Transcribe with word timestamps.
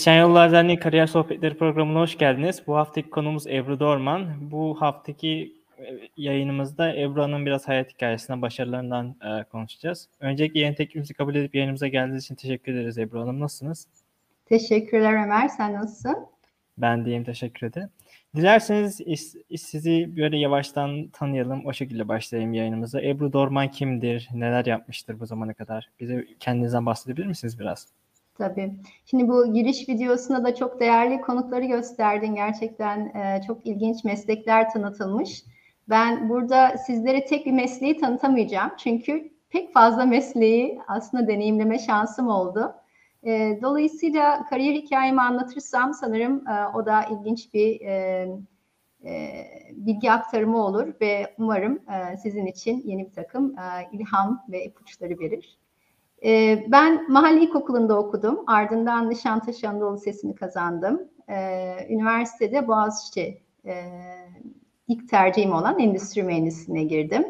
Kesişen 0.00 0.20
Yollar 0.20 0.52
Derneği 0.52 0.78
Kariyer 0.78 1.06
Sohbetleri 1.06 1.56
programına 1.58 2.00
hoş 2.00 2.18
geldiniz. 2.18 2.62
Bu 2.66 2.76
haftaki 2.76 3.10
konumuz 3.10 3.46
Ebru 3.46 3.80
Dorman. 3.80 4.50
Bu 4.50 4.80
haftaki 4.80 5.54
e, 5.78 5.84
yayınımızda 6.16 6.96
Ebru 6.96 7.22
Hanım 7.22 7.46
biraz 7.46 7.68
hayat 7.68 7.94
hikayesinden, 7.94 8.42
başarılarından 8.42 9.16
e, 9.24 9.44
konuşacağız. 9.44 10.08
Öncelikle 10.20 10.60
yeni 10.60 10.74
teklifimizi 10.74 11.14
kabul 11.14 11.34
edip 11.34 11.54
yayınımıza 11.54 11.88
geldiğiniz 11.88 12.24
için 12.24 12.34
teşekkür 12.34 12.72
ederiz 12.72 12.98
Ebru 12.98 13.20
Hanım. 13.20 13.40
Nasılsınız? 13.40 13.86
Teşekkürler 14.46 15.24
Ömer. 15.24 15.48
Sen 15.48 15.72
nasılsın? 15.72 16.16
Ben 16.78 17.04
deyim 17.04 17.24
teşekkür 17.24 17.66
ederim. 17.66 17.88
Dilerseniz 18.36 19.00
sizi 19.56 20.16
böyle 20.16 20.38
yavaştan 20.38 21.08
tanıyalım. 21.08 21.66
O 21.66 21.72
şekilde 21.72 22.08
başlayayım 22.08 22.54
yayınımıza. 22.54 23.00
Ebru 23.00 23.32
Dorman 23.32 23.70
kimdir? 23.70 24.28
Neler 24.34 24.66
yapmıştır 24.66 25.20
bu 25.20 25.26
zamana 25.26 25.54
kadar? 25.54 25.90
Bize 26.00 26.26
kendinizden 26.40 26.86
bahsedebilir 26.86 27.26
misiniz 27.26 27.58
biraz? 27.58 27.99
Tabii. 28.40 28.72
Şimdi 29.06 29.28
bu 29.28 29.52
giriş 29.52 29.88
videosunda 29.88 30.44
da 30.44 30.54
çok 30.54 30.80
değerli 30.80 31.20
konukları 31.20 31.64
gösterdin. 31.64 32.34
Gerçekten 32.34 33.06
e, 33.06 33.42
çok 33.46 33.66
ilginç 33.66 34.04
meslekler 34.04 34.70
tanıtılmış. 34.70 35.44
Ben 35.88 36.28
burada 36.28 36.78
sizlere 36.78 37.24
tek 37.24 37.46
bir 37.46 37.52
mesleği 37.52 37.96
tanıtamayacağım. 37.96 38.70
Çünkü 38.78 39.32
pek 39.50 39.72
fazla 39.72 40.04
mesleği 40.04 40.80
aslında 40.88 41.28
deneyimleme 41.28 41.78
şansım 41.78 42.28
oldu. 42.28 42.74
E, 43.26 43.58
dolayısıyla 43.62 44.46
kariyer 44.50 44.74
hikayemi 44.74 45.22
anlatırsam 45.22 45.94
sanırım 45.94 46.48
e, 46.48 46.66
o 46.74 46.86
da 46.86 47.04
ilginç 47.04 47.54
bir 47.54 47.80
e, 47.80 48.26
e, 49.04 49.44
bilgi 49.72 50.12
aktarımı 50.12 50.64
olur 50.64 50.94
ve 51.00 51.34
umarım 51.38 51.74
e, 51.90 52.16
sizin 52.16 52.46
için 52.46 52.82
yeni 52.84 53.06
bir 53.06 53.12
takım 53.12 53.58
e, 53.58 53.62
ilham 53.92 54.44
ve 54.48 54.64
ipuçları 54.64 55.18
verir. 55.18 55.58
E, 56.24 56.64
ben 56.68 57.12
mahalle 57.12 57.40
ilkokulunda 57.40 57.98
okudum. 57.98 58.44
Ardından 58.46 59.10
Nişantaşı 59.10 59.68
Anadolu 59.68 59.96
Lisesi'ni 59.96 60.34
kazandım. 60.34 61.02
E, 61.28 61.36
üniversitede 61.90 62.68
Boğaziçi 62.68 63.42
e, 63.64 63.74
ilk 64.88 65.08
tercihim 65.08 65.52
olan 65.52 65.78
endüstri 65.78 66.22
mühendisliğine 66.22 66.84
girdim. 66.84 67.26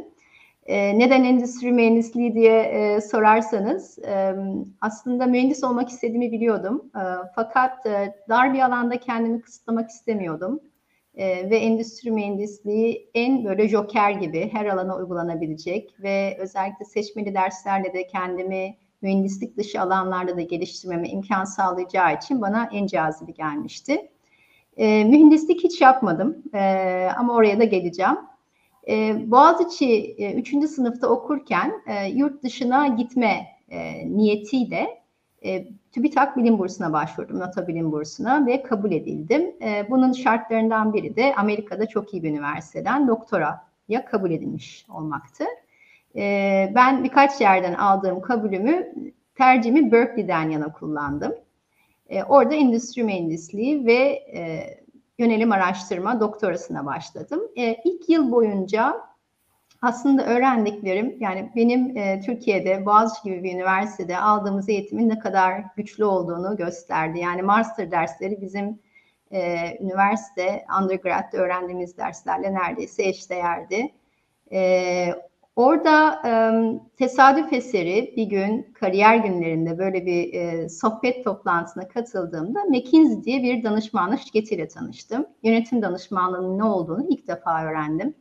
E, 0.67 0.99
neden 0.99 1.25
endüstri 1.25 1.73
mühendisliği 1.73 2.35
diye 2.35 2.61
e, 2.61 3.01
sorarsanız 3.01 3.99
e, 3.99 4.35
aslında 4.81 5.27
mühendis 5.27 5.65
olmak 5.65 5.89
istediğimi 5.89 6.33
biliyordum. 6.33 6.91
E, 6.97 7.03
fakat 7.35 7.87
e, 7.87 8.15
dar 8.29 8.55
bir 8.55 8.61
alanda 8.61 9.01
kendimi 9.01 9.41
kısıtlamak 9.41 9.91
istemiyordum. 9.91 10.61
E, 11.15 11.51
ve 11.51 11.57
endüstri 11.57 12.11
mühendisliği 12.11 13.11
en 13.15 13.45
böyle 13.45 13.69
joker 13.69 14.11
gibi 14.11 14.49
her 14.53 14.67
alana 14.67 14.97
uygulanabilecek 14.97 15.95
ve 16.03 16.37
özellikle 16.41 16.85
seçmeli 16.85 17.35
derslerle 17.35 17.93
de 17.93 18.07
kendimi 18.07 18.77
mühendislik 19.03 19.57
dışı 19.57 19.81
alanlarda 19.81 20.37
da 20.37 20.41
geliştirmeme 20.41 21.09
imkan 21.09 21.45
sağlayacağı 21.45 22.17
için 22.17 22.41
bana 22.41 22.69
en 22.73 22.87
cazibi 22.87 23.35
gelmişti. 23.35 24.11
E, 24.77 25.05
mühendislik 25.05 25.65
hiç 25.65 25.81
yapmadım 25.81 26.43
e, 26.55 27.09
ama 27.19 27.35
oraya 27.35 27.59
da 27.59 27.65
geleceğim. 27.65 28.17
E, 28.89 29.31
Boğaziçi 29.31 30.17
3. 30.37 30.55
E, 30.55 30.67
sınıfta 30.67 31.09
okurken 31.09 31.73
e, 31.87 32.09
yurt 32.09 32.43
dışına 32.43 32.87
gitme 32.87 33.47
e, 33.69 34.09
niyetiyle 34.17 35.00
e, 35.45 35.67
TÜBİTAK 35.93 36.37
Bilim 36.37 36.59
Bursu'na 36.59 36.93
başvurdum, 36.93 37.39
NATO 37.39 37.67
Bilim 37.67 37.93
Bursu'na 37.93 38.47
ve 38.47 38.63
kabul 38.63 38.93
edildim. 38.93 39.51
E, 39.63 39.87
bunun 39.91 40.13
şartlarından 40.13 40.93
biri 40.93 41.17
de 41.17 41.35
Amerika'da 41.37 41.87
çok 41.87 42.15
iyi 42.15 42.23
bir 42.23 42.31
üniversiteden 42.31 43.09
doktoraya 43.09 44.05
kabul 44.11 44.31
edilmiş 44.31 44.87
olmaktı. 44.89 45.45
E, 46.17 46.73
ben 46.75 47.05
birkaç 47.05 47.41
yerden 47.41 47.75
aldığım 47.75 48.21
kabulümü, 48.21 48.95
tercihimi 49.35 49.93
Berkeley'den 49.93 50.51
yana 50.51 50.73
kullandım. 50.73 51.35
E, 52.09 52.25
orada 52.25 52.55
endüstri 52.55 53.05
mühendisliği 53.05 53.87
ve 53.87 53.99
e, 54.35 54.65
yönelim 55.19 55.53
araştırma 55.53 56.21
doktorasına 56.21 56.87
başladım. 56.87 57.41
E, 57.57 57.77
ilk 57.85 58.09
yıl 58.09 58.33
boyunca 58.33 59.10
aslında 59.83 60.27
öğrendiklerim 60.27 61.17
yani 61.21 61.53
benim 61.57 61.97
e, 61.97 62.21
Türkiye'de 62.21 62.87
Boğaziçi 62.87 63.23
gibi 63.25 63.43
bir 63.43 63.55
üniversitede 63.55 64.19
aldığımız 64.19 64.69
eğitimin 64.69 65.09
ne 65.09 65.19
kadar 65.19 65.65
güçlü 65.77 66.05
olduğunu 66.05 66.57
gösterdi. 66.57 67.19
Yani 67.19 67.43
master 67.43 67.91
dersleri 67.91 68.41
bizim 68.41 68.79
e, 69.31 69.57
üniversite 69.81 70.65
undergrad'da 70.83 71.37
öğrendiğimiz 71.37 71.97
derslerle 71.97 72.55
neredeyse 72.55 73.03
eşdeğerdi. 73.03 73.93
E, 74.53 75.15
orada 75.57 76.23
e, 76.27 76.33
tesadüf 76.97 77.53
eseri 77.53 78.15
bir 78.17 78.25
gün 78.25 78.73
kariyer 78.75 79.17
günlerinde 79.17 79.79
böyle 79.79 80.07
bir 80.07 80.35
e, 80.35 80.69
sohbet 80.69 81.25
toplantısına 81.25 81.89
katıldığımda 81.89 82.65
McKinsey 82.65 83.25
diye 83.25 83.43
bir 83.43 83.65
danışmanlık 83.65 84.21
şirketiyle 84.21 84.69
tanıştım. 84.69 85.27
Yönetim 85.43 85.83
danışmanlığının 85.83 86.59
ne 86.59 86.65
olduğunu 86.65 87.07
ilk 87.09 87.29
defa 87.29 87.65
öğrendim. 87.65 88.15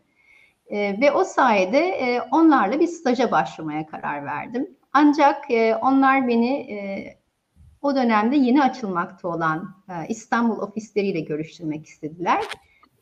E, 0.69 1.01
ve 1.01 1.11
o 1.11 1.23
sayede 1.23 1.79
e, 1.79 2.21
onlarla 2.31 2.79
bir 2.79 2.87
staja 2.87 3.31
başlamaya 3.31 3.85
karar 3.85 4.25
verdim. 4.25 4.69
Ancak 4.93 5.51
e, 5.51 5.75
onlar 5.75 6.27
beni 6.27 6.71
e, 6.71 6.77
o 7.81 7.95
dönemde 7.95 8.35
yeni 8.35 8.63
açılmakta 8.63 9.27
olan 9.27 9.75
e, 9.89 10.07
İstanbul 10.07 10.57
ofisleriyle 10.57 11.19
görüştürmek 11.19 11.85
istediler. 11.85 12.43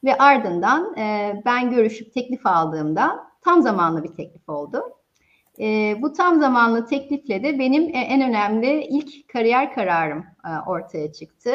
Ve 0.04 0.18
ardından 0.18 0.98
e, 0.98 1.36
ben 1.46 1.72
görüşüp 1.72 2.14
teklif 2.14 2.46
aldığımda 2.46 3.28
tam 3.42 3.62
zamanlı 3.62 4.04
bir 4.04 4.14
teklif 4.14 4.50
oldu. 4.50 4.84
E, 5.60 5.96
bu 6.02 6.14
tam 6.14 6.40
zamanlı 6.40 6.86
teklifle 6.86 7.44
de 7.44 7.60
benim 7.60 7.84
e, 7.84 8.00
en 8.00 8.22
önemli 8.30 8.84
ilk 8.84 9.30
kariyer 9.30 9.74
kararım 9.74 10.26
e, 10.46 10.70
ortaya 10.70 11.14
çıktı 11.14 11.52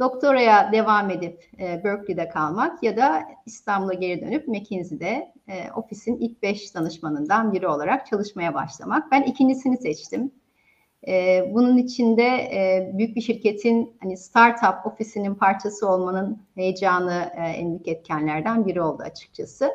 doktoraya 0.00 0.72
devam 0.72 1.10
edip 1.10 1.44
e, 1.58 1.84
Berkeley'de 1.84 2.28
kalmak 2.28 2.82
ya 2.82 2.96
da 2.96 3.22
İstanbul'a 3.46 3.94
geri 3.94 4.20
dönüp 4.20 4.48
McKinsey'de 4.48 5.32
e, 5.48 5.70
ofisin 5.70 6.16
ilk 6.16 6.42
beş 6.42 6.74
danışmanından 6.74 7.52
biri 7.52 7.68
olarak 7.68 8.06
çalışmaya 8.06 8.54
başlamak. 8.54 9.12
Ben 9.12 9.22
ikincisini 9.22 9.76
seçtim. 9.76 10.32
E, 11.08 11.44
bunun 11.54 11.76
içinde 11.78 12.26
e, 12.26 12.90
büyük 12.94 13.16
bir 13.16 13.20
şirketin 13.20 13.96
hani 14.02 14.16
startup 14.16 14.86
ofisinin 14.86 15.34
parçası 15.34 15.88
olmanın 15.88 16.42
heyecanı 16.54 17.32
e, 17.36 17.40
en 17.40 17.68
büyük 17.70 17.88
etkenlerden 17.88 18.66
biri 18.66 18.82
oldu 18.82 19.02
açıkçası. 19.02 19.70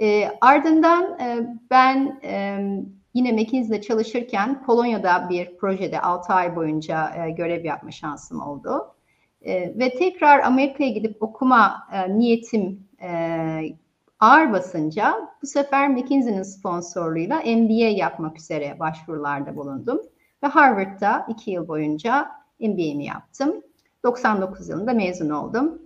E, 0.00 0.28
ardından 0.40 1.20
e, 1.20 1.56
ben 1.70 2.20
e, 2.24 2.58
yine 3.14 3.32
McKinsey'de 3.32 3.82
çalışırken 3.82 4.64
Polonya'da 4.64 5.28
bir 5.28 5.56
projede 5.56 6.00
6 6.00 6.32
ay 6.32 6.56
boyunca 6.56 7.26
e, 7.26 7.30
görev 7.30 7.64
yapma 7.64 7.90
şansım 7.90 8.40
oldu. 8.40 8.93
E, 9.44 9.78
ve 9.78 9.90
tekrar 9.90 10.40
Amerika'ya 10.40 10.90
gidip 10.90 11.22
okuma 11.22 11.88
e, 11.92 12.18
niyetim 12.18 12.88
e, 13.02 13.10
ağır 14.20 14.52
basınca 14.52 15.14
bu 15.42 15.46
sefer 15.46 15.88
McKinsey'nin 15.88 16.42
sponsorluğuyla 16.42 17.36
MBA 17.36 17.88
yapmak 17.88 18.38
üzere 18.38 18.78
başvurularda 18.80 19.56
bulundum. 19.56 20.00
Ve 20.42 20.46
Harvard'da 20.46 21.26
iki 21.28 21.50
yıl 21.50 21.68
boyunca 21.68 22.30
MBA'mi 22.60 23.04
yaptım. 23.04 23.62
99 24.04 24.68
yılında 24.68 24.92
mezun 24.92 25.30
oldum. 25.30 25.82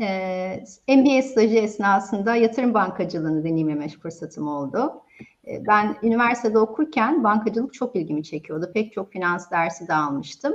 Ee, 0.00 0.64
MBA 0.88 1.22
stajı 1.22 1.56
esnasında 1.56 2.36
yatırım 2.36 2.74
bankacılığını 2.74 3.44
deneyimleme 3.44 3.88
fırsatım 3.88 4.48
oldu. 4.48 5.02
Ee, 5.46 5.66
ben 5.66 5.96
üniversitede 6.02 6.58
okurken 6.58 7.24
bankacılık 7.24 7.74
çok 7.74 7.96
ilgimi 7.96 8.24
çekiyordu. 8.24 8.70
Pek 8.74 8.92
çok 8.92 9.12
finans 9.12 9.50
dersi 9.50 9.88
de 9.88 9.94
almıştım. 9.94 10.52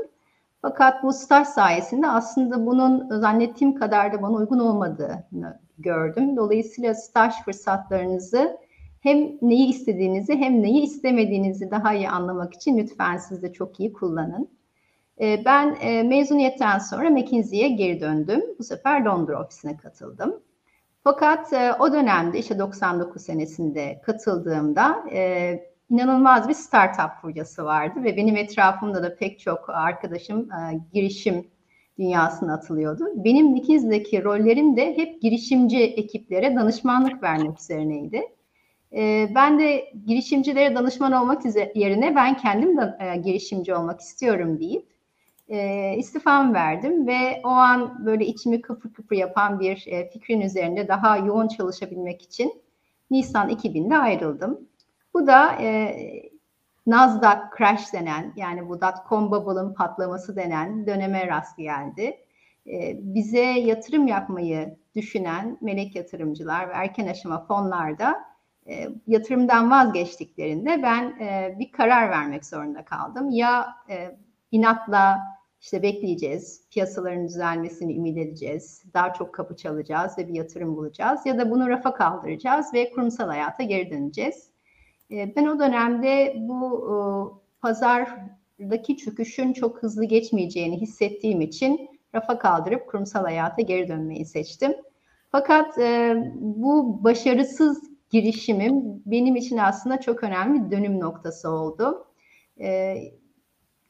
Fakat 0.61 1.03
bu 1.03 1.13
staj 1.13 1.47
sayesinde 1.47 2.07
aslında 2.07 2.65
bunun 2.65 3.19
zannettiğim 3.19 3.75
kadar 3.75 4.13
da 4.13 4.21
bana 4.21 4.33
uygun 4.33 4.59
olmadığını 4.59 5.59
gördüm. 5.77 6.37
Dolayısıyla 6.37 6.93
staj 6.93 7.33
fırsatlarınızı 7.45 8.57
hem 9.01 9.17
neyi 9.41 9.69
istediğinizi 9.69 10.35
hem 10.35 10.61
neyi 10.61 10.81
istemediğinizi 10.81 11.71
daha 11.71 11.93
iyi 11.93 12.09
anlamak 12.09 12.53
için 12.53 12.77
lütfen 12.77 13.17
siz 13.17 13.43
de 13.43 13.53
çok 13.53 13.79
iyi 13.79 13.93
kullanın. 13.93 14.49
Ee, 15.21 15.41
ben 15.45 15.77
e, 15.81 16.03
mezuniyetten 16.03 16.79
sonra 16.79 17.09
McKinsey'ye 17.09 17.69
geri 17.69 18.01
döndüm. 18.01 18.41
Bu 18.59 18.63
sefer 18.63 19.05
Londra 19.05 19.43
ofisine 19.43 19.77
katıldım. 19.77 20.41
Fakat 21.03 21.53
e, 21.53 21.73
o 21.79 21.93
dönemde 21.93 22.39
işte 22.39 22.59
99 22.59 23.21
senesinde 23.21 24.01
katıldığımda 24.05 25.03
e, 25.11 25.59
inanılmaz 25.89 26.49
bir 26.49 26.53
startup 26.53 27.21
furyası 27.21 27.65
vardı 27.65 28.03
ve 28.03 28.17
benim 28.17 28.35
etrafımda 28.35 29.03
da 29.03 29.15
pek 29.15 29.39
çok 29.39 29.69
arkadaşım 29.69 30.51
e, 30.51 30.79
girişim 30.93 31.47
dünyasına 31.99 32.53
atılıyordu. 32.53 33.05
Benim 33.15 33.51
McKinsey'deki 33.51 34.23
rollerim 34.23 34.77
de 34.77 34.97
hep 34.97 35.21
girişimci 35.21 35.83
ekiplere 35.83 36.55
danışmanlık 36.55 37.23
vermek 37.23 37.59
üzerineydi. 37.59 38.21
E, 38.93 39.29
ben 39.35 39.59
de 39.59 39.93
girişimcilere 40.05 40.75
danışman 40.75 41.11
olmak 41.11 41.41
yerine 41.75 42.15
ben 42.15 42.37
kendim 42.37 42.77
de 42.77 42.97
e, 42.99 43.17
girişimci 43.17 43.75
olmak 43.75 43.99
istiyorum 43.99 44.59
deyip 44.59 44.85
e, 45.49 45.93
istifamı 45.97 46.53
verdim 46.53 47.07
ve 47.07 47.41
o 47.43 47.47
an 47.47 48.05
böyle 48.05 48.25
içimi 48.25 48.61
kıpır 48.61 48.93
kıpır 48.93 49.15
yapan 49.15 49.59
bir 49.59 49.83
e, 49.87 50.09
fikrin 50.09 50.41
üzerinde 50.41 50.87
daha 50.87 51.17
yoğun 51.17 51.47
çalışabilmek 51.47 52.21
için 52.21 52.61
Nisan 53.11 53.49
2000'de 53.49 53.97
ayrıldım. 53.97 54.68
Bu 55.19 55.27
da 55.27 55.55
e, 55.61 55.95
Nasdaq 56.87 57.39
crash 57.57 57.93
denen 57.93 58.33
yani 58.35 58.69
bu 58.69 58.81
dot-com 58.81 59.31
bubble'ın 59.31 59.73
patlaması 59.73 60.35
denen 60.35 60.87
döneme 60.87 61.27
rast 61.27 61.57
geldi. 61.57 62.17
E, 62.67 62.97
bize 63.01 63.43
yatırım 63.43 64.07
yapmayı 64.07 64.77
düşünen 64.95 65.57
melek 65.61 65.95
yatırımcılar 65.95 66.69
ve 66.69 66.73
erken 66.73 67.07
aşama 67.07 67.45
fonlarda 67.45 68.19
e, 68.67 68.89
yatırımdan 69.07 69.71
vazgeçtiklerinde 69.71 70.83
ben 70.83 71.19
e, 71.19 71.55
bir 71.59 71.71
karar 71.71 72.09
vermek 72.09 72.45
zorunda 72.45 72.85
kaldım. 72.85 73.29
Ya 73.29 73.75
e, 73.89 74.15
inatla 74.51 75.19
işte 75.61 75.83
bekleyeceğiz, 75.83 76.69
piyasaların 76.71 77.27
düzelmesini 77.27 77.95
ümit 77.95 78.17
edeceğiz, 78.17 78.83
daha 78.93 79.13
çok 79.13 79.33
kapı 79.33 79.55
çalacağız 79.55 80.17
ve 80.17 80.27
bir 80.27 80.33
yatırım 80.33 80.75
bulacağız 80.75 81.25
ya 81.25 81.37
da 81.37 81.51
bunu 81.51 81.69
rafa 81.69 81.93
kaldıracağız 81.93 82.73
ve 82.73 82.91
kurumsal 82.91 83.27
hayata 83.27 83.63
geri 83.63 83.91
döneceğiz. 83.91 84.48
E, 85.11 85.35
ben 85.35 85.45
o 85.45 85.59
dönemde 85.59 86.35
bu 86.37 86.87
e, 86.87 86.95
pazardaki 87.61 88.97
çöküşün 88.97 89.53
çok 89.53 89.83
hızlı 89.83 90.05
geçmeyeceğini 90.05 90.81
hissettiğim 90.81 91.41
için 91.41 91.89
rafa 92.15 92.39
kaldırıp 92.39 92.87
kurumsal 92.87 93.23
hayata 93.23 93.61
geri 93.61 93.87
dönmeyi 93.87 94.25
seçtim. 94.25 94.73
Fakat 95.31 95.77
e, 95.77 96.15
bu 96.35 97.03
başarısız 97.03 97.83
girişimim 98.09 99.03
benim 99.05 99.35
için 99.35 99.57
aslında 99.57 99.99
çok 99.99 100.23
önemli 100.23 100.65
bir 100.65 100.71
dönüm 100.71 100.99
noktası 100.99 101.49
oldu. 101.49 102.07
E, 102.59 102.97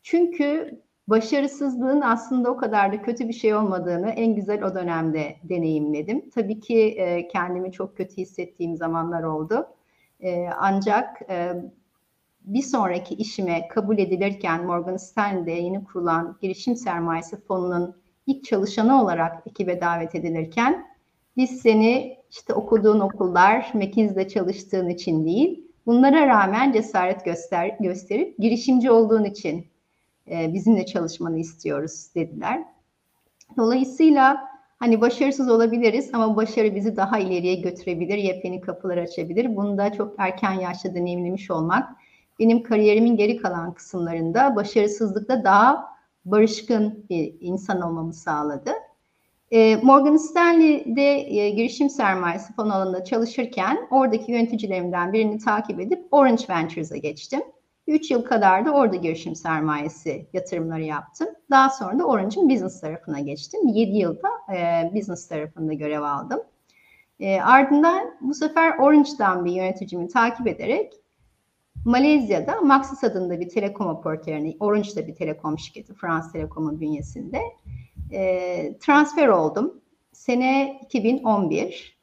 çünkü 0.04 0.80
başarısızlığın 1.08 2.02
aslında 2.02 2.52
o 2.52 2.58
kadar 2.58 2.94
da 2.94 3.02
kötü 3.02 3.28
bir 3.28 3.34
şey 3.34 3.56
olmadığını 3.56 4.10
en 4.10 4.36
güzel 4.36 4.64
o 4.64 4.76
dönemde 4.76 5.36
deneyimledim. 5.44 6.30
Tabii 6.30 6.60
ki 6.60 6.98
kendimi 7.32 7.72
çok 7.72 7.98
kötü 7.98 8.18
hissettiğim 8.18 8.78
zamanlar 8.78 9.24
oldu. 9.24 9.68
E, 10.20 10.50
ancak 10.60 11.22
e, 11.30 11.54
bir 12.42 12.62
sonraki 12.62 13.16
işime 13.16 13.68
kabul 13.68 13.98
edilirken 13.98 14.66
Morgan 14.66 14.98
Stanley'de 14.98 15.52
yeni 15.52 15.84
kurulan 15.84 16.38
girişim 16.42 16.76
sermayesi 16.76 17.38
fonunun 17.38 17.96
ilk 18.28 18.44
çalışanı 18.44 19.02
olarak 19.02 19.48
ekibe 19.48 19.82
davet 19.82 20.16
edilirken 20.16 20.88
biz 21.38 21.62
seni 21.62 22.18
işte 22.30 22.54
okuduğun 22.54 23.00
okullar, 23.00 23.72
McKinsey'de 23.74 24.28
çalıştığın 24.28 24.90
için 24.90 25.26
değil, 25.26 25.68
bunlara 25.86 26.28
rağmen 26.28 26.72
cesaret 26.72 27.26
göster 27.26 27.78
gösterip 27.80 28.38
girişimci 28.40 28.92
olduğun 28.92 29.24
için 29.24 29.68
e, 30.32 30.54
bizimle 30.54 30.86
çalışmanı 30.86 31.40
istiyoruz 31.40 32.08
dediler. 32.16 32.64
Dolayısıyla 33.58 34.49
hani 34.80 35.02
başarısız 35.02 35.50
olabiliriz 35.50 36.10
ama 36.14 36.36
başarı 36.36 36.76
bizi 36.76 36.98
daha 36.98 37.20
ileriye 37.20 37.56
götürebilir, 37.56 38.18
yepyeni 38.18 38.62
kapılar 38.62 38.98
açabilir. 38.98 39.56
Bunu 39.56 39.78
da 39.78 39.94
çok 39.94 40.16
erken 40.18 40.54
yaşta 40.54 40.96
deneyimlemiş 40.96 41.52
olmak 41.52 41.90
benim 42.40 42.64
kariyerimin 42.64 43.18
geri 43.18 43.38
kalan 43.38 43.74
kısımlarında 43.74 44.56
başarısızlıkla 44.56 45.44
daha 45.44 45.86
barışkın 46.26 47.06
bir 47.10 47.34
insan 47.40 47.82
olmamı 47.82 48.14
sağladı. 48.14 48.72
E, 49.52 49.76
Morgan 49.76 50.18
Stanley'de 50.18 51.36
e, 51.42 51.50
girişim 51.50 51.90
sermayesi 51.90 52.54
fon 52.54 52.70
alanında 52.70 53.04
çalışırken 53.04 53.88
oradaki 53.92 54.32
yöneticilerimden 54.32 55.14
birini 55.14 55.38
takip 55.38 55.80
edip 55.80 56.08
Orange 56.12 56.44
Ventures'a 56.50 56.98
geçtim. 56.98 57.42
3 57.90 58.12
yıl 58.12 58.24
kadar 58.24 58.66
da 58.66 58.72
orada 58.72 58.96
girişim 58.96 59.36
sermayesi 59.36 60.28
yatırımları 60.34 60.84
yaptım. 60.84 61.28
Daha 61.50 61.70
sonra 61.70 62.00
da 62.00 62.06
Orange'ın 62.06 62.50
business 62.50 62.82
tarafına 62.82 63.20
geçtim. 63.20 63.68
7 63.68 63.98
yılda 63.98 64.30
e, 64.54 64.90
business 64.96 65.28
tarafında 65.28 65.74
görev 65.74 66.02
aldım. 66.02 66.40
E, 67.20 67.42
ardından 67.42 68.16
bu 68.22 68.34
sefer 68.34 68.78
Orange'dan 68.78 69.46
bir 69.46 69.52
yöneticimi 69.52 70.08
takip 70.08 70.48
ederek 70.48 70.94
Malezya'da 71.86 72.62
Maxis 72.62 73.04
adında 73.04 73.40
bir 73.40 73.50
telekom 73.50 73.88
operatörüne, 73.88 74.56
Orange 74.60 74.96
da 74.96 75.08
bir 75.08 75.16
telekom 75.16 75.60
şirketi, 75.60 75.94
Frans 75.94 76.32
Telekom'un 76.32 76.80
bünyesinde 76.80 77.40
e, 78.12 78.78
transfer 78.80 79.28
oldum. 79.28 79.82
Sene 80.14 80.80
2011. 80.84 81.99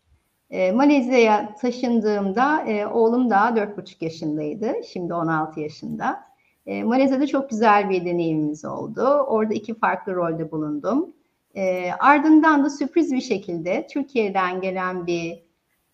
E, 0.50 0.72
Malezya'ya 0.72 1.54
taşındığımda 1.54 2.62
e, 2.62 2.86
oğlum 2.86 3.30
daha 3.30 3.50
4,5 3.50 4.04
yaşındaydı. 4.04 4.74
Şimdi 4.92 5.14
16 5.14 5.60
yaşında. 5.60 6.24
E, 6.66 6.84
Malezya'da 6.84 7.26
çok 7.26 7.50
güzel 7.50 7.90
bir 7.90 8.04
deneyimimiz 8.04 8.64
oldu. 8.64 9.02
Orada 9.04 9.54
iki 9.54 9.74
farklı 9.74 10.14
rolde 10.14 10.50
bulundum. 10.50 11.12
E, 11.54 11.90
ardından 11.98 12.64
da 12.64 12.70
sürpriz 12.70 13.12
bir 13.12 13.20
şekilde 13.20 13.86
Türkiye'den 13.90 14.60
gelen 14.60 15.06
bir 15.06 15.42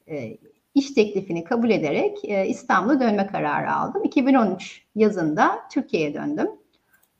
e, 0.08 0.38
iş 0.74 0.90
teklifini 0.90 1.44
kabul 1.44 1.70
ederek 1.70 2.24
e, 2.24 2.46
İstanbul'a 2.46 3.00
dönme 3.00 3.26
kararı 3.26 3.72
aldım. 3.72 4.04
2013 4.04 4.86
yazında 4.94 5.58
Türkiye'ye 5.70 6.14
döndüm. 6.14 6.48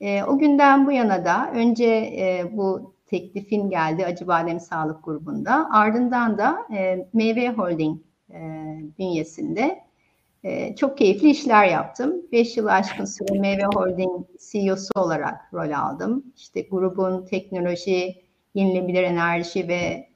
E, 0.01 0.25
o 0.25 0.39
günden 0.39 0.87
bu 0.87 0.93
yana 0.93 1.25
da 1.25 1.51
önce 1.55 1.87
e, 1.95 2.45
bu 2.53 2.92
teklifin 3.13 3.71
geldi 3.71 4.07
Acıbadem 4.07 4.61
Sağlık 4.61 5.05
Grubu'nda 5.05 5.69
ardından 5.73 6.39
da 6.39 6.59
e, 6.77 7.09
Meyve 7.13 7.49
Holding 7.49 8.01
e, 8.31 8.41
bünyesinde 8.99 9.81
e, 10.45 10.77
çok 10.77 10.99
keyifli 10.99 11.31
işler 11.31 11.67
yaptım. 11.67 12.13
5 12.33 12.57
yıl 12.57 12.67
aşkın 12.67 13.05
süre 13.05 13.39
Meyve 13.39 13.65
Holding 13.75 14.27
CEO'su 14.51 15.01
olarak 15.01 15.41
rol 15.55 15.71
aldım. 15.71 16.25
İşte 16.37 16.61
grubun 16.61 17.27
teknoloji, 17.27 18.15
yenilebilir 18.55 19.03
enerji 19.03 19.69
ve 19.69 20.09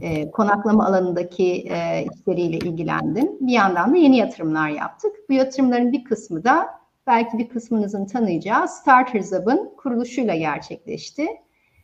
e, 0.00 0.30
konaklama 0.30 0.86
alanındaki 0.86 1.68
e, 1.70 2.06
işleriyle 2.14 2.56
ilgilendim. 2.56 3.28
Bir 3.40 3.52
yandan 3.52 3.94
da 3.94 3.96
yeni 3.96 4.16
yatırımlar 4.16 4.68
yaptık. 4.68 5.12
Bu 5.28 5.32
yatırımların 5.32 5.92
bir 5.92 6.04
kısmı 6.04 6.44
da 6.44 6.66
belki 7.06 7.38
bir 7.38 7.48
kısmınızın 7.48 8.06
tanıyacağı 8.06 8.68
Starters 8.68 9.32
Hub'ın 9.32 9.72
kuruluşuyla 9.76 10.34
gerçekleşti. 10.34 11.26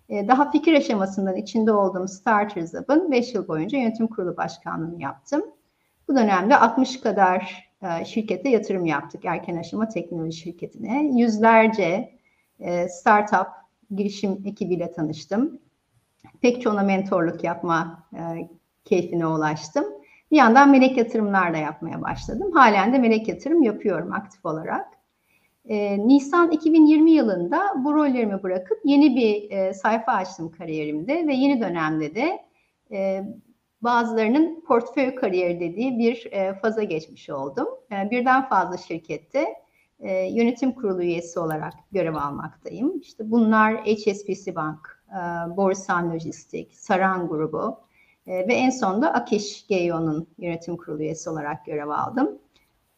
E, 0.09 0.29
daha 0.29 0.51
fikir 0.51 0.75
aşamasından 0.75 1.37
içinde 1.37 1.73
olduğum 1.73 2.09
Starters 2.09 2.75
Hub'ın 2.75 3.13
5 3.13 3.35
yıl 3.35 3.49
boyunca 3.49 3.79
yönetim 3.79 4.07
kurulu 4.07 4.37
başkanlığını 4.37 5.03
yaptım. 5.03 5.43
Bu 6.09 6.17
dönemde 6.17 6.57
60 6.57 7.01
kadar 7.01 7.71
e, 7.83 8.05
şirkete 8.05 8.49
yatırım 8.49 8.87
yaptık 8.87 9.25
erken 9.25 9.57
aşama 9.57 9.89
teknoloji 9.89 10.39
şirketine. 10.39 11.05
Yüzlerce 11.05 12.19
e, 12.61 12.89
startup 12.89 13.47
girişim 13.91 14.43
ekibiyle 14.47 14.93
tanıştım 14.93 15.61
pek 16.41 16.63
çoğuna 16.63 16.83
mentorluk 16.83 17.45
yapma 17.45 18.03
keyfine 18.85 19.27
ulaştım. 19.27 19.85
Bir 20.31 20.37
yandan 20.37 20.71
melek 20.71 20.97
yatırımlar 20.97 21.55
da 21.55 21.57
yapmaya 21.57 22.03
başladım. 22.03 22.53
Halen 22.53 22.93
de 22.93 22.99
melek 22.99 23.29
yatırım 23.29 23.63
yapıyorum 23.63 24.13
aktif 24.13 24.47
olarak. 24.47 24.96
E, 25.69 26.09
Nisan 26.09 26.51
2020 26.51 27.11
yılında 27.11 27.75
bu 27.85 27.95
rollerimi 27.95 28.43
bırakıp 28.43 28.81
yeni 28.85 29.17
bir 29.17 29.51
e, 29.51 29.75
sayfa 29.75 30.13
açtım 30.13 30.51
kariyerimde 30.51 31.27
ve 31.27 31.35
yeni 31.35 31.61
dönemde 31.61 32.15
de 32.15 32.45
e, 32.91 33.25
bazılarının 33.81 34.61
portföy 34.61 35.15
kariyeri 35.15 35.61
dediği 35.61 35.99
bir 35.99 36.33
e, 36.33 36.55
faza 36.55 36.83
geçmiş 36.83 37.31
oldum. 37.31 37.69
E, 37.93 38.11
birden 38.11 38.49
fazla 38.49 38.77
şirkette 38.77 39.47
e, 40.01 40.13
yönetim 40.13 40.73
kurulu 40.73 41.03
üyesi 41.03 41.41
olarak 41.41 41.73
görev 41.93 42.15
almaktayım. 42.15 43.01
İşte 43.01 43.31
bunlar 43.31 43.77
HSBC 43.77 44.55
Bank, 44.55 45.03
e, 45.11 45.17
Borsan 45.57 46.11
Lojistik, 46.11 46.75
Saran 46.75 47.29
Grubu 47.29 47.81
e, 48.27 48.49
ve 48.49 48.55
en 48.55 48.71
sonunda 48.71 49.15
Akiş 49.15 49.67
GEO'nun 49.67 50.27
yönetim 50.39 50.77
kurulu 50.77 51.03
üyesi 51.03 51.31
olarak 51.31 51.67
görev 51.67 51.89
aldım. 51.89 52.39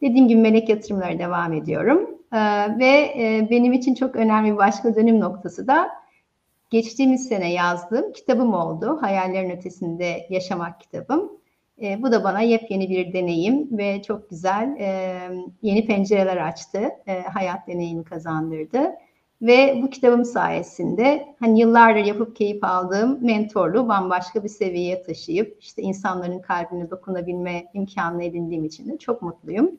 Dediğim 0.01 0.29
gibi 0.29 0.41
melek 0.41 0.69
yatırımlara 0.69 1.19
devam 1.19 1.53
ediyorum. 1.53 2.11
E, 2.33 2.39
ve 2.79 3.47
benim 3.51 3.73
için 3.73 3.95
çok 3.95 4.17
önemli 4.17 4.53
bir 4.53 4.57
başka 4.57 4.95
dönüm 4.95 5.21
noktası 5.21 5.67
da 5.67 5.89
geçtiğimiz 6.71 7.29
sene 7.29 7.53
yazdığım 7.53 8.13
kitabım 8.13 8.55
oldu. 8.55 8.99
Hayallerin 9.01 9.51
Ötesinde 9.51 10.27
Yaşamak 10.31 10.81
kitabım. 10.81 11.33
E, 11.83 12.03
bu 12.03 12.13
da 12.13 12.25
bana 12.25 12.41
yepyeni 12.41 12.91
bir 12.91 13.13
deneyim 13.13 13.79
ve 13.79 14.03
çok 14.03 14.31
güzel 14.31 14.77
e, 14.79 15.19
yeni 15.63 15.87
pencereler 15.87 16.37
açtı. 16.37 16.81
E, 17.07 17.21
hayat 17.23 17.69
deneyimi 17.69 18.05
kazandırdı. 18.05 18.95
Ve 19.43 19.81
bu 19.83 19.91
kitabım 19.91 20.25
sayesinde 20.25 21.35
hani 21.41 21.61
yıllardır 21.61 22.05
yapıp 22.05 22.37
keyif 22.37 22.65
aldığım 22.65 23.25
mentorluğu 23.25 23.89
bambaşka 23.89 24.45
bir 24.45 24.49
seviyeye 24.49 25.03
taşıyıp 25.03 25.57
işte 25.61 25.83
insanların 25.83 26.39
kalbine 26.39 26.91
dokunabilme 26.91 27.65
imkanını 27.75 28.25
edindiğim 28.25 28.65
için 28.65 28.89
de 28.89 28.99
çok 28.99 29.23
mutluyum. 29.23 29.71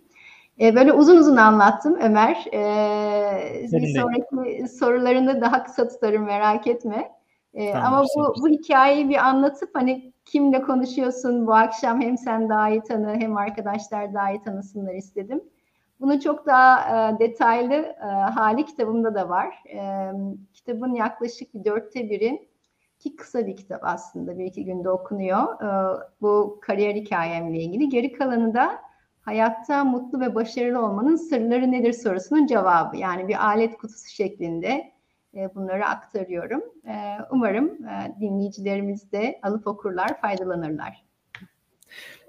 Ee, 0.60 0.76
böyle 0.76 0.94
uzun 0.94 1.18
uzun 1.18 1.38
anlattım 1.38 1.98
Ömer. 2.02 2.46
Ee, 2.54 3.68
bir 3.72 4.00
sonraki 4.00 4.68
sorularında 4.68 5.42
daha 5.42 5.64
kısa 5.64 5.88
tutarım 5.88 6.24
merak 6.24 6.68
etme. 6.68 7.12
Ee, 7.54 7.72
tamam, 7.72 7.94
ama 7.94 8.06
bu, 8.16 8.34
bu 8.42 8.48
hikayeyi 8.48 9.10
bir 9.10 9.28
anlatıp 9.28 9.70
hani 9.74 10.14
kimle 10.26 10.62
konuşuyorsun 10.62 11.48
bu 11.48 11.54
akşam 11.54 12.02
hem 12.02 12.18
sen 12.18 12.50
daha 12.50 12.70
iyi 12.70 12.82
tanı 12.82 13.16
hem 13.16 13.38
arkadaşlar 13.38 14.14
daha 14.14 14.32
iyi 14.32 14.42
tanısınlar 14.42 14.94
istedim. 14.94 15.44
Bunu 16.00 16.20
çok 16.20 16.46
daha 16.46 16.80
e, 17.10 17.20
detaylı 17.20 17.74
e, 17.74 18.06
hali 18.34 18.66
kitabımda 18.66 19.16
da 19.16 19.30
var. 19.30 19.64
E, 19.74 20.12
kitabın 20.54 20.94
yaklaşık 20.94 21.54
bir 21.54 21.66
dörtte 21.66 22.10
biri 22.10 22.50
ki 23.00 23.16
kısa 23.16 23.48
bir 23.48 23.56
kitap 23.56 23.82
aslında 23.84 24.38
bir 24.38 24.46
iki 24.46 24.66
günde 24.66 24.90
okunuyor. 24.90 25.62
E, 25.64 26.00
bu 26.22 26.60
kariyer 26.62 26.96
hikayemle 26.96 27.58
ilgili. 27.58 27.90
Geri 27.90 28.12
kalanı 28.12 28.54
da 28.54 28.89
hayatta 29.30 29.84
mutlu 29.84 30.20
ve 30.20 30.36
başarılı 30.36 30.86
olmanın 30.86 31.16
sırları 31.16 31.72
nedir 31.72 31.94
sorusunun 31.94 32.48
cevabı. 32.48 32.98
Yani 32.98 33.28
bir 33.28 33.46
alet 33.46 33.78
kutusu 33.78 34.10
şeklinde 34.10 34.92
e, 35.36 35.56
bunları 35.56 35.86
aktarıyorum. 35.86 36.64
E, 36.88 36.94
umarım 37.32 37.86
e, 37.86 38.16
dinleyicilerimiz 38.20 39.12
de 39.12 39.40
alıp 39.44 39.68
okurlar, 39.68 40.22
faydalanırlar. 40.22 41.06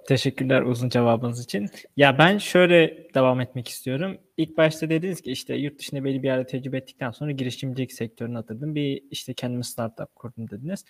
Teşekkürler 0.09 0.63
uzun 0.63 0.89
cevabınız 0.89 1.45
için. 1.45 1.69
Ya 1.97 2.19
ben 2.19 2.39
şöyle 2.39 3.09
devam 3.15 3.41
etmek 3.41 3.69
istiyorum. 3.69 4.19
İlk 4.37 4.57
başta 4.57 4.91
dediniz 4.91 5.21
ki 5.21 5.31
işte 5.33 5.55
yurt 5.55 5.79
dışında 5.79 6.05
belli 6.05 6.23
bir 6.23 6.29
yerde 6.29 6.47
tecrübe 6.47 6.77
ettikten 6.77 7.11
sonra 7.11 7.31
girişimcilik 7.31 7.93
sektörüne 7.93 8.39
atıldım. 8.39 8.75
Bir 8.75 9.03
işte 9.11 9.35
kendime 9.35 9.63
startup 9.63 10.17
kurdum 10.17 10.51
dediniz. 10.51 10.85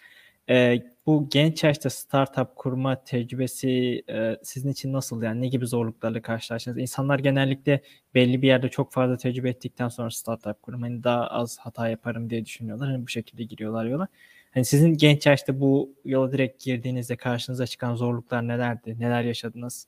Ee, 0.50 0.82
bu 1.06 1.28
genç 1.30 1.64
yaşta 1.64 1.90
startup 1.90 2.56
kurma 2.56 3.04
tecrübesi 3.04 4.02
e, 4.08 4.36
sizin 4.42 4.68
için 4.68 4.92
nasıl? 4.92 5.22
Yani 5.22 5.40
ne 5.40 5.48
gibi 5.48 5.66
zorluklarla 5.66 6.22
karşılaştınız? 6.22 6.78
İnsanlar 6.78 7.18
genellikle 7.18 7.82
belli 8.14 8.42
bir 8.42 8.46
yerde 8.46 8.68
çok 8.68 8.92
fazla 8.92 9.16
tecrübe 9.16 9.48
ettikten 9.48 9.88
sonra 9.88 10.10
startup 10.10 10.62
kurum 10.62 10.82
hani 10.82 11.04
daha 11.04 11.26
az 11.26 11.58
hata 11.58 11.88
yaparım 11.88 12.30
diye 12.30 12.44
düşünüyorlar. 12.44 12.88
Hani 12.88 13.02
bu 13.02 13.08
şekilde 13.08 13.44
giriyorlar 13.44 13.84
yola. 13.84 14.08
Hani 14.54 14.64
sizin 14.64 14.96
genç 14.96 15.26
yaşta 15.26 15.60
bu 15.60 15.90
yola 16.04 16.32
direkt 16.32 16.64
girdiğinizde 16.64 17.16
karşınıza 17.16 17.66
çıkan 17.66 17.94
zorluklar 17.94 18.48
nelerdi? 18.48 18.96
Neler 19.00 19.22
yaşadınız? 19.22 19.86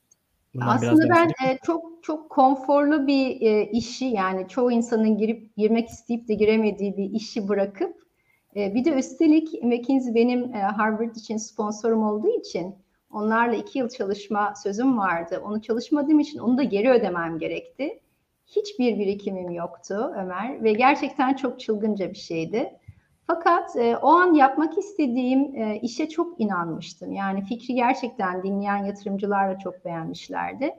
Bundan 0.53 0.67
Aslında 0.67 1.09
ben 1.09 1.27
e, 1.47 1.57
çok 1.65 2.03
çok 2.03 2.29
konforlu 2.29 3.07
bir 3.07 3.41
e, 3.41 3.69
işi 3.71 4.05
yani 4.05 4.47
çoğu 4.47 4.71
insanın 4.71 5.17
girip 5.17 5.57
girmek 5.57 5.89
isteyip 5.89 6.27
de 6.27 6.33
giremediği 6.33 6.97
bir 6.97 7.11
işi 7.11 7.47
bırakıp 7.47 7.95
e, 7.95 8.02
bir 8.55 8.85
de 8.85 8.93
üstelik 8.93 9.63
McKinsey 9.63 10.15
benim 10.15 10.55
e, 10.55 10.59
Harvard 10.59 11.15
için 11.15 11.37
sponsorum 11.37 12.03
olduğu 12.03 12.39
için 12.39 12.75
onlarla 13.11 13.55
iki 13.55 13.79
yıl 13.79 13.89
çalışma 13.89 14.53
sözüm 14.63 14.97
vardı. 14.97 15.41
Onu 15.45 15.61
çalışmadığım 15.61 16.19
için 16.19 16.39
onu 16.39 16.57
da 16.57 16.63
geri 16.63 16.89
ödemem 16.89 17.39
gerekti. 17.39 17.99
Hiçbir 18.47 18.99
birikimim 18.99 19.51
yoktu 19.51 20.13
Ömer 20.17 20.63
ve 20.63 20.73
gerçekten 20.73 21.33
çok 21.33 21.59
çılgınca 21.59 22.09
bir 22.09 22.17
şeydi. 22.17 22.79
Fakat 23.27 23.75
e, 23.75 23.97
o 23.97 24.09
an 24.09 24.33
yapmak 24.33 24.77
istediğim 24.77 25.55
e, 25.55 25.79
işe 25.81 26.09
çok 26.09 26.41
inanmıştım. 26.41 27.11
Yani 27.11 27.43
fikri 27.43 27.73
gerçekten 27.73 28.43
dinleyen 28.43 28.85
yatırımcılar 28.85 29.55
da 29.55 29.59
çok 29.59 29.85
beğenmişlerdi. 29.85 30.73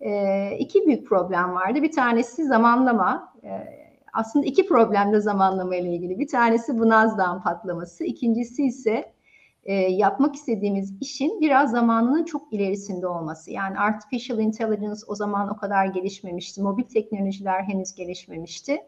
E, 0.00 0.50
iki 0.58 0.86
büyük 0.86 1.06
problem 1.06 1.54
vardı. 1.54 1.82
Bir 1.82 1.92
tanesi 1.92 2.44
zamanlama. 2.44 3.32
E, 3.44 3.83
aslında 4.14 4.46
iki 4.46 4.66
problem 4.66 5.12
de 5.12 5.20
zamanlama 5.20 5.76
ile 5.76 5.94
ilgili. 5.94 6.18
Bir 6.18 6.28
tanesi 6.28 6.78
bu 6.78 6.88
Nasdaq'ın 6.88 7.40
patlaması. 7.40 8.04
İkincisi 8.04 8.64
ise 8.66 9.14
e, 9.64 9.74
yapmak 9.74 10.34
istediğimiz 10.34 10.94
işin 11.00 11.40
biraz 11.40 11.70
zamanının 11.70 12.24
çok 12.24 12.52
ilerisinde 12.52 13.06
olması. 13.06 13.50
Yani 13.50 13.78
artificial 13.78 14.38
intelligence 14.38 15.00
o 15.06 15.14
zaman 15.14 15.48
o 15.48 15.56
kadar 15.56 15.86
gelişmemişti. 15.86 16.62
Mobil 16.62 16.84
teknolojiler 16.84 17.62
henüz 17.62 17.94
gelişmemişti. 17.94 18.78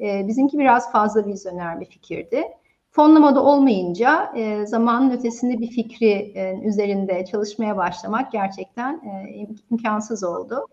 E, 0.00 0.28
bizimki 0.28 0.58
biraz 0.58 0.92
fazla 0.92 1.26
vizyoner 1.26 1.80
bir 1.80 1.86
fikirdi. 1.86 2.42
Fonlamada 2.90 3.44
olmayınca 3.44 4.32
e, 4.36 4.66
zamanın 4.66 5.10
ötesinde 5.10 5.60
bir 5.60 5.70
fikri 5.70 6.32
e, 6.34 6.60
üzerinde 6.64 7.24
çalışmaya 7.24 7.76
başlamak 7.76 8.32
gerçekten 8.32 8.94
e, 8.94 9.46
imkansız 9.70 10.24
oldu. 10.24 10.66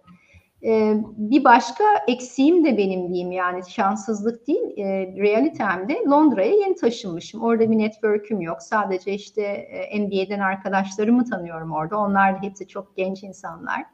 E, 0.63 0.95
bir 1.17 1.43
başka 1.43 1.83
eksiğim 2.07 2.65
de 2.65 2.77
benim 2.77 3.09
diyeyim 3.09 3.31
yani 3.31 3.61
şanssızlık 3.69 4.47
değil, 4.47 4.77
e, 4.77 4.83
realitemde 5.17 5.93
Londra'ya 6.09 6.53
yeni 6.53 6.75
taşınmışım. 6.75 7.41
Orada 7.41 7.71
bir 7.71 7.77
network'üm 7.77 8.41
yok. 8.41 8.61
Sadece 8.61 9.13
işte 9.13 9.41
e, 9.41 9.99
MBA'den 9.99 10.39
arkadaşlarımı 10.39 11.25
tanıyorum 11.25 11.71
orada. 11.71 11.97
Onlar 11.97 12.35
da 12.35 12.41
hepsi 12.41 12.67
çok 12.67 12.97
genç 12.97 13.23
insanlar. 13.23 13.85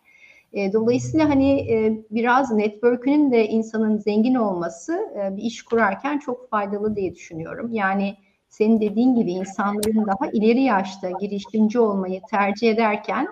E, 0.54 0.74
dolayısıyla 0.74 1.30
hani 1.30 1.72
e, 1.72 2.02
biraz 2.12 2.52
network'ünün 2.52 3.32
de 3.32 3.48
insanın 3.48 3.98
zengin 3.98 4.36
olması 4.36 5.00
e, 5.16 5.38
bir 5.38 5.42
iş 5.42 5.62
kurarken 5.62 6.20
çok 6.20 6.50
faydalı 6.50 6.96
diye 6.96 7.16
düşünüyorum. 7.16 7.70
Yani 7.72 8.16
senin 8.50 8.82
dediğin 8.82 9.16
gibi 9.16 9.32
insanların 9.32 10.08
daha 10.08 10.32
ileri 10.32 10.62
yaşta 10.62 11.10
girişimci 11.10 11.80
olmayı 11.80 12.22
tercih 12.30 12.72
ederken 12.72 13.28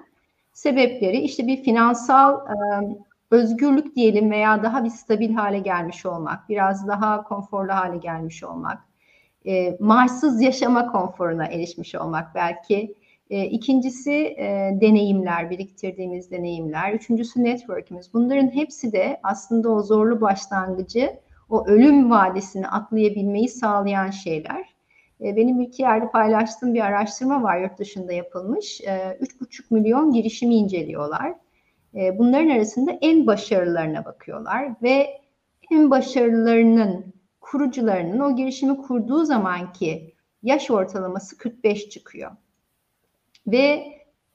sebepleri 0.54 1.18
işte 1.18 1.48
bir 1.48 1.64
finansal 1.64 2.48
e, 2.48 2.56
özgürlük 3.32 3.96
diyelim 3.96 4.32
veya 4.32 4.64
daha 4.64 4.84
bir 4.84 4.90
stabil 4.90 5.34
hale 5.34 5.60
gelmiş 5.60 6.06
olmak, 6.06 6.50
biraz 6.50 6.88
daha 6.88 7.24
konforlu 7.24 7.74
hale 7.74 7.98
gelmiş 7.98 8.44
olmak, 8.44 8.84
e, 9.46 9.78
maaşsız 9.80 10.42
yaşama 10.42 10.92
konforuna 10.92 11.46
erişmiş 11.46 11.96
olmak 11.96 12.36
belki 12.36 12.96
e, 13.30 13.46
ikincisi 13.46 14.12
e, 14.14 14.78
deneyimler, 14.82 15.50
biriktirdiğimiz 15.50 16.32
deneyimler. 16.32 16.94
Üçüncüsü 16.94 17.44
network'ümüz. 17.44 18.14
Bunların 18.14 18.56
hepsi 18.56 18.92
de 18.92 19.20
aslında 19.24 19.70
o 19.70 19.82
zorlu 19.82 20.22
başlangıcı, 20.22 21.20
o 21.50 21.68
ölüm 21.68 22.12
vadisini 22.12 22.68
atlayabilmeyi 22.68 23.50
sağlayan 23.50 24.10
şeyler. 24.10 24.76
E, 25.22 25.36
benim 25.36 25.62
iki 25.62 25.82
yerde 25.82 26.10
paylaştığım 26.10 26.74
bir 26.74 26.82
araştırma 26.82 27.44
var 27.44 27.62
yurt 27.62 27.80
dışında 27.80 28.14
yapılmış. 28.14 28.82
E, 28.82 29.18
3,5 29.22 29.64
milyon 29.70 30.12
girişimi 30.12 30.56
inceliyorlar. 30.56 31.34
E, 31.96 32.20
bunların 32.20 32.50
arasında 32.50 32.92
en 33.02 33.28
başarılılarına 33.28 34.06
bakıyorlar 34.06 34.76
ve 34.84 35.08
en 35.72 35.92
başarılılarının 35.92 37.14
kurucularının 37.42 38.20
o 38.20 38.36
girişimi 38.36 38.78
kurduğu 38.78 39.26
zamanki 39.26 40.14
yaş 40.44 40.72
ortalaması 40.72 41.38
45 41.38 41.90
çıkıyor. 41.90 42.32
Ve 43.48 43.84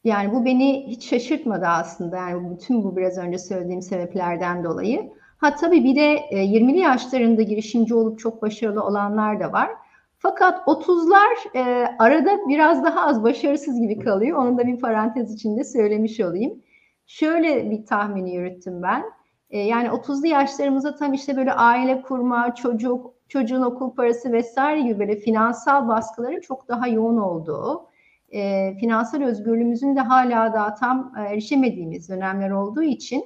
yani 0.05 0.33
bu 0.33 0.45
beni 0.45 0.87
hiç 0.87 1.11
şaşırtmadı 1.11 1.67
aslında. 1.67 2.17
Yani 2.17 2.51
bütün 2.51 2.85
bu 2.85 2.97
biraz 2.97 3.19
önce 3.19 3.39
söylediğim 3.39 3.83
sebeplerden 3.83 4.65
dolayı. 4.65 5.13
Ha 5.39 5.55
tabii 5.55 5.85
bir 5.85 5.97
de 5.97 6.17
20'li 6.31 6.79
e, 6.79 6.81
yaşlarında 6.81 7.43
girişimci 7.43 7.95
olup 7.95 8.19
çok 8.19 8.43
başarılı 8.43 8.85
olanlar 8.85 9.41
da 9.41 9.53
var. 9.53 9.71
Fakat 10.19 10.69
30'lar 10.69 11.57
e, 11.57 11.87
arada 11.99 12.49
biraz 12.49 12.85
daha 12.85 13.07
az 13.07 13.23
başarısız 13.23 13.81
gibi 13.81 13.99
kalıyor. 13.99 14.39
Onu 14.39 14.59
da 14.59 14.67
bir 14.67 14.81
parantez 14.81 15.35
içinde 15.35 15.65
söylemiş 15.65 16.21
olayım. 16.21 16.63
Şöyle 17.11 17.71
bir 17.71 17.87
tahmini 17.87 18.35
yürüttüm 18.35 18.83
ben. 18.83 19.05
E, 19.51 19.59
yani 19.59 19.89
30'lu 19.89 20.27
yaşlarımızda 20.27 20.97
tam 20.97 21.13
işte 21.13 21.37
böyle 21.37 21.53
aile 21.53 22.03
kurma, 22.03 22.55
çocuk, 22.55 23.15
çocuğun 23.29 23.63
okul 23.63 23.95
parası 23.95 24.33
vesaire 24.33 24.81
gibi 24.81 24.99
böyle 24.99 25.17
finansal 25.17 25.89
baskıların 25.89 26.41
çok 26.41 26.69
daha 26.69 26.89
yoğun 26.89 27.17
olduğu 27.17 27.87
e, 28.33 28.75
finansal 28.81 29.23
özgürlüğümüzün 29.23 29.97
de 29.97 30.01
hala 30.01 30.53
daha 30.53 30.75
tam 30.75 31.13
e, 31.19 31.23
erişemediğimiz 31.23 32.09
dönemler 32.09 32.51
olduğu 32.51 32.83
için 32.83 33.25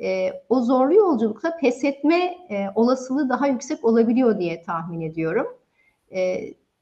e, 0.00 0.30
o 0.48 0.60
zorlu 0.60 0.94
yolculukta 0.94 1.56
pes 1.56 1.84
etme 1.84 2.36
e, 2.50 2.66
olasılığı 2.74 3.28
daha 3.28 3.46
yüksek 3.46 3.84
olabiliyor 3.84 4.38
diye 4.38 4.62
tahmin 4.62 5.00
ediyorum. 5.00 5.46
E, 6.10 6.38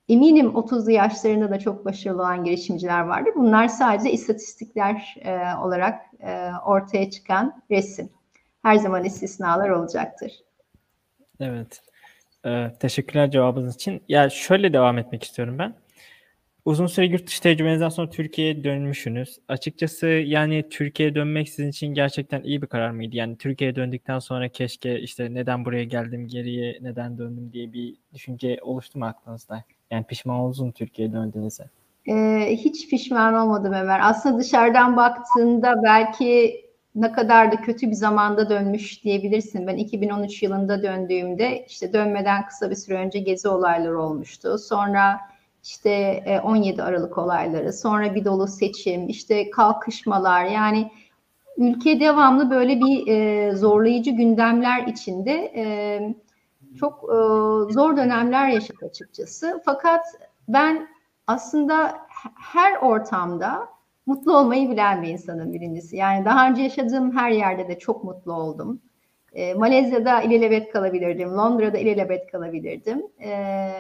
eminim 0.08 0.46
30'lu 0.46 0.90
yaşlarında 0.90 1.50
da 1.50 1.58
çok 1.58 1.84
başarılı 1.84 2.22
olan 2.22 2.44
girişimciler 2.44 3.00
vardır. 3.00 3.32
Bunlar 3.36 3.68
sadece 3.68 4.12
istatistikler 4.12 5.16
e, 5.24 5.58
olarak 5.64 6.05
e, 6.20 6.50
ortaya 6.64 7.10
çıkan 7.10 7.62
resim. 7.70 8.10
Her 8.62 8.76
zaman 8.76 9.04
istisnalar 9.04 9.70
olacaktır. 9.70 10.32
Evet. 11.40 11.82
Ee, 12.46 12.72
teşekkürler 12.80 13.30
cevabınız 13.30 13.74
için. 13.74 14.02
Ya 14.08 14.30
şöyle 14.30 14.72
devam 14.72 14.98
etmek 14.98 15.24
istiyorum 15.24 15.58
ben. 15.58 15.74
Uzun 16.64 16.86
süre 16.86 17.06
yurt 17.06 17.26
dışı 17.26 17.42
tecrübenizden 17.42 17.88
sonra 17.88 18.10
Türkiye'ye 18.10 18.64
dönmüşsünüz. 18.64 19.38
Açıkçası 19.48 20.06
yani 20.06 20.68
Türkiye'ye 20.70 21.14
dönmek 21.14 21.48
sizin 21.48 21.68
için 21.68 21.86
gerçekten 21.86 22.42
iyi 22.42 22.62
bir 22.62 22.66
karar 22.66 22.90
mıydı? 22.90 23.16
Yani 23.16 23.38
Türkiye'ye 23.38 23.76
döndükten 23.76 24.18
sonra 24.18 24.48
keşke 24.48 25.00
işte 25.00 25.34
neden 25.34 25.64
buraya 25.64 25.84
geldim 25.84 26.28
geriye 26.28 26.78
neden 26.80 27.18
döndüm 27.18 27.52
diye 27.52 27.72
bir 27.72 27.94
düşünce 28.14 28.58
oluştu 28.62 28.98
mu 28.98 29.06
aklınızda? 29.06 29.64
Yani 29.90 30.04
pişman 30.04 30.36
oldunuz 30.36 30.60
mu 30.60 30.72
Türkiye'ye 30.72 31.14
döndüğünüzde? 31.14 31.64
Ee, 32.08 32.48
hiç 32.50 32.88
pişman 32.88 33.34
olmadım 33.34 33.72
Ömer. 33.72 34.00
Aslında 34.02 34.38
dışarıdan 34.38 34.96
baktığında 34.96 35.82
belki 35.82 36.60
ne 36.94 37.12
kadar 37.12 37.52
da 37.52 37.56
kötü 37.56 37.86
bir 37.86 37.94
zamanda 37.94 38.50
dönmüş 38.50 39.04
diyebilirsin. 39.04 39.66
Ben 39.66 39.76
2013 39.76 40.42
yılında 40.42 40.82
döndüğümde 40.82 41.66
işte 41.68 41.92
dönmeden 41.92 42.46
kısa 42.46 42.70
bir 42.70 42.74
süre 42.74 42.98
önce 42.98 43.18
gezi 43.18 43.48
olayları 43.48 44.00
olmuştu. 44.00 44.58
Sonra 44.58 45.20
işte 45.62 46.22
17 46.44 46.80
e, 46.80 46.82
Aralık 46.82 47.18
olayları, 47.18 47.72
sonra 47.72 48.14
bir 48.14 48.24
dolu 48.24 48.46
seçim, 48.48 49.08
işte 49.08 49.50
kalkışmalar 49.50 50.44
yani 50.44 50.90
ülke 51.56 52.00
devamlı 52.00 52.50
böyle 52.50 52.80
bir 52.80 53.08
e, 53.08 53.52
zorlayıcı 53.56 54.10
gündemler 54.10 54.86
içinde 54.86 55.32
e, 55.32 55.64
çok 56.78 57.04
e, 57.04 57.16
zor 57.72 57.96
dönemler 57.96 58.48
yaşadı 58.48 58.86
açıkçası. 58.86 59.62
Fakat 59.64 60.04
ben 60.48 60.88
aslında 61.26 61.98
her 62.40 62.76
ortamda 62.76 63.68
mutlu 64.06 64.38
olmayı 64.38 64.70
bilen 64.70 65.02
bir 65.02 65.08
insanım 65.08 65.52
birincisi. 65.52 65.96
Yani 65.96 66.24
daha 66.24 66.50
önce 66.50 66.62
yaşadığım 66.62 67.16
her 67.16 67.30
yerde 67.30 67.68
de 67.68 67.78
çok 67.78 68.04
mutlu 68.04 68.32
oldum. 68.32 68.80
E, 69.32 69.54
Malezya'da 69.54 70.22
ilelebet 70.22 70.72
kalabilirdim, 70.72 71.30
Londra'da 71.30 71.78
ilelebet 71.78 72.32
kalabilirdim. 72.32 73.02
E, 73.22 73.70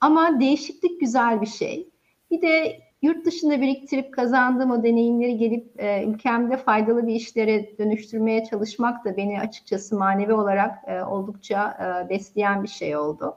ama 0.00 0.40
değişiklik 0.40 1.00
güzel 1.00 1.40
bir 1.40 1.46
şey. 1.46 1.88
Bir 2.30 2.42
de 2.42 2.78
yurt 3.02 3.26
dışında 3.26 3.60
biriktirip 3.60 4.14
kazandığım 4.14 4.70
o 4.70 4.82
deneyimleri 4.82 5.38
gelip 5.38 5.82
e, 5.82 6.04
ülkemde 6.04 6.56
faydalı 6.56 7.06
bir 7.06 7.14
işlere 7.14 7.78
dönüştürmeye 7.78 8.44
çalışmak 8.44 9.04
da 9.04 9.16
beni 9.16 9.40
açıkçası 9.40 9.96
manevi 9.96 10.32
olarak 10.32 10.78
e, 10.86 11.02
oldukça 11.02 11.78
e, 11.80 12.08
besleyen 12.08 12.62
bir 12.62 12.68
şey 12.68 12.96
oldu. 12.96 13.36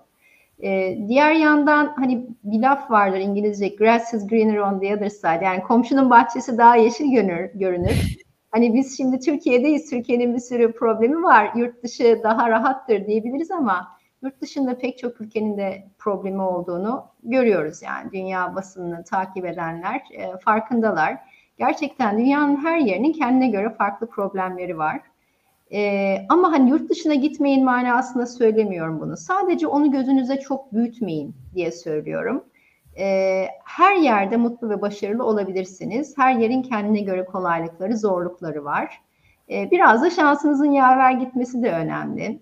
E, 0.63 0.97
diğer 1.07 1.31
yandan 1.31 1.93
hani 1.95 2.27
bir 2.43 2.59
laf 2.59 2.91
vardır 2.91 3.19
İngilizce 3.19 3.67
grass 3.67 4.13
is 4.13 4.27
greener 4.27 4.57
on 4.57 4.79
the 4.79 4.95
other 4.95 5.09
side 5.09 5.45
yani 5.45 5.63
komşunun 5.63 6.09
bahçesi 6.09 6.57
daha 6.57 6.75
yeşil 6.75 7.11
görünür. 7.11 7.49
görünür. 7.53 8.17
Hani 8.51 8.73
biz 8.73 8.97
şimdi 8.97 9.19
Türkiye'deyiz, 9.19 9.89
Türkiye'nin 9.89 10.35
bir 10.35 10.39
sürü 10.39 10.71
problemi 10.71 11.23
var, 11.23 11.51
yurt 11.55 11.83
dışı 11.83 12.19
daha 12.23 12.49
rahattır 12.49 13.07
diyebiliriz 13.07 13.51
ama 13.51 13.97
yurt 14.21 14.41
dışında 14.41 14.77
pek 14.77 14.97
çok 14.97 15.21
ülkenin 15.21 15.57
de 15.57 15.87
problemi 15.99 16.41
olduğunu 16.41 17.05
görüyoruz 17.23 17.81
yani 17.81 18.11
dünya 18.11 18.55
basınını 18.55 19.03
takip 19.03 19.45
edenler 19.45 20.01
e, 20.11 20.37
farkındalar. 20.37 21.17
Gerçekten 21.57 22.17
dünyanın 22.17 22.65
her 22.65 22.77
yerinin 22.77 23.13
kendine 23.13 23.47
göre 23.47 23.69
farklı 23.69 24.07
problemleri 24.07 24.77
var. 24.77 25.01
E, 25.73 26.17
ama 26.29 26.51
hani 26.51 26.69
yurt 26.69 26.89
dışına 26.89 27.15
gitmeyin 27.15 27.65
manasında 27.65 28.25
söylemiyorum 28.25 28.99
bunu. 29.01 29.17
Sadece 29.17 29.67
onu 29.67 29.91
gözünüze 29.91 30.39
çok 30.39 30.73
büyütmeyin 30.73 31.35
diye 31.55 31.71
söylüyorum. 31.71 32.43
E, 32.97 33.45
her 33.63 33.95
yerde 33.95 34.37
mutlu 34.37 34.69
ve 34.69 34.81
başarılı 34.81 35.23
olabilirsiniz. 35.23 36.17
Her 36.17 36.33
yerin 36.33 36.61
kendine 36.61 37.01
göre 37.01 37.25
kolaylıkları, 37.25 37.97
zorlukları 37.97 38.65
var. 38.65 39.01
E, 39.49 39.71
biraz 39.71 40.01
da 40.01 40.09
şansınızın 40.09 40.71
yaver 40.71 41.11
gitmesi 41.11 41.63
de 41.63 41.71
önemli. 41.71 42.39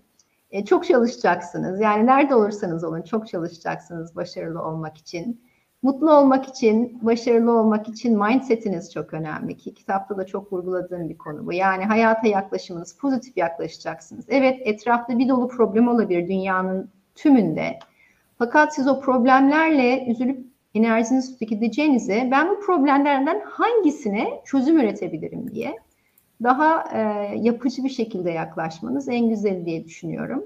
E, 0.51 0.65
çok 0.65 0.85
çalışacaksınız. 0.85 1.81
Yani 1.81 2.05
nerede 2.05 2.35
olursanız 2.35 2.83
olun 2.83 3.01
çok 3.01 3.27
çalışacaksınız 3.27 4.15
başarılı 4.15 4.63
olmak 4.63 4.97
için. 4.97 5.41
Mutlu 5.85 6.13
olmak 6.13 6.47
için, 6.47 6.99
başarılı 7.01 7.51
olmak 7.51 7.89
için 7.89 8.19
mindsetiniz 8.19 8.93
çok 8.93 9.13
önemli 9.13 9.57
ki 9.57 9.73
kitapta 9.73 10.17
da 10.17 10.25
çok 10.25 10.53
vurguladığım 10.53 11.09
bir 11.09 11.17
konu 11.17 11.45
bu. 11.45 11.53
Yani 11.53 11.83
hayata 11.85 12.27
yaklaşımınız, 12.27 12.97
pozitif 12.97 13.37
yaklaşacaksınız. 13.37 14.25
Evet 14.29 14.61
etrafta 14.63 15.19
bir 15.19 15.29
dolu 15.29 15.47
problem 15.47 15.87
olabilir 15.87 16.27
dünyanın 16.27 16.89
tümünde. 17.15 17.79
Fakat 18.37 18.75
siz 18.75 18.87
o 18.87 18.99
problemlerle 18.99 20.05
üzülüp 20.05 20.45
enerjinizi 20.75 21.39
tüketeceğinize 21.39 22.29
ben 22.31 22.49
bu 22.49 22.59
problemlerden 22.59 23.41
hangisine 23.45 24.41
çözüm 24.45 24.79
üretebilirim 24.79 25.51
diye 25.51 25.75
daha 26.43 26.83
e, 26.93 26.99
yapıcı 27.37 27.83
bir 27.83 27.89
şekilde 27.89 28.31
yaklaşmanız 28.31 29.09
en 29.09 29.29
güzeli 29.29 29.65
diye 29.65 29.85
düşünüyorum. 29.85 30.45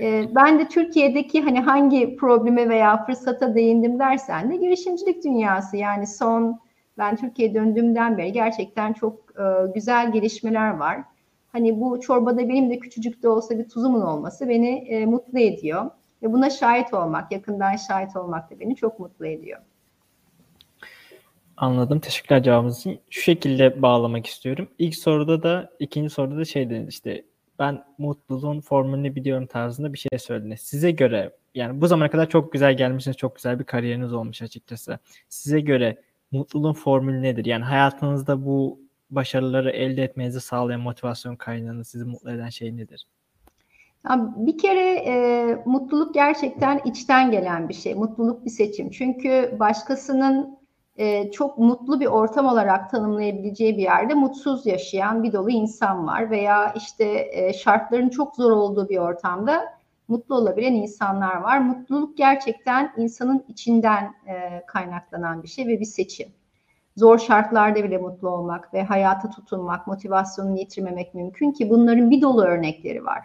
E, 0.00 0.34
ben 0.34 0.58
de 0.58 0.68
Türkiye'deki 0.68 1.40
hani 1.40 1.60
hangi 1.60 2.16
probleme 2.16 2.68
veya 2.68 3.04
fırsata 3.04 3.54
değindim 3.54 3.98
dersen 3.98 4.50
de 4.50 4.56
girişimcilik 4.56 5.24
dünyası 5.24 5.76
yani 5.76 6.06
son 6.06 6.60
ben 6.98 7.16
Türkiye'ye 7.16 7.54
döndüğümden 7.54 8.18
beri 8.18 8.32
gerçekten 8.32 8.92
çok 8.92 9.18
e, 9.38 9.72
güzel 9.74 10.12
gelişmeler 10.12 10.70
var. 10.70 11.00
Hani 11.52 11.80
bu 11.80 12.00
çorbada 12.00 12.48
benim 12.48 12.70
de 12.70 12.78
küçücük 12.78 13.22
de 13.22 13.28
olsa 13.28 13.58
bir 13.58 13.68
tuzumun 13.68 14.00
olması 14.00 14.48
beni 14.48 14.68
e, 14.68 15.06
mutlu 15.06 15.38
ediyor. 15.38 15.90
Ve 16.22 16.32
buna 16.32 16.50
şahit 16.50 16.94
olmak, 16.94 17.32
yakından 17.32 17.76
şahit 17.76 18.16
olmak 18.16 18.50
da 18.50 18.60
beni 18.60 18.76
çok 18.76 19.00
mutlu 19.00 19.26
ediyor. 19.26 19.60
Anladım. 21.56 22.00
Teşekkürler 22.00 22.42
cevabınız 22.42 22.78
için. 22.78 23.00
Şu 23.10 23.22
şekilde 23.22 23.82
bağlamak 23.82 24.26
istiyorum. 24.26 24.68
İlk 24.78 24.96
soruda 24.96 25.42
da, 25.42 25.70
ikinci 25.78 26.10
soruda 26.10 26.36
da 26.36 26.44
şey 26.44 26.70
dediniz 26.70 26.88
işte 26.88 27.24
ben 27.58 27.84
mutluluğun 27.98 28.60
formülünü 28.60 29.14
biliyorum 29.14 29.46
tarzında 29.46 29.92
bir 29.92 29.98
şey 29.98 30.18
söylediniz. 30.18 30.60
Size 30.60 30.90
göre 30.90 31.30
yani 31.54 31.80
bu 31.80 31.86
zamana 31.86 32.10
kadar 32.10 32.28
çok 32.28 32.52
güzel 32.52 32.76
gelmişsiniz, 32.76 33.16
çok 33.16 33.36
güzel 33.36 33.58
bir 33.58 33.64
kariyeriniz 33.64 34.12
olmuş 34.12 34.42
açıkçası. 34.42 34.98
Size 35.28 35.60
göre 35.60 36.02
mutluluğun 36.30 36.72
formülü 36.72 37.22
nedir? 37.22 37.44
Yani 37.44 37.64
hayatınızda 37.64 38.46
bu 38.46 38.80
başarıları 39.10 39.70
elde 39.70 40.02
etmenizi 40.02 40.40
sağlayan 40.40 40.80
motivasyon 40.80 41.36
kaynağını 41.36 41.84
sizi 41.84 42.04
mutlu 42.04 42.30
eden 42.30 42.48
şey 42.48 42.76
nedir? 42.76 43.06
Bir 44.36 44.58
kere 44.58 44.96
e, 44.96 45.46
mutluluk 45.64 46.14
gerçekten 46.14 46.80
içten 46.84 47.30
gelen 47.30 47.68
bir 47.68 47.74
şey. 47.74 47.94
Mutluluk 47.94 48.44
bir 48.44 48.50
seçim. 48.50 48.90
Çünkü 48.90 49.56
başkasının 49.60 50.58
e, 50.96 51.30
çok 51.30 51.58
mutlu 51.58 52.00
bir 52.00 52.06
ortam 52.06 52.46
olarak 52.46 52.90
tanımlayabileceği 52.90 53.76
bir 53.76 53.82
yerde 53.82 54.14
mutsuz 54.14 54.66
yaşayan 54.66 55.22
bir 55.22 55.32
dolu 55.32 55.50
insan 55.50 56.06
var 56.06 56.30
veya 56.30 56.74
işte 56.76 57.28
e, 57.32 57.52
şartların 57.52 58.08
çok 58.08 58.36
zor 58.36 58.50
olduğu 58.50 58.88
bir 58.88 58.98
ortamda 58.98 59.74
mutlu 60.08 60.34
olabilen 60.34 60.72
insanlar 60.72 61.36
var. 61.36 61.58
Mutluluk 61.58 62.16
gerçekten 62.16 62.92
insanın 62.96 63.44
içinden 63.48 64.14
e, 64.26 64.66
kaynaklanan 64.66 65.42
bir 65.42 65.48
şey 65.48 65.66
ve 65.66 65.80
bir 65.80 65.84
seçim. 65.84 66.28
Zor 66.96 67.18
şartlarda 67.18 67.84
bile 67.84 67.98
mutlu 67.98 68.28
olmak 68.28 68.74
ve 68.74 68.82
hayata 68.82 69.30
tutunmak, 69.30 69.86
motivasyonunu 69.86 70.58
yitirmemek 70.58 71.14
mümkün 71.14 71.52
ki 71.52 71.70
bunların 71.70 72.10
bir 72.10 72.22
dolu 72.22 72.44
örnekleri 72.44 73.04
var. 73.04 73.24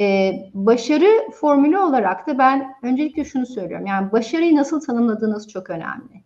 Ee, 0.00 0.32
başarı 0.54 1.30
formülü 1.32 1.78
olarak 1.78 2.26
da 2.26 2.38
ben 2.38 2.74
öncelikle 2.82 3.24
şunu 3.24 3.46
söylüyorum. 3.46 3.86
Yani 3.86 4.12
başarıyı 4.12 4.56
nasıl 4.56 4.80
tanımladığınız 4.80 5.48
çok 5.48 5.70
önemli. 5.70 6.23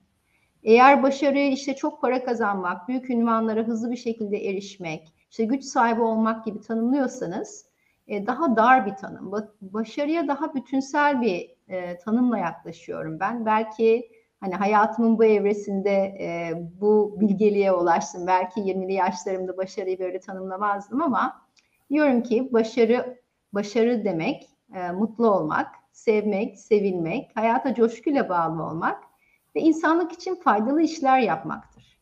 Eğer 0.64 1.02
başarıyı 1.02 1.52
işte 1.52 1.74
çok 1.74 2.00
para 2.00 2.24
kazanmak, 2.24 2.88
büyük 2.88 3.10
ünvanlara 3.10 3.62
hızlı 3.62 3.90
bir 3.90 3.96
şekilde 3.96 4.36
erişmek, 4.36 5.12
işte 5.30 5.44
güç 5.44 5.64
sahibi 5.64 6.00
olmak 6.00 6.44
gibi 6.44 6.60
tanımlıyorsanız 6.60 7.68
e, 8.08 8.26
daha 8.26 8.56
dar 8.56 8.86
bir 8.86 8.94
tanım. 8.94 9.32
Başarıya 9.60 10.28
daha 10.28 10.54
bütünsel 10.54 11.20
bir 11.20 11.50
e, 11.68 11.98
tanımla 11.98 12.38
yaklaşıyorum 12.38 13.20
ben. 13.20 13.46
Belki 13.46 14.10
hani 14.40 14.54
hayatımın 14.54 15.18
bu 15.18 15.24
evresinde 15.24 15.90
e, 16.20 16.52
bu 16.80 17.16
bilgeliğe 17.20 17.72
ulaştım. 17.72 18.26
Belki 18.26 18.60
20'li 18.60 18.92
yaşlarımda 18.92 19.56
başarıyı 19.56 19.98
böyle 19.98 20.20
tanımlamazdım 20.20 21.02
ama 21.02 21.42
diyorum 21.90 22.22
ki 22.22 22.48
başarı 22.52 23.18
başarı 23.52 24.04
demek 24.04 24.48
e, 24.74 24.92
mutlu 24.92 25.30
olmak, 25.30 25.74
sevmek, 25.92 26.58
sevilmek, 26.58 27.30
hayata 27.34 27.74
coşkuyla 27.74 28.28
bağlı 28.28 28.62
olmak 28.62 29.07
ve 29.56 29.60
insanlık 29.60 30.12
için 30.12 30.34
faydalı 30.34 30.82
işler 30.82 31.18
yapmaktır. 31.18 31.98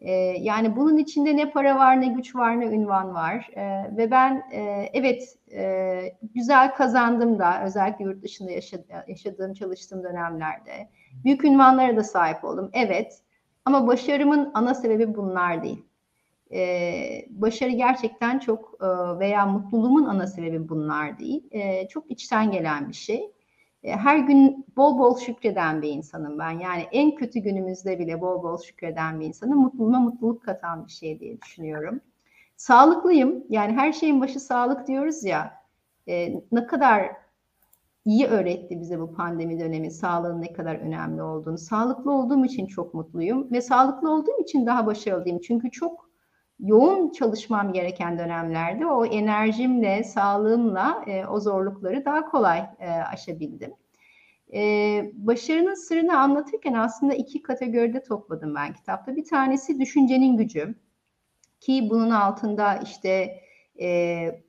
E, 0.00 0.12
yani 0.40 0.76
bunun 0.76 0.96
içinde 0.96 1.36
ne 1.36 1.50
para 1.50 1.76
var, 1.76 2.00
ne 2.00 2.06
güç 2.06 2.36
var, 2.36 2.60
ne 2.60 2.66
ünvan 2.66 3.14
var. 3.14 3.50
E, 3.56 3.96
ve 3.96 4.10
ben 4.10 4.42
e, 4.52 4.90
evet 4.92 5.38
e, 5.52 6.02
güzel 6.34 6.74
kazandım 6.74 7.38
da 7.38 7.64
özellikle 7.64 8.04
yurt 8.04 8.22
dışında 8.22 8.50
yaşadığım, 9.08 9.54
çalıştığım 9.54 10.04
dönemlerde. 10.04 10.88
Büyük 11.24 11.44
ünvanlara 11.44 11.96
da 11.96 12.04
sahip 12.04 12.44
oldum. 12.44 12.70
Evet 12.72 13.22
ama 13.64 13.86
başarımın 13.86 14.50
ana 14.54 14.74
sebebi 14.74 15.14
bunlar 15.14 15.62
değil. 15.62 15.84
Ee, 16.54 17.26
başarı 17.30 17.70
gerçekten 17.70 18.38
çok 18.38 18.74
e, 18.80 19.18
veya 19.18 19.46
mutluluğumun 19.46 20.04
ana 20.04 20.26
sebebi 20.26 20.68
bunlar 20.68 21.18
değil. 21.18 21.44
E, 21.50 21.88
çok 21.88 22.10
içten 22.10 22.50
gelen 22.50 22.88
bir 22.88 22.94
şey. 22.94 23.32
E, 23.84 23.92
her 23.96 24.18
gün 24.18 24.66
bol 24.76 24.98
bol 24.98 25.18
şükreden 25.18 25.82
bir 25.82 25.88
insanım 25.88 26.38
ben. 26.38 26.50
Yani 26.50 26.82
en 26.92 27.14
kötü 27.14 27.40
günümüzde 27.40 27.98
bile 27.98 28.20
bol 28.20 28.42
bol 28.42 28.58
şükreden 28.58 29.20
bir 29.20 29.26
insanım. 29.26 29.58
Mutluluğuma 29.58 30.00
mutluluk 30.00 30.44
katan 30.44 30.86
bir 30.86 30.92
şey 30.92 31.20
diye 31.20 31.40
düşünüyorum. 31.42 32.00
Sağlıklıyım. 32.56 33.44
Yani 33.48 33.72
her 33.72 33.92
şeyin 33.92 34.20
başı 34.20 34.40
sağlık 34.40 34.86
diyoruz 34.86 35.24
ya. 35.24 35.62
E, 36.08 36.34
ne 36.52 36.66
kadar 36.66 37.10
iyi 38.04 38.26
öğretti 38.26 38.80
bize 38.80 39.00
bu 39.00 39.14
pandemi 39.14 39.60
dönemi 39.60 39.90
sağlığın 39.90 40.42
ne 40.42 40.52
kadar 40.52 40.74
önemli 40.74 41.22
olduğunu. 41.22 41.58
Sağlıklı 41.58 42.12
olduğum 42.12 42.44
için 42.44 42.66
çok 42.66 42.94
mutluyum 42.94 43.50
ve 43.52 43.60
sağlıklı 43.60 44.10
olduğum 44.10 44.42
için 44.42 44.66
daha 44.66 44.86
başarılıyım. 44.86 45.40
Çünkü 45.40 45.70
çok 45.70 46.11
yoğun 46.62 47.10
çalışmam 47.10 47.72
gereken 47.72 48.18
dönemlerde 48.18 48.86
o 48.86 49.06
enerjimle, 49.06 50.04
sağlığımla 50.04 51.04
e, 51.06 51.26
o 51.26 51.40
zorlukları 51.40 52.04
daha 52.04 52.30
kolay 52.30 52.58
e, 52.78 52.90
aşabildim. 52.90 53.74
E, 54.54 55.12
başarının 55.14 55.74
sırrını 55.74 56.18
anlatırken 56.18 56.72
aslında 56.72 57.14
iki 57.14 57.42
kategoride 57.42 58.02
topladım 58.02 58.54
ben 58.54 58.72
kitapta. 58.72 59.16
Bir 59.16 59.24
tanesi 59.24 59.80
düşüncenin 59.80 60.36
gücü 60.36 60.74
ki 61.60 61.88
bunun 61.90 62.10
altında 62.10 62.76
işte 62.76 63.40
e, 63.80 64.42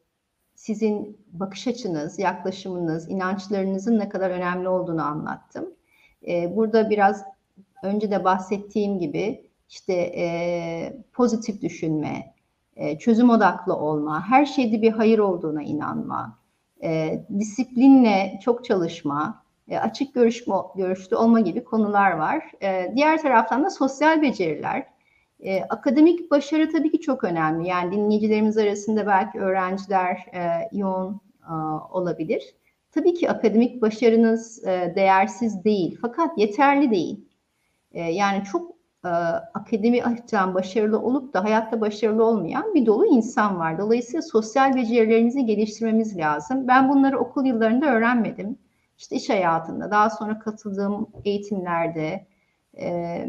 sizin 0.55 1.17
bakış 1.31 1.67
açınız, 1.67 2.19
yaklaşımınız, 2.19 3.09
inançlarınızın 3.09 3.99
ne 3.99 4.09
kadar 4.09 4.29
önemli 4.29 4.69
olduğunu 4.69 5.03
anlattım. 5.03 5.73
E, 6.27 6.55
burada 6.55 6.89
biraz 6.89 7.23
önce 7.83 8.11
de 8.11 8.23
bahsettiğim 8.23 8.99
gibi 8.99 9.52
işte 9.73 9.93
e, 9.93 10.25
pozitif 11.13 11.61
düşünme, 11.61 12.33
e, 12.75 12.97
çözüm 12.97 13.29
odaklı 13.29 13.75
olma, 13.75 14.29
her 14.29 14.45
şeyde 14.45 14.81
bir 14.81 14.91
hayır 14.91 15.19
olduğuna 15.19 15.63
inanma, 15.63 16.39
e, 16.83 17.21
disiplinle 17.39 18.39
çok 18.43 18.65
çalışma, 18.65 19.43
e, 19.69 19.77
açık 19.77 20.13
görüşme, 20.13 20.55
görüşlü 20.75 21.15
olma 21.15 21.39
gibi 21.39 21.63
konular 21.63 22.11
var. 22.11 22.51
E, 22.61 22.91
diğer 22.95 23.21
taraftan 23.21 23.63
da 23.63 23.69
sosyal 23.69 24.21
beceriler. 24.21 24.85
E, 25.39 25.63
akademik 25.63 26.31
başarı 26.31 26.71
tabii 26.71 26.91
ki 26.91 26.99
çok 27.01 27.23
önemli. 27.23 27.67
Yani 27.67 27.95
dinleyicilerimiz 27.95 28.57
arasında 28.57 29.07
belki 29.07 29.39
öğrenciler 29.39 30.15
e, 30.33 30.69
yoğun 30.71 31.21
e, 31.49 31.53
olabilir. 31.91 32.55
Tabii 32.91 33.13
ki 33.13 33.29
akademik 33.29 33.81
başarınız 33.81 34.67
e, 34.67 34.93
değersiz 34.95 35.63
değil 35.63 35.97
fakat 36.01 36.37
yeterli 36.37 36.91
değil. 36.91 37.25
E, 37.91 38.01
yani 38.01 38.43
çok 38.43 38.72
e, 39.05 39.09
akademi 39.53 40.03
açıdan 40.03 40.53
başarılı 40.53 40.99
olup 40.99 41.33
da 41.33 41.43
hayatta 41.43 41.81
başarılı 41.81 42.25
olmayan 42.25 42.73
bir 42.73 42.85
dolu 42.85 43.05
insan 43.05 43.59
var. 43.59 43.77
Dolayısıyla 43.77 44.21
sosyal 44.21 44.75
becerilerimizi 44.75 45.45
geliştirmemiz 45.45 46.17
lazım. 46.17 46.67
Ben 46.67 46.89
bunları 46.89 47.19
okul 47.19 47.45
yıllarında 47.45 47.85
öğrenmedim. 47.85 48.57
İşte 48.97 49.15
iş 49.15 49.29
hayatında, 49.29 49.91
daha 49.91 50.09
sonra 50.09 50.39
katıldığım 50.39 51.07
eğitimlerde 51.25 52.25
e, 52.79 53.27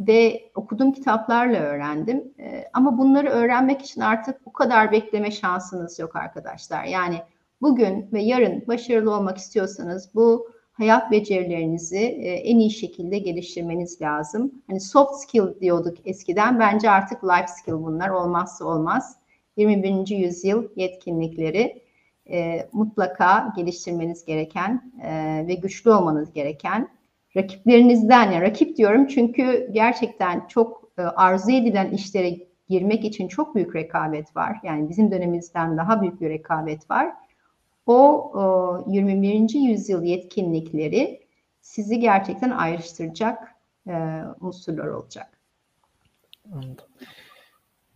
ve 0.00 0.50
okuduğum 0.54 0.92
kitaplarla 0.92 1.58
öğrendim. 1.58 2.34
E, 2.38 2.64
ama 2.72 2.98
bunları 2.98 3.28
öğrenmek 3.28 3.82
için 3.82 4.00
artık 4.00 4.46
bu 4.46 4.52
kadar 4.52 4.92
bekleme 4.92 5.30
şansınız 5.30 5.98
yok 5.98 6.16
arkadaşlar. 6.16 6.84
Yani 6.84 7.22
bugün 7.60 8.08
ve 8.12 8.22
yarın 8.22 8.64
başarılı 8.66 9.14
olmak 9.14 9.38
istiyorsanız 9.38 10.14
bu 10.14 10.51
hayat 10.72 11.10
becerilerinizi 11.10 11.98
e, 11.98 12.30
en 12.32 12.58
iyi 12.58 12.70
şekilde 12.70 13.18
geliştirmeniz 13.18 14.00
lazım. 14.00 14.52
Hani 14.66 14.80
soft 14.80 15.14
skill 15.14 15.60
diyorduk 15.60 15.96
eskiden. 16.04 16.60
Bence 16.60 16.90
artık 16.90 17.24
life 17.24 17.46
skill 17.46 17.72
bunlar 17.72 18.08
olmazsa 18.08 18.64
olmaz. 18.64 19.16
21. 19.56 20.16
yüzyıl 20.16 20.68
yetkinlikleri 20.76 21.82
e, 22.30 22.68
mutlaka 22.72 23.52
geliştirmeniz 23.56 24.24
gereken 24.24 24.92
e, 25.02 25.44
ve 25.46 25.54
güçlü 25.54 25.90
olmanız 25.90 26.32
gereken 26.32 26.88
rakiplerinizden 27.36 28.32
yani 28.32 28.42
rakip 28.42 28.76
diyorum 28.76 29.06
çünkü 29.06 29.70
gerçekten 29.72 30.46
çok 30.48 30.88
e, 30.98 31.02
arzu 31.02 31.50
edilen 31.50 31.90
işlere 31.90 32.36
girmek 32.68 33.04
için 33.04 33.28
çok 33.28 33.54
büyük 33.54 33.76
rekabet 33.76 34.36
var. 34.36 34.56
Yani 34.62 34.88
bizim 34.88 35.10
dönemimizden 35.10 35.76
daha 35.76 36.02
büyük 36.02 36.20
bir 36.20 36.30
rekabet 36.30 36.90
var 36.90 37.12
o 37.86 38.84
21. 38.86 39.54
yüzyıl 39.54 40.02
yetkinlikleri 40.02 41.20
sizi 41.60 42.00
gerçekten 42.00 42.50
ayrıştıracak 42.50 43.54
e, 43.88 44.22
unsurlar 44.40 44.86
olacak. 44.86 45.38
Anladım. 46.52 46.86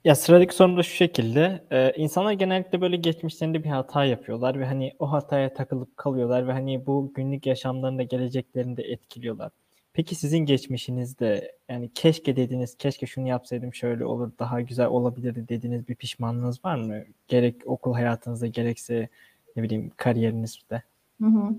Ya 0.07 0.15
sıradaki 0.15 0.55
sorum 0.55 0.77
da 0.77 0.83
şu 0.83 0.95
şekilde. 0.95 1.65
Ee, 1.71 1.93
insanlar 1.97 2.33
genellikle 2.33 2.81
böyle 2.81 2.97
geçmişlerinde 2.97 3.65
bir 3.65 3.69
hata 3.69 4.05
yapıyorlar 4.05 4.61
ve 4.61 4.67
hani 4.67 4.93
o 4.99 5.13
hataya 5.13 5.55
takılıp 5.55 5.97
kalıyorlar 5.97 6.49
ve 6.49 6.53
hani 6.53 6.87
bu 6.87 7.13
günlük 7.15 7.47
yaşamlarında 7.47 8.03
geleceklerinde 8.03 8.83
etkiliyorlar. 8.83 9.53
Peki 9.93 10.15
sizin 10.15 10.39
geçmişinizde 10.39 11.53
yani 11.69 11.91
keşke 11.95 12.37
dediniz, 12.37 12.77
keşke 12.77 13.07
şunu 13.07 13.29
yapsaydım 13.29 13.75
şöyle 13.75 14.05
olur, 14.05 14.31
daha 14.39 14.61
güzel 14.61 14.87
olabilirdi 14.87 15.49
dediğiniz 15.49 15.89
bir 15.89 15.95
pişmanlığınız 15.95 16.65
var 16.65 16.77
mı? 16.77 17.05
Gerek 17.29 17.57
okul 17.67 17.95
hayatınızda 17.95 18.47
gerekse 18.47 19.09
ne 19.57 19.63
bileyim 19.63 19.93
kariyerinizde? 19.97 20.83
Hı 21.21 21.27
hı. 21.27 21.55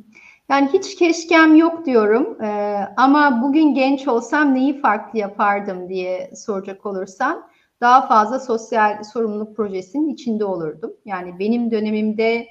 Yani 0.49 0.69
hiç 0.73 0.95
keşkem 0.95 1.55
yok 1.55 1.85
diyorum 1.85 2.43
ee, 2.43 2.77
ama 2.97 3.41
bugün 3.41 3.73
genç 3.73 4.07
olsam 4.07 4.55
neyi 4.55 4.81
farklı 4.81 5.19
yapardım 5.19 5.89
diye 5.89 6.31
soracak 6.35 6.85
olursam 6.85 7.47
daha 7.81 8.07
fazla 8.07 8.39
sosyal 8.39 9.03
sorumluluk 9.03 9.55
projesinin 9.55 10.09
içinde 10.09 10.45
olurdum. 10.45 10.93
Yani 11.05 11.39
benim 11.39 11.71
dönemimde 11.71 12.47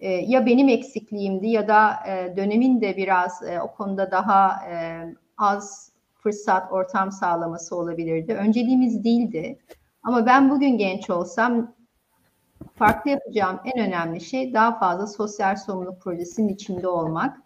e, 0.00 0.10
ya 0.10 0.46
benim 0.46 0.68
eksikliğimdi 0.68 1.48
ya 1.48 1.68
da 1.68 1.94
e, 2.08 2.36
dönemin 2.36 2.80
de 2.80 2.96
biraz 2.96 3.42
e, 3.42 3.60
o 3.60 3.72
konuda 3.72 4.10
daha 4.10 4.66
e, 4.70 5.06
az 5.38 5.92
fırsat, 6.14 6.72
ortam 6.72 7.12
sağlaması 7.12 7.76
olabilirdi. 7.76 8.34
Önceliğimiz 8.34 9.04
değildi. 9.04 9.58
Ama 10.02 10.26
ben 10.26 10.50
bugün 10.50 10.78
genç 10.78 11.10
olsam 11.10 11.74
farklı 12.74 13.10
yapacağım 13.10 13.60
en 13.64 13.86
önemli 13.86 14.20
şey 14.20 14.54
daha 14.54 14.78
fazla 14.78 15.06
sosyal 15.06 15.56
sorumluluk 15.56 16.00
projesinin 16.00 16.48
içinde 16.48 16.88
olmak. 16.88 17.36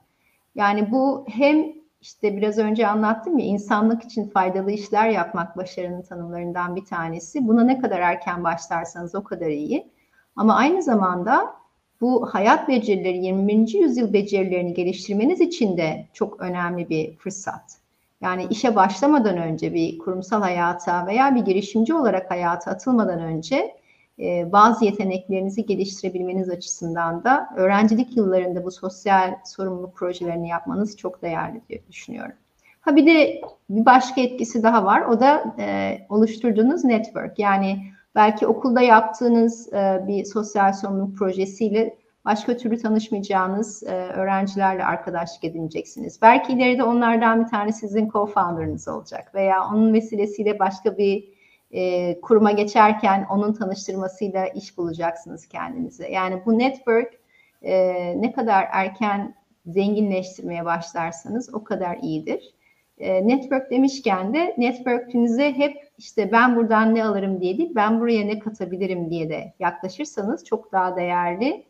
Yani 0.54 0.90
bu 0.90 1.24
hem 1.28 1.72
işte 2.00 2.36
biraz 2.36 2.58
önce 2.58 2.86
anlattım 2.86 3.38
ya 3.38 3.46
insanlık 3.46 4.04
için 4.04 4.28
faydalı 4.28 4.72
işler 4.72 5.08
yapmak 5.08 5.56
başarının 5.56 6.02
tanımlarından 6.02 6.76
bir 6.76 6.84
tanesi. 6.84 7.48
Buna 7.48 7.64
ne 7.64 7.80
kadar 7.80 8.00
erken 8.00 8.44
başlarsanız 8.44 9.14
o 9.14 9.24
kadar 9.24 9.46
iyi. 9.46 9.90
Ama 10.36 10.54
aynı 10.54 10.82
zamanda 10.82 11.56
bu 12.00 12.26
hayat 12.34 12.68
becerileri 12.68 13.24
21. 13.24 13.80
yüzyıl 13.80 14.12
becerilerini 14.12 14.74
geliştirmeniz 14.74 15.40
için 15.40 15.76
de 15.76 16.06
çok 16.12 16.40
önemli 16.40 16.88
bir 16.88 17.16
fırsat. 17.16 17.78
Yani 18.20 18.46
işe 18.50 18.76
başlamadan 18.76 19.36
önce 19.36 19.74
bir 19.74 19.98
kurumsal 19.98 20.40
hayata 20.40 21.06
veya 21.06 21.34
bir 21.34 21.40
girişimci 21.40 21.94
olarak 21.94 22.30
hayata 22.30 22.70
atılmadan 22.70 23.20
önce 23.20 23.76
e, 24.18 24.52
bazı 24.52 24.84
yeteneklerinizi 24.84 25.66
geliştirebilmeniz 25.66 26.50
açısından 26.50 27.24
da 27.24 27.48
öğrencilik 27.56 28.16
yıllarında 28.16 28.64
bu 28.64 28.70
sosyal 28.70 29.34
sorumluluk 29.44 29.94
projelerini 29.94 30.48
yapmanız 30.48 30.96
çok 30.96 31.22
değerli 31.22 31.60
diye 31.68 31.82
düşünüyorum. 31.88 32.34
Ha 32.80 32.96
bir 32.96 33.06
de 33.06 33.40
bir 33.70 33.86
başka 33.86 34.20
etkisi 34.20 34.62
daha 34.62 34.84
var. 34.84 35.00
O 35.00 35.20
da 35.20 35.54
e, 35.58 35.98
oluşturduğunuz 36.08 36.84
network. 36.84 37.38
Yani 37.38 37.82
belki 38.14 38.46
okulda 38.46 38.80
yaptığınız 38.80 39.72
e, 39.72 40.04
bir 40.08 40.24
sosyal 40.24 40.72
sorumluluk 40.72 41.18
projesiyle 41.18 41.96
başka 42.24 42.56
türlü 42.56 42.78
tanışmayacağınız 42.78 43.82
e, 43.82 43.92
öğrencilerle 43.92 44.84
arkadaşlık 44.84 45.44
edineceksiniz. 45.44 46.18
Belki 46.22 46.52
ileride 46.52 46.84
onlardan 46.84 47.44
bir 47.44 47.50
tane 47.50 47.72
sizin 47.72 48.08
co-founder'ınız 48.08 48.90
olacak 48.90 49.34
veya 49.34 49.64
onun 49.64 49.92
vesilesiyle 49.92 50.58
başka 50.58 50.98
bir 50.98 51.35
e, 51.76 52.20
kuruma 52.20 52.52
geçerken 52.52 53.26
onun 53.30 53.52
tanıştırmasıyla 53.52 54.46
iş 54.46 54.78
bulacaksınız 54.78 55.46
kendinize. 55.46 56.08
Yani 56.08 56.42
bu 56.46 56.58
network 56.58 57.14
e, 57.62 57.74
ne 58.20 58.32
kadar 58.32 58.68
erken 58.72 59.34
zenginleştirmeye 59.66 60.64
başlarsanız 60.64 61.54
o 61.54 61.64
kadar 61.64 61.96
iyidir. 62.02 62.54
E, 62.98 63.26
network 63.26 63.70
demişken 63.70 64.34
de 64.34 64.54
network'ünüze 64.58 65.52
hep 65.52 65.76
işte 65.98 66.32
ben 66.32 66.56
buradan 66.56 66.94
ne 66.94 67.04
alırım 67.04 67.40
diye 67.40 67.58
değil, 67.58 67.72
ben 67.74 68.00
buraya 68.00 68.24
ne 68.24 68.38
katabilirim 68.38 69.10
diye 69.10 69.28
de 69.28 69.52
yaklaşırsanız 69.58 70.44
çok 70.44 70.72
daha 70.72 70.96
değerli 70.96 71.64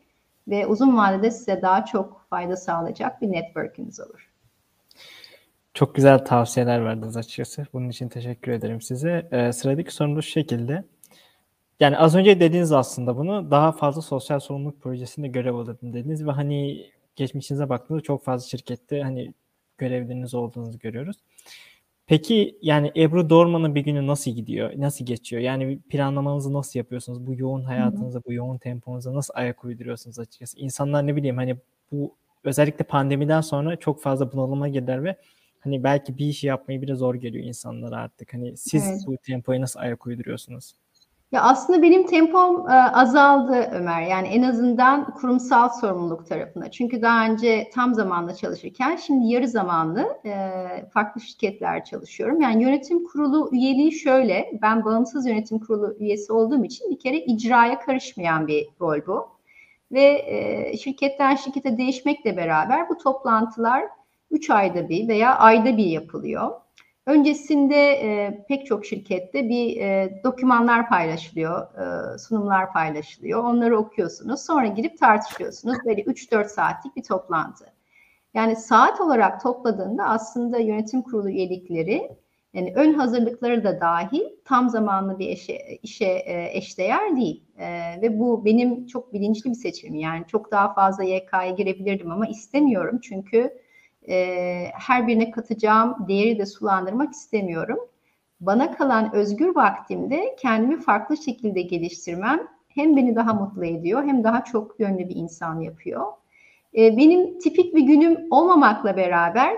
ve 0.47 0.67
uzun 0.67 0.97
vadede 0.97 1.31
size 1.31 1.61
daha 1.61 1.85
çok 1.85 2.25
fayda 2.29 2.55
sağlayacak 2.55 3.21
bir 3.21 3.31
network'ünüz 3.31 3.99
olur. 3.99 4.26
Çok 5.77 5.95
güzel 5.95 6.25
tavsiyeler 6.25 6.85
verdiniz 6.85 7.17
açıkçası. 7.17 7.67
Bunun 7.73 7.89
için 7.89 8.09
teşekkür 8.09 8.51
ederim 8.51 8.81
size. 8.81 9.29
Ee, 9.31 9.51
sıradaki 9.51 9.93
sorum 9.93 10.15
da 10.15 10.21
şu 10.21 10.29
şekilde. 10.29 10.83
Yani 11.79 11.97
az 11.97 12.15
önce 12.15 12.39
dediniz 12.39 12.71
aslında 12.71 13.17
bunu. 13.17 13.51
Daha 13.51 13.71
fazla 13.71 14.01
sosyal 14.01 14.39
sorumluluk 14.39 14.81
projesinde 14.81 15.27
görev 15.27 15.55
alırdım 15.55 15.93
dediniz 15.93 16.25
ve 16.25 16.31
hani 16.31 16.85
geçmişinize 17.15 17.69
baktığınızda 17.69 18.03
çok 18.03 18.23
fazla 18.23 18.47
şirkette 18.47 19.01
hani 19.01 19.33
görevleriniz 19.77 20.33
olduğunuzu 20.33 20.79
görüyoruz. 20.79 21.17
Peki 22.07 22.57
yani 22.61 22.91
Ebru 22.95 23.29
Dorman'ın 23.29 23.75
bir 23.75 23.81
günü 23.81 24.07
nasıl 24.07 24.31
gidiyor? 24.31 24.71
Nasıl 24.77 25.05
geçiyor? 25.05 25.41
Yani 25.41 25.79
planlamanızı 25.79 26.53
nasıl 26.53 26.79
yapıyorsunuz? 26.79 27.27
Bu 27.27 27.35
yoğun 27.35 27.63
hayatınıza, 27.63 28.21
bu 28.27 28.33
yoğun 28.33 28.57
temponuza 28.57 29.13
nasıl 29.13 29.33
ayak 29.37 29.63
uyduruyorsunuz 29.63 30.19
açıkçası? 30.19 30.59
İnsanlar 30.59 31.07
ne 31.07 31.15
bileyim 31.15 31.37
hani 31.37 31.55
bu 31.91 32.15
özellikle 32.43 32.85
pandemiden 32.85 33.41
sonra 33.41 33.75
çok 33.75 34.01
fazla 34.01 34.31
bunalıma 34.31 34.67
girdiler 34.67 35.03
ve 35.03 35.15
hani 35.59 35.83
belki 35.83 36.17
bir 36.17 36.25
işi 36.25 36.47
yapmayı 36.47 36.81
bile 36.81 36.95
zor 36.95 37.15
geliyor 37.15 37.45
insanlara 37.45 37.97
artık. 37.97 38.33
Hani 38.33 38.57
siz 38.57 38.87
evet. 38.87 39.01
bu 39.07 39.17
tempoya 39.17 39.61
nasıl 39.61 39.79
ayak 39.79 40.07
uyduruyorsunuz? 40.07 40.73
Ya 41.31 41.41
aslında 41.41 41.81
benim 41.81 42.05
tempom 42.05 42.69
e, 42.69 42.73
azaldı 42.73 43.69
Ömer. 43.71 44.01
Yani 44.01 44.27
en 44.27 44.41
azından 44.41 45.13
kurumsal 45.13 45.69
sorumluluk 45.69 46.27
tarafına. 46.27 46.71
Çünkü 46.71 47.01
daha 47.01 47.25
önce 47.25 47.69
tam 47.73 47.93
zamanlı 47.93 48.35
çalışırken 48.35 48.95
şimdi 48.95 49.27
yarı 49.27 49.47
zamanlı 49.47 50.17
e, 50.25 50.31
farklı 50.93 51.21
şirketler 51.21 51.85
çalışıyorum. 51.85 52.41
Yani 52.41 52.63
yönetim 52.63 53.03
kurulu 53.03 53.49
üyeliği 53.53 53.91
şöyle. 53.91 54.51
Ben 54.61 54.85
bağımsız 54.85 55.27
yönetim 55.27 55.59
kurulu 55.59 55.95
üyesi 55.99 56.33
olduğum 56.33 56.63
için 56.63 56.91
bir 56.91 56.99
kere 56.99 57.17
icraya 57.17 57.79
karışmayan 57.79 58.47
bir 58.47 58.67
rol 58.81 58.99
bu. 59.07 59.27
Ve 59.91 60.23
e, 60.27 60.77
şirketten 60.77 61.35
şirkete 61.35 61.77
değişmekle 61.77 62.37
beraber 62.37 62.89
bu 62.89 62.97
toplantılar 62.97 63.83
3 64.31 64.49
ayda 64.49 64.89
bir 64.89 65.07
veya 65.07 65.35
ayda 65.35 65.77
bir 65.77 65.85
yapılıyor. 65.85 66.51
Öncesinde 67.05 67.75
e, 67.75 68.45
pek 68.47 68.65
çok 68.65 68.85
şirkette 68.85 69.49
bir 69.49 69.81
e, 69.81 70.21
dokümanlar 70.23 70.89
paylaşılıyor, 70.89 71.61
e, 71.61 72.17
sunumlar 72.17 72.73
paylaşılıyor. 72.73 73.43
Onları 73.43 73.77
okuyorsunuz. 73.77 74.45
Sonra 74.45 74.67
girip 74.67 74.97
tartışıyorsunuz. 74.99 75.77
Böyle 75.85 76.01
3-4 76.01 76.47
saatlik 76.47 76.95
bir 76.95 77.03
toplantı. 77.03 77.65
Yani 78.33 78.55
saat 78.55 79.01
olarak 79.01 79.41
topladığında 79.43 80.03
aslında 80.03 80.57
yönetim 80.57 81.01
kurulu 81.01 81.29
üyelikleri 81.29 82.17
yani 82.53 82.73
ön 82.75 82.93
hazırlıkları 82.93 83.63
da 83.63 83.81
dahil 83.81 84.23
tam 84.45 84.69
zamanlı 84.69 85.19
bir 85.19 85.27
işe, 85.27 85.57
işe 85.83 86.05
e, 86.05 86.57
eşdeğer 86.57 87.17
değil. 87.17 87.43
E, 87.57 87.65
ve 88.01 88.19
bu 88.19 88.45
benim 88.45 88.87
çok 88.87 89.13
bilinçli 89.13 89.49
bir 89.49 89.55
seçimim. 89.55 89.99
Yani 89.99 90.25
çok 90.27 90.51
daha 90.51 90.73
fazla 90.73 91.03
YK'ya 91.03 91.49
girebilirdim 91.49 92.11
ama 92.11 92.27
istemiyorum. 92.27 92.99
Çünkü 93.03 93.53
e, 94.09 94.65
her 94.73 95.07
birine 95.07 95.31
katacağım 95.31 95.95
değeri 96.07 96.39
de 96.39 96.45
sulandırmak 96.45 97.13
istemiyorum. 97.13 97.79
Bana 98.39 98.71
kalan 98.71 99.15
özgür 99.15 99.55
vaktimde 99.55 100.35
kendimi 100.39 100.81
farklı 100.81 101.17
şekilde 101.17 101.61
geliştirmem 101.61 102.39
hem 102.67 102.95
beni 102.95 103.15
daha 103.15 103.33
mutlu 103.33 103.65
ediyor 103.65 104.03
hem 104.03 104.23
daha 104.23 104.43
çok 104.43 104.79
yönlü 104.79 105.09
bir 105.09 105.15
insan 105.15 105.59
yapıyor. 105.59 106.05
E, 106.77 106.97
benim 106.97 107.39
tipik 107.39 107.75
bir 107.75 107.81
günüm 107.81 108.17
olmamakla 108.31 108.97
beraber 108.97 109.57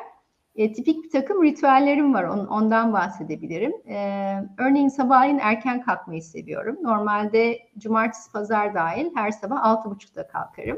e, 0.55 0.73
tipik 0.73 1.03
bir 1.03 1.09
takım 1.09 1.43
ritüellerim 1.43 2.13
var. 2.13 2.23
On, 2.23 2.45
ondan 2.45 2.93
bahsedebilirim. 2.93 3.73
E, 3.87 4.35
örneğin 4.57 4.87
sabahleyin 4.87 5.39
erken 5.41 5.81
kalkmayı 5.81 6.23
seviyorum. 6.23 6.77
Normalde 6.81 7.59
cumartesi, 7.77 8.31
pazar 8.31 8.73
dahil 8.73 9.15
her 9.15 9.31
sabah 9.31 9.65
altı 9.65 9.89
buçukta 9.89 10.27
kalkarım. 10.27 10.77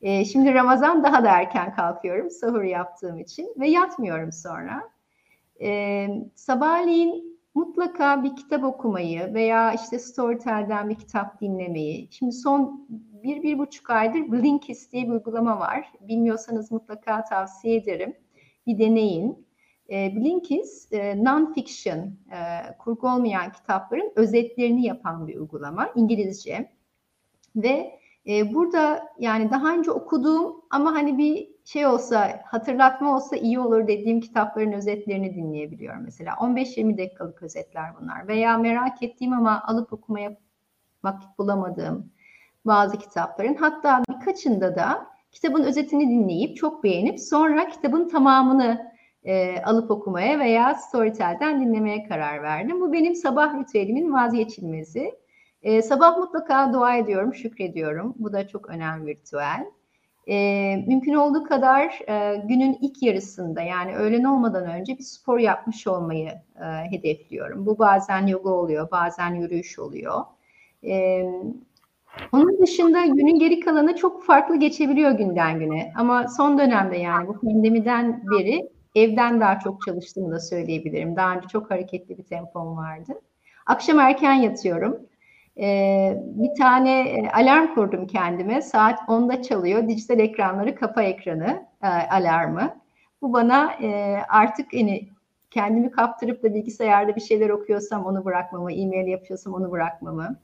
E, 0.00 0.24
şimdi 0.24 0.54
Ramazan 0.54 1.04
daha 1.04 1.24
da 1.24 1.28
erken 1.28 1.74
kalkıyorum 1.74 2.30
sahur 2.30 2.62
yaptığım 2.62 3.18
için 3.18 3.54
ve 3.56 3.68
yatmıyorum 3.68 4.32
sonra. 4.32 4.90
E, 5.60 6.08
sabahleyin 6.34 7.38
mutlaka 7.54 8.24
bir 8.24 8.36
kitap 8.36 8.64
okumayı 8.64 9.34
veya 9.34 9.72
işte 9.72 9.98
Storytel'den 9.98 10.88
bir 10.88 10.94
kitap 10.94 11.40
dinlemeyi. 11.40 12.08
Şimdi 12.10 12.32
son 12.32 12.86
bir, 13.22 13.42
bir 13.42 13.58
buçuk 13.58 13.90
aydır 13.90 14.32
Blinkist 14.32 14.92
diye 14.92 15.04
bir 15.04 15.12
uygulama 15.12 15.60
var. 15.60 15.92
Bilmiyorsanız 16.00 16.72
mutlaka 16.72 17.24
tavsiye 17.24 17.76
ederim 17.76 18.16
bir 18.66 18.78
deneyin. 18.78 19.46
E, 19.90 20.16
Blinkist 20.16 20.92
e, 20.92 21.12
non-fiction, 21.12 22.10
e, 22.32 22.38
kurgu 22.78 23.08
olmayan 23.08 23.52
kitapların 23.52 24.12
özetlerini 24.16 24.86
yapan 24.86 25.26
bir 25.26 25.36
uygulama 25.36 25.88
İngilizce. 25.94 26.70
Ve 27.56 27.98
e, 28.28 28.54
burada 28.54 29.08
yani 29.18 29.50
daha 29.50 29.74
önce 29.74 29.90
okuduğum 29.90 30.64
ama 30.70 30.94
hani 30.94 31.18
bir 31.18 31.48
şey 31.64 31.86
olsa, 31.86 32.40
hatırlatma 32.44 33.16
olsa 33.16 33.36
iyi 33.36 33.58
olur 33.60 33.86
dediğim 33.86 34.20
kitapların 34.20 34.72
özetlerini 34.72 35.34
dinleyebiliyorum 35.34 36.02
mesela. 36.04 36.32
15-20 36.32 36.98
dakikalık 36.98 37.42
özetler 37.42 37.90
bunlar. 38.00 38.28
Veya 38.28 38.58
merak 38.58 39.02
ettiğim 39.02 39.32
ama 39.32 39.62
alıp 39.66 39.92
okumaya 39.92 40.36
vakit 41.04 41.38
bulamadığım 41.38 42.12
bazı 42.64 42.98
kitapların. 42.98 43.54
Hatta 43.54 44.02
birkaçında 44.10 44.76
da 44.76 45.06
kitabın 45.32 45.64
özetini 45.64 46.10
dinleyip 46.10 46.56
çok 46.56 46.84
beğenip 46.84 47.20
sonra 47.20 47.68
kitabın 47.68 48.08
tamamını 48.08 48.92
e, 49.24 49.62
alıp 49.62 49.90
okumaya 49.90 50.38
veya 50.38 50.74
Storytel'den 50.74 51.60
dinlemeye 51.60 52.04
karar 52.08 52.42
verdim. 52.42 52.80
Bu 52.80 52.92
benim 52.92 53.14
sabah 53.14 53.58
ritüelimin 53.58 54.12
vazgeçilmezi. 54.12 55.25
E, 55.66 55.82
sabah 55.82 56.18
mutlaka 56.18 56.72
dua 56.72 56.96
ediyorum, 56.96 57.34
şükrediyorum. 57.34 58.14
Bu 58.18 58.32
da 58.32 58.48
çok 58.48 58.68
önemli 58.68 59.10
ritüel. 59.10 59.66
E, 60.28 60.36
mümkün 60.86 61.14
olduğu 61.14 61.44
kadar 61.44 62.00
e, 62.08 62.36
günün 62.48 62.78
ilk 62.80 63.02
yarısında 63.02 63.62
yani 63.62 63.96
öğlen 63.96 64.24
olmadan 64.24 64.64
önce 64.64 64.98
bir 64.98 65.02
spor 65.02 65.38
yapmış 65.38 65.86
olmayı 65.86 66.28
e, 66.60 66.90
hedefliyorum. 66.90 67.66
Bu 67.66 67.78
bazen 67.78 68.26
yoga 68.26 68.50
oluyor, 68.50 68.90
bazen 68.90 69.34
yürüyüş 69.34 69.78
oluyor. 69.78 70.24
E, 70.84 71.22
onun 72.32 72.62
dışında 72.62 73.06
günün 73.06 73.38
geri 73.38 73.60
kalanı 73.60 73.96
çok 73.96 74.24
farklı 74.24 74.56
geçebiliyor 74.56 75.10
günden 75.10 75.58
güne. 75.58 75.92
Ama 75.96 76.28
son 76.28 76.58
dönemde 76.58 76.96
yani 76.96 77.28
bu 77.28 77.40
pandemiden 77.40 78.22
beri 78.30 78.70
evden 78.94 79.40
daha 79.40 79.58
çok 79.58 79.82
çalıştığımı 79.86 80.30
da 80.30 80.40
söyleyebilirim. 80.40 81.16
Daha 81.16 81.36
önce 81.36 81.48
çok 81.48 81.70
hareketli 81.70 82.18
bir 82.18 82.24
tempom 82.24 82.76
vardı. 82.76 83.12
Akşam 83.66 84.00
erken 84.00 84.34
yatıyorum. 84.34 85.06
Ee, 85.60 86.22
bir 86.24 86.54
tane 86.58 87.00
e, 87.00 87.30
alarm 87.30 87.74
kurdum 87.74 88.06
kendime. 88.06 88.62
Saat 88.62 88.98
10'da 89.08 89.42
çalıyor. 89.42 89.88
Dijital 89.88 90.18
ekranları 90.18 90.74
kapa 90.74 91.02
ekranı 91.02 91.66
e, 91.82 91.86
alarmı. 91.86 92.76
Bu 93.22 93.32
bana 93.32 93.72
e, 93.72 94.18
artık 94.28 94.72
hani 94.72 95.08
kendimi 95.50 95.90
kaptırıp 95.90 96.42
da 96.42 96.54
bilgisayarda 96.54 97.16
bir 97.16 97.20
şeyler 97.20 97.50
okuyorsam 97.50 98.06
onu 98.06 98.24
bırakmamı, 98.24 98.72
e-mail 98.72 99.06
yapıyorsam 99.06 99.54
onu 99.54 99.70
bırakmamı, 99.70 100.38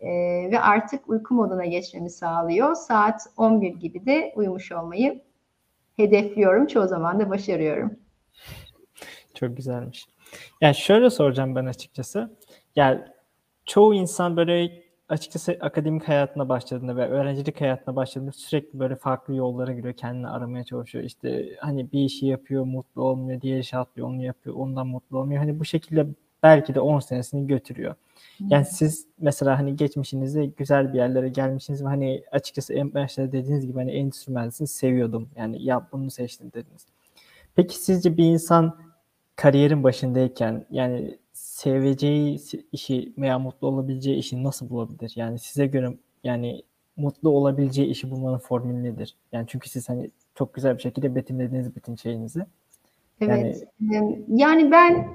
e, 0.00 0.08
ve 0.50 0.60
artık 0.60 1.08
uyku 1.08 1.34
moduna 1.34 1.64
geçmemi 1.64 2.10
sağlıyor. 2.10 2.74
Saat 2.74 3.26
11 3.36 3.74
gibi 3.74 4.06
de 4.06 4.32
uyumuş 4.36 4.72
olmayı 4.72 5.22
hedefliyorum. 5.96 6.66
Çoğu 6.66 6.88
zaman 6.88 7.20
da 7.20 7.30
başarıyorum. 7.30 7.96
Çok 9.34 9.56
güzelmiş. 9.56 10.06
Yani 10.60 10.74
şöyle 10.74 11.10
soracağım 11.10 11.54
ben 11.54 11.66
açıkçası. 11.66 12.36
Yani 12.76 13.00
çoğu 13.66 13.94
insan 13.94 14.36
böyle 14.36 14.82
açıkçası 15.08 15.56
akademik 15.60 16.08
hayatına 16.08 16.48
başladığında 16.48 16.96
ve 16.96 17.08
öğrencilik 17.08 17.60
hayatına 17.60 17.96
başladığında 17.96 18.32
sürekli 18.32 18.78
böyle 18.78 18.96
farklı 18.96 19.34
yollara 19.34 19.72
giriyor, 19.72 19.94
kendini 19.94 20.28
aramaya 20.28 20.64
çalışıyor. 20.64 21.04
İşte 21.04 21.56
hani 21.60 21.92
bir 21.92 22.00
işi 22.04 22.26
yapıyor, 22.26 22.64
mutlu 22.64 23.02
olmuyor, 23.02 23.40
diğer 23.40 23.58
işi 23.58 23.76
atlıyor, 23.76 24.08
onu 24.08 24.22
yapıyor, 24.22 24.56
ondan 24.56 24.86
mutlu 24.86 25.18
olmuyor. 25.18 25.38
Hani 25.38 25.60
bu 25.60 25.64
şekilde 25.64 26.06
belki 26.42 26.74
de 26.74 26.80
10 26.80 27.00
senesini 27.00 27.46
götürüyor. 27.46 27.94
Yani 28.48 28.64
siz 28.64 29.06
mesela 29.18 29.58
hani 29.58 29.76
geçmişinizde 29.76 30.46
güzel 30.46 30.92
bir 30.92 30.98
yerlere 30.98 31.28
gelmişsiniz 31.28 31.84
ve 31.84 31.88
hani 31.88 32.22
açıkçası 32.32 32.74
en 32.74 32.94
başta 32.94 33.32
dediğiniz 33.32 33.66
gibi 33.66 33.78
hani 33.78 33.90
endüstri 33.90 34.32
mühendisliğini 34.32 34.68
seviyordum. 34.68 35.28
Yani 35.36 35.62
ya 35.62 35.88
bunu 35.92 36.10
seçtim 36.10 36.52
dediniz. 36.52 36.86
Peki 37.54 37.78
sizce 37.78 38.16
bir 38.16 38.24
insan 38.24 38.76
kariyerin 39.36 39.82
başındayken 39.82 40.66
yani 40.70 41.18
seveceği 41.62 42.40
işi 42.72 43.12
veya 43.18 43.38
mutlu 43.38 43.68
olabileceği 43.68 44.16
işi 44.16 44.44
nasıl 44.44 44.70
bulabilir? 44.70 45.12
Yani 45.16 45.38
size 45.38 45.66
göre 45.66 45.88
yani 46.24 46.62
mutlu 46.96 47.28
olabileceği 47.28 47.88
işi 47.88 48.10
bulmanın 48.10 48.38
formülü 48.38 48.84
nedir? 48.84 49.16
Yani 49.32 49.46
çünkü 49.48 49.68
siz 49.68 49.88
hani 49.88 50.10
çok 50.34 50.54
güzel 50.54 50.76
bir 50.76 50.82
şekilde 50.82 51.14
betimlediniz 51.14 51.76
bütün 51.76 51.96
şeyinizi. 51.96 52.46
Evet. 53.20 53.64
Yani, 53.80 54.22
yani 54.28 54.70
ben 54.70 55.08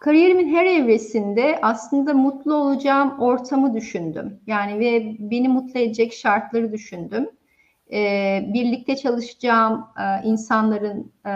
Kariyerimin 0.00 0.54
her 0.54 0.66
evresinde 0.66 1.58
aslında 1.62 2.14
mutlu 2.14 2.54
olacağım 2.54 3.20
ortamı 3.20 3.74
düşündüm. 3.74 4.40
Yani 4.46 4.80
ve 4.80 5.16
beni 5.18 5.48
mutlu 5.48 5.80
edecek 5.80 6.12
şartları 6.12 6.72
düşündüm. 6.72 7.30
Ee, 7.92 8.50
birlikte 8.54 8.96
çalışacağım 8.96 9.86
e, 10.00 10.28
insanların 10.28 11.12
e, 11.26 11.32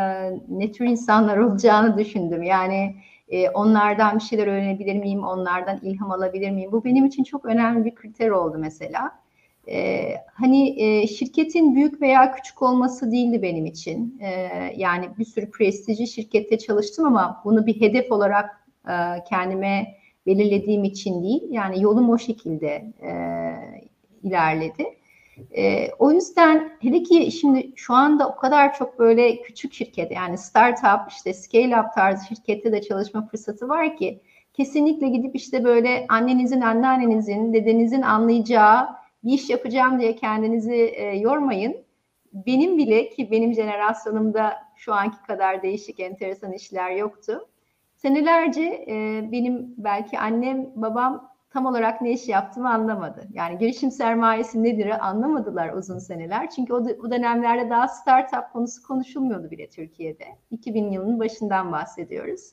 ne 0.49 0.73
tür 0.73 0.85
insanlar 0.85 1.37
olacağını 1.47 1.99
düşündüm. 1.99 2.43
Yani 2.43 2.95
e, 3.33 3.51
onlardan 3.51 4.17
bir 4.17 4.23
şeyler 4.23 4.47
öğrenebilir 4.47 4.97
miyim, 4.97 5.25
onlardan 5.25 5.81
ilham 5.83 6.11
alabilir 6.11 6.51
miyim? 6.51 6.73
Bu 6.73 6.85
benim 6.85 7.07
için 7.07 7.25
çok 7.25 7.45
önemli 7.45 7.85
bir 7.85 7.95
kriter 7.95 8.31
oldu 8.31 8.57
mesela. 8.59 9.23
Ee, 9.69 10.15
hani 10.35 10.83
e, 10.83 11.07
şirketin 11.07 11.75
büyük 11.75 12.01
veya 12.01 12.33
küçük 12.33 12.63
olması 12.63 13.13
değildi 13.13 13.43
benim 13.43 13.67
için. 13.67 14.19
Ee, 14.21 14.49
yani 14.77 15.09
bir 15.19 15.25
sürü 15.25 15.51
prestijli 15.51 16.07
şirkette 16.07 16.59
çalıştım 16.59 17.05
ama 17.05 17.43
bunu 17.45 17.67
bir 17.67 17.81
hedef 17.81 18.13
olarak 18.13 18.69
e, 18.89 18.95
kendime 19.29 19.95
belirlediğim 20.27 20.85
için 20.85 21.23
değil. 21.23 21.43
Yani 21.51 21.83
yolum 21.83 22.11
o 22.11 22.19
şekilde 22.19 22.93
e, 23.03 23.13
ilerledi. 24.23 24.85
E, 25.57 25.89
o 25.99 26.13
yüzden 26.13 26.73
hele 26.81 27.03
ki 27.03 27.33
şimdi 27.33 27.73
şu 27.77 27.95
anda 27.95 28.29
o 28.29 28.37
kadar 28.37 28.75
çok 28.75 28.99
böyle 28.99 29.43
küçük 29.43 29.73
şirket 29.73 30.13
yani 30.13 30.39
startup 30.39 31.11
işte 31.11 31.35
scale 31.35 31.81
up 31.81 31.95
tarzı 31.95 32.27
şirkette 32.27 32.73
de 32.73 32.83
çalışma 32.83 33.27
fırsatı 33.27 33.69
var 33.69 33.97
ki 33.97 34.21
kesinlikle 34.53 35.09
gidip 35.09 35.37
işte 35.37 35.65
böyle 35.65 36.07
annenizin, 36.09 36.61
anneannenizin, 36.61 37.53
dedenizin 37.55 38.03
anlayacağı 38.03 38.89
bir 39.25 39.33
iş 39.33 39.51
yapacağım 39.51 40.01
diye 40.01 40.17
kendinizi 40.17 40.75
e, 40.75 41.17
yormayın. 41.19 41.77
Benim 42.33 42.79
bile 42.79 43.09
ki 43.09 43.31
benim 43.31 43.55
jenerasyonumda 43.55 44.53
şu 44.77 44.95
anki 44.95 45.23
kadar 45.27 45.63
değişik 45.63 46.01
enteresan 46.01 46.53
işler 46.53 46.91
yoktu. 46.91 47.49
Senelerce 47.95 48.85
e, 48.89 49.29
benim 49.33 49.75
belki 49.79 50.19
annem, 50.19 50.67
babam 50.75 51.32
tam 51.53 51.67
olarak 51.67 52.01
ne 52.01 52.13
iş 52.13 52.29
yaptığımı 52.29 52.71
anlamadı. 52.71 53.29
Yani 53.33 53.59
girişim 53.59 53.91
sermayesi 53.91 54.63
nedir 54.63 55.09
anlamadılar 55.09 55.73
uzun 55.73 55.99
seneler. 55.99 56.51
Çünkü 56.51 56.73
o, 56.73 56.77
o 56.77 57.11
dönemlerde 57.11 57.71
daha 57.71 57.89
startup 57.89 58.53
konusu 58.53 58.83
konuşulmuyordu 58.83 59.51
bile 59.51 59.69
Türkiye'de. 59.69 60.25
2000 60.51 60.91
yılının 60.91 61.21
başından 61.21 61.73
bahsediyoruz. 61.73 62.53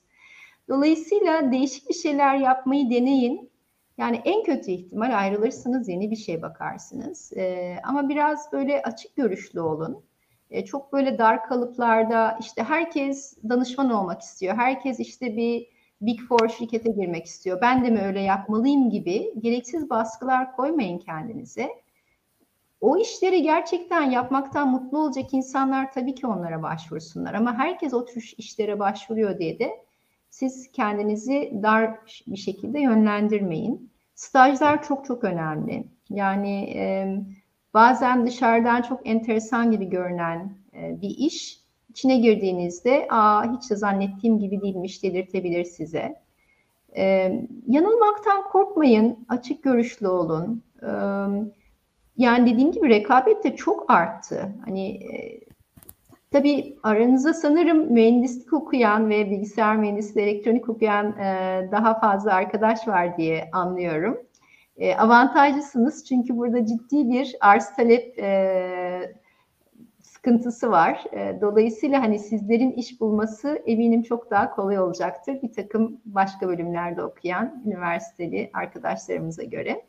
Dolayısıyla 0.70 1.52
değişik 1.52 1.90
bir 1.90 1.94
şeyler 1.94 2.36
yapmayı 2.36 2.90
deneyin. 2.90 3.50
Yani 3.98 4.22
en 4.26 4.44
kötü 4.44 4.72
ihtimal 4.72 5.20
ayrılırsınız, 5.20 5.90
yeni 5.90 6.12
bir 6.12 6.16
şey 6.16 6.42
bakarsınız. 6.42 7.34
Ee, 7.38 7.76
ama 7.84 8.10
biraz 8.10 8.52
böyle 8.52 8.82
açık 8.82 9.16
görüşlü 9.16 9.62
olun. 9.62 10.04
Ee, 10.52 10.66
çok 10.66 10.94
böyle 10.94 11.18
dar 11.18 11.44
kalıplarda 11.44 12.38
işte 12.40 12.64
herkes 12.64 13.38
danışman 13.50 13.90
olmak 13.90 14.22
istiyor. 14.22 14.56
Herkes 14.56 15.00
işte 15.00 15.38
bir 15.38 15.68
Big 16.02 16.20
Four 16.20 16.50
şirkete 16.50 16.92
girmek 16.92 17.26
istiyor. 17.26 17.62
Ben 17.62 17.86
de 17.86 17.90
mi 17.90 18.02
öyle 18.02 18.22
yapmalıyım 18.22 18.90
gibi 18.90 19.34
gereksiz 19.40 19.90
baskılar 19.90 20.56
koymayın 20.56 20.98
kendinize. 20.98 21.70
O 22.82 22.98
işleri 22.98 23.42
gerçekten 23.42 24.12
yapmaktan 24.12 24.70
mutlu 24.70 24.98
olacak 24.98 25.34
insanlar 25.34 25.92
tabii 25.92 26.16
ki 26.16 26.28
onlara 26.28 26.62
başvursunlar. 26.64 27.34
Ama 27.34 27.58
herkes 27.58 27.94
o 27.94 28.06
tür 28.06 28.34
işlere 28.38 28.80
başvuruyor 28.80 29.40
diye 29.40 29.60
de 29.60 29.72
siz 30.30 30.72
kendinizi 30.72 31.54
dar 31.64 31.96
bir 32.28 32.38
şekilde 32.38 32.80
yönlendirmeyin. 32.80 33.90
Stajlar 34.16 34.84
çok 34.84 35.06
çok 35.06 35.24
önemli. 35.24 35.84
Yani 36.10 36.74
e, 36.76 37.16
bazen 37.74 38.28
dışarıdan 38.28 38.82
çok 38.82 39.08
enteresan 39.08 39.72
gibi 39.72 39.90
görünen 39.90 40.54
e, 40.74 41.02
bir 41.02 41.10
iş 41.10 41.59
içine 42.00 42.18
girdiğinizde 42.18 43.08
aa 43.10 43.54
hiç 43.54 43.72
de 43.72 43.76
zannettiğim 43.76 44.40
gibi 44.40 44.62
değilmiş 44.62 45.04
dedirtebilir 45.04 45.64
size. 45.64 46.16
E, 46.98 47.34
yanılmaktan 47.68 48.44
korkmayın, 48.44 49.26
açık 49.30 49.64
görüşlü 49.64 50.08
olun. 50.08 50.64
E, 50.82 50.90
yani 52.18 52.54
dediğim 52.54 52.72
gibi 52.72 52.90
rekabet 52.90 53.44
de 53.44 53.56
çok 53.56 53.92
arttı. 53.92 54.56
Hani 54.66 54.90
e, 54.90 55.40
Tabii 56.32 56.78
aranızda 56.84 57.34
sanırım 57.34 57.94
mühendislik 57.94 58.54
okuyan 58.54 59.10
ve 59.10 59.30
bilgisayar 59.32 59.78
mühendisliği, 59.78 60.28
elektronik 60.28 60.70
okuyan 60.70 61.18
e, 61.20 61.70
daha 61.72 62.00
fazla 62.00 62.34
arkadaş 62.34 62.88
var 62.88 63.18
diye 63.18 63.50
anlıyorum. 63.52 64.18
E, 64.78 64.96
avantajlısınız 64.96 66.06
çünkü 66.06 66.38
burada 66.38 66.66
ciddi 66.66 67.10
bir 67.10 67.36
arz 67.42 67.76
talep 67.76 68.20
e, 68.20 69.14
sıkıntısı 70.20 70.72
var. 70.72 71.04
E, 71.12 71.42
dolayısıyla 71.42 72.02
hani 72.02 72.20
sizlerin 72.20 72.72
iş 72.72 73.02
bulması 73.02 73.62
eminim 73.66 74.04
çok 74.04 74.32
daha 74.32 74.56
kolay 74.56 74.80
olacaktır 74.80 75.42
bir 75.42 75.54
takım 75.54 76.02
başka 76.06 76.48
bölümlerde 76.48 77.04
okuyan 77.04 77.64
üniversiteli 77.66 78.50
arkadaşlarımıza 78.54 79.44
göre. 79.44 79.86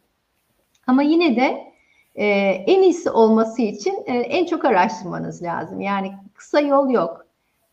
Ama 0.87 1.03
yine 1.03 1.37
de 1.37 1.73
e, 2.14 2.27
en 2.66 2.83
iyisi 2.83 3.11
olması 3.11 3.62
için 3.62 3.95
e, 4.07 4.12
en 4.12 4.47
çok 4.47 4.64
araştırmanız 4.64 5.43
lazım. 5.43 5.81
Yani 5.81 6.12
kısa 6.35 6.61
yol 6.61 6.90
yok. 6.90 7.27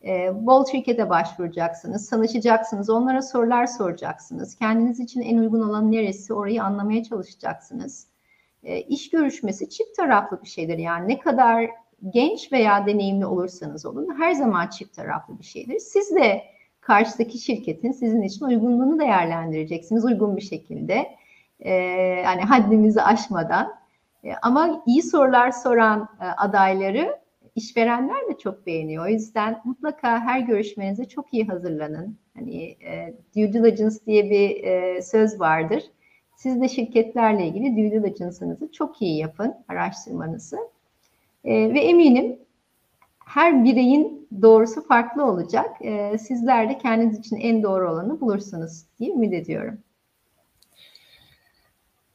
E, 0.04 0.46
bol 0.46 0.66
şirkete 0.66 1.10
başvuracaksınız, 1.10 2.10
tanışacaksınız, 2.10 2.90
onlara 2.90 3.22
sorular 3.22 3.66
soracaksınız. 3.66 4.54
Kendiniz 4.54 5.00
için 5.00 5.20
en 5.20 5.38
uygun 5.38 5.68
olan 5.68 5.92
neresi 5.92 6.34
orayı 6.34 6.62
anlamaya 6.62 7.04
çalışacaksınız. 7.04 8.06
E, 8.64 8.80
iş 8.80 9.10
görüşmesi 9.10 9.70
çift 9.70 9.96
taraflı 9.96 10.42
bir 10.42 10.48
şeydir. 10.48 10.78
Yani 10.78 11.08
ne 11.08 11.18
kadar 11.18 11.70
genç 12.10 12.52
veya 12.52 12.86
deneyimli 12.86 13.26
olursanız 13.26 13.86
olun 13.86 14.18
her 14.18 14.32
zaman 14.32 14.68
çift 14.68 14.96
taraflı 14.96 15.38
bir 15.38 15.44
şeydir. 15.44 15.78
Siz 15.78 16.14
de 16.14 16.42
karşıdaki 16.80 17.38
şirketin 17.38 17.92
sizin 17.92 18.22
için 18.22 18.44
uygunluğunu 18.44 19.00
değerlendireceksiniz 19.00 20.04
uygun 20.04 20.36
bir 20.36 20.42
şekilde. 20.42 21.06
E, 21.60 21.72
yani 22.24 22.40
haddimizi 22.40 23.02
aşmadan. 23.02 23.74
E, 24.24 24.32
ama 24.42 24.82
iyi 24.86 25.02
sorular 25.02 25.50
soran 25.50 26.08
e, 26.20 26.24
adayları 26.24 27.18
işverenler 27.54 28.28
de 28.28 28.38
çok 28.38 28.66
beğeniyor. 28.66 29.04
O 29.04 29.08
yüzden 29.08 29.60
mutlaka 29.64 30.20
her 30.20 30.40
görüşmenize 30.40 31.04
çok 31.04 31.34
iyi 31.34 31.46
hazırlanın. 31.46 32.18
Hani 32.34 32.64
e, 32.64 33.14
due 33.36 33.52
diligence 33.52 33.96
diye 34.06 34.30
bir 34.30 34.64
e, 34.64 35.02
söz 35.02 35.40
vardır. 35.40 35.82
Siz 36.36 36.60
de 36.60 36.68
şirketlerle 36.68 37.46
ilgili 37.46 37.76
due 37.76 37.90
diligence'ınızı 37.90 38.72
çok 38.72 39.02
iyi 39.02 39.18
yapın, 39.18 39.54
araştırmanızı. 39.68 40.58
E, 41.44 41.74
ve 41.74 41.80
eminim 41.80 42.38
her 43.26 43.64
bireyin 43.64 44.28
doğrusu 44.42 44.86
farklı 44.86 45.24
olacak. 45.24 45.70
E, 45.80 46.18
sizler 46.18 46.70
de 46.70 46.78
kendiniz 46.78 47.18
için 47.18 47.36
en 47.36 47.62
doğru 47.62 47.92
olanı 47.92 48.20
bulursunuz 48.20 48.82
diye 48.98 49.10
ümit 49.10 49.32
ediyorum. 49.32 49.78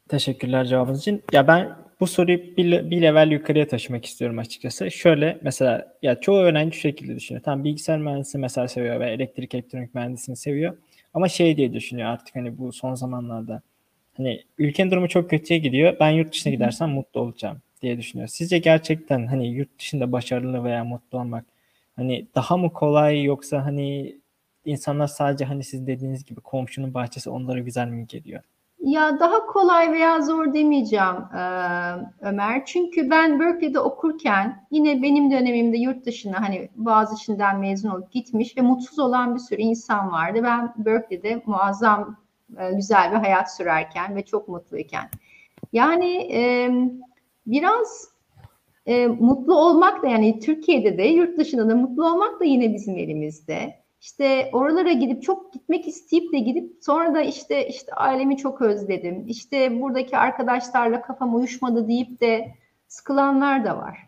Teşekkürler 0.09 0.65
cevabınız 0.65 0.99
için. 0.99 1.23
Ya 1.31 1.47
ben 1.47 1.75
bu 1.99 2.07
soruyu 2.07 2.37
bir, 2.57 2.91
bir 2.91 3.01
level 3.01 3.31
yukarıya 3.31 3.67
taşımak 3.67 4.05
istiyorum 4.05 4.39
açıkçası. 4.39 4.91
Şöyle 4.91 5.39
mesela 5.41 5.93
ya 6.01 6.19
çoğu 6.19 6.37
öğrenci 6.37 6.75
şu 6.75 6.81
şekilde 6.81 7.15
düşünüyor. 7.15 7.43
Tam 7.43 7.63
bilgisayar 7.63 7.99
mühendisini 7.99 8.41
mesela 8.41 8.67
seviyor 8.67 8.99
ve 8.99 9.11
elektrik 9.11 9.55
elektronik 9.55 9.95
mühendisini 9.95 10.35
seviyor. 10.35 10.77
Ama 11.13 11.29
şey 11.29 11.57
diye 11.57 11.73
düşünüyor 11.73 12.09
artık 12.09 12.35
hani 12.35 12.57
bu 12.57 12.71
son 12.71 12.95
zamanlarda. 12.95 13.61
Hani 14.17 14.43
ülkenin 14.57 14.91
durumu 14.91 15.07
çok 15.07 15.29
kötüye 15.29 15.59
gidiyor. 15.59 15.97
Ben 15.99 16.09
yurt 16.09 16.33
dışına 16.33 16.53
gidersem 16.53 16.89
mutlu 16.89 17.19
olacağım 17.19 17.61
diye 17.83 17.97
düşünüyor. 17.97 18.27
Sizce 18.27 18.57
gerçekten 18.57 19.27
hani 19.27 19.47
yurt 19.47 19.79
dışında 19.79 20.11
başarılı 20.11 20.63
veya 20.63 20.83
mutlu 20.83 21.19
olmak 21.19 21.45
hani 21.95 22.27
daha 22.35 22.57
mı 22.57 22.73
kolay 22.73 23.23
yoksa 23.23 23.65
hani 23.65 24.15
insanlar 24.65 25.07
sadece 25.07 25.45
hani 25.45 25.63
siz 25.63 25.87
dediğiniz 25.87 26.25
gibi 26.25 26.41
komşunun 26.41 26.93
bahçesi 26.93 27.29
onlara 27.29 27.59
güzel 27.59 27.87
mi 27.87 28.07
geliyor? 28.07 28.41
Ya 28.79 29.19
daha 29.19 29.45
kolay 29.45 29.93
veya 29.93 30.21
zor 30.21 30.53
demeyeceğim 30.53 31.15
Ömer. 32.21 32.65
Çünkü 32.65 33.09
ben 33.09 33.39
Berkeley'de 33.39 33.79
okurken 33.79 34.65
yine 34.71 35.01
benim 35.01 35.31
dönemimde 35.31 35.77
yurt 35.77 36.05
dışına 36.05 36.41
hani 36.41 36.69
Boğaziçi'nden 36.75 37.59
mezun 37.59 37.89
olup 37.89 38.11
gitmiş 38.11 38.57
ve 38.57 38.61
mutsuz 38.61 38.99
olan 38.99 39.35
bir 39.35 39.39
sürü 39.39 39.61
insan 39.61 40.11
vardı. 40.11 40.39
Ben 40.43 40.73
Berkeley'de 40.77 41.41
muazzam 41.45 42.17
güzel 42.73 43.11
bir 43.11 43.17
hayat 43.17 43.55
sürerken 43.55 44.15
ve 44.15 44.25
çok 44.25 44.47
mutluyken. 44.47 45.09
Yani 45.73 46.27
biraz 47.45 48.13
mutlu 49.19 49.55
olmak 49.55 50.03
da 50.03 50.07
yani 50.07 50.39
Türkiye'de 50.39 50.97
de 50.97 51.03
yurt 51.03 51.37
dışında 51.37 51.69
da 51.69 51.75
mutlu 51.75 52.11
olmak 52.11 52.39
da 52.39 52.43
yine 52.45 52.73
bizim 52.73 52.97
elimizde 52.97 53.83
işte 54.03 54.49
oralara 54.53 54.91
gidip 54.91 55.23
çok 55.23 55.53
gitmek 55.53 55.87
isteyip 55.87 56.33
de 56.33 56.39
gidip 56.39 56.73
sonra 56.81 57.13
da 57.13 57.21
işte 57.21 57.67
işte 57.67 57.93
ailemi 57.93 58.37
çok 58.37 58.61
özledim. 58.61 59.23
İşte 59.27 59.81
buradaki 59.81 60.17
arkadaşlarla 60.17 61.01
kafam 61.01 61.35
uyuşmadı 61.35 61.87
deyip 61.87 62.21
de 62.21 62.51
sıkılanlar 62.87 63.65
da 63.65 63.77
var. 63.77 64.07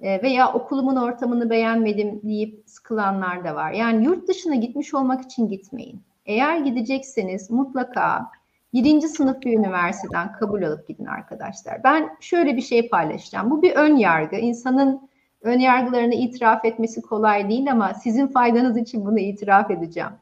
E, 0.00 0.22
veya 0.22 0.52
okulumun 0.52 0.96
ortamını 0.96 1.50
beğenmedim 1.50 2.20
deyip 2.22 2.62
sıkılanlar 2.66 3.44
da 3.44 3.54
var. 3.54 3.72
Yani 3.72 4.04
yurt 4.04 4.28
dışına 4.28 4.54
gitmiş 4.54 4.94
olmak 4.94 5.22
için 5.24 5.48
gitmeyin. 5.48 6.02
Eğer 6.26 6.56
gidecekseniz 6.56 7.50
mutlaka 7.50 8.30
birinci 8.72 9.08
sınıf 9.08 9.42
bir 9.42 9.58
üniversiteden 9.58 10.32
kabul 10.32 10.62
alıp 10.62 10.88
gidin 10.88 11.04
arkadaşlar. 11.04 11.84
Ben 11.84 12.16
şöyle 12.20 12.56
bir 12.56 12.62
şey 12.62 12.88
paylaşacağım. 12.88 13.50
Bu 13.50 13.62
bir 13.62 13.76
ön 13.76 13.96
yargı. 13.96 14.36
İnsanın 14.36 15.10
ön 15.42 15.58
yargılarını 15.58 16.14
itiraf 16.14 16.64
etmesi 16.64 17.02
kolay 17.02 17.48
değil 17.48 17.72
ama 17.72 17.94
sizin 17.94 18.26
faydanız 18.26 18.76
için 18.76 19.04
bunu 19.04 19.18
itiraf 19.18 19.70
edeceğim. 19.70 20.12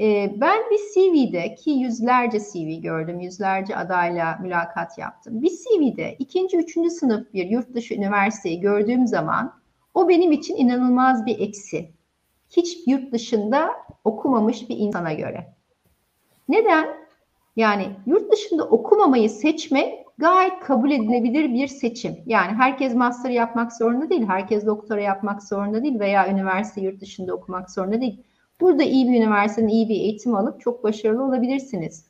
Ee, 0.00 0.34
ben 0.36 0.58
bir 0.70 0.78
CV'de 0.94 1.54
ki 1.54 1.70
yüzlerce 1.70 2.38
CV 2.40 2.80
gördüm, 2.82 3.20
yüzlerce 3.20 3.76
adayla 3.76 4.38
mülakat 4.42 4.98
yaptım. 4.98 5.42
Bir 5.42 5.50
CV'de 5.50 6.16
ikinci, 6.18 6.56
üçüncü 6.56 6.90
sınıf 6.90 7.34
bir 7.34 7.46
yurt 7.46 7.74
dışı 7.74 7.94
üniversiteyi 7.94 8.60
gördüğüm 8.60 9.06
zaman 9.06 9.60
o 9.94 10.08
benim 10.08 10.32
için 10.32 10.56
inanılmaz 10.56 11.26
bir 11.26 11.40
eksi. 11.40 11.90
Hiç 12.50 12.78
yurt 12.86 13.12
dışında 13.12 13.70
okumamış 14.04 14.68
bir 14.68 14.76
insana 14.76 15.12
göre. 15.12 15.54
Neden? 16.48 16.99
Yani 17.56 17.88
yurt 18.06 18.32
dışında 18.32 18.64
okumamayı 18.64 19.30
seçmek 19.30 20.04
gayet 20.18 20.60
kabul 20.60 20.90
edilebilir 20.90 21.54
bir 21.54 21.66
seçim. 21.66 22.16
Yani 22.26 22.52
herkes 22.52 22.94
master 22.94 23.30
yapmak 23.30 23.72
zorunda 23.72 24.10
değil, 24.10 24.26
herkes 24.26 24.66
doktora 24.66 25.00
yapmak 25.00 25.42
zorunda 25.42 25.82
değil 25.82 26.00
veya 26.00 26.28
üniversite 26.28 26.80
yurt 26.80 27.00
dışında 27.00 27.34
okumak 27.34 27.70
zorunda 27.70 28.00
değil. 28.00 28.22
Burada 28.60 28.82
iyi 28.82 29.08
bir 29.08 29.18
üniversiteden 29.18 29.68
iyi 29.68 29.88
bir 29.88 29.94
eğitim 29.94 30.34
alıp 30.34 30.60
çok 30.60 30.84
başarılı 30.84 31.24
olabilirsiniz. 31.24 32.04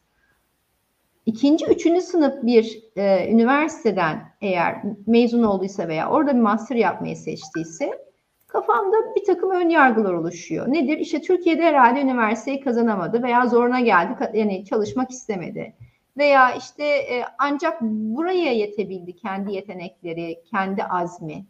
İkinci, 1.27 1.67
üçüncü 1.67 2.01
sınıf 2.01 2.43
bir 2.43 2.83
e, 2.97 3.33
üniversiteden 3.33 4.33
eğer 4.41 4.83
mezun 5.07 5.43
olduysa 5.43 5.89
veya 5.89 6.11
orada 6.11 6.35
bir 6.35 6.41
master 6.41 6.77
yapmayı 6.77 7.17
seçtiyse 7.17 8.10
kafamda 8.53 8.97
bir 9.17 9.25
takım 9.25 9.51
ön 9.51 9.69
yargılar 9.69 10.13
oluşuyor. 10.13 10.73
Nedir? 10.73 10.99
İşte 10.99 11.21
Türkiye'de 11.21 11.63
herhalde 11.63 12.01
üniversiteyi 12.01 12.61
kazanamadı 12.61 13.23
veya 13.23 13.47
zoruna 13.47 13.81
geldi, 13.81 14.31
yani 14.35 14.65
çalışmak 14.65 15.11
istemedi 15.11 15.75
veya 16.17 16.55
işte 16.55 16.85
e, 16.85 17.25
ancak 17.39 17.81
buraya 17.81 18.53
yetebildi 18.53 19.17
kendi 19.17 19.53
yetenekleri, 19.53 20.43
kendi 20.51 20.85
azmi. 20.85 21.47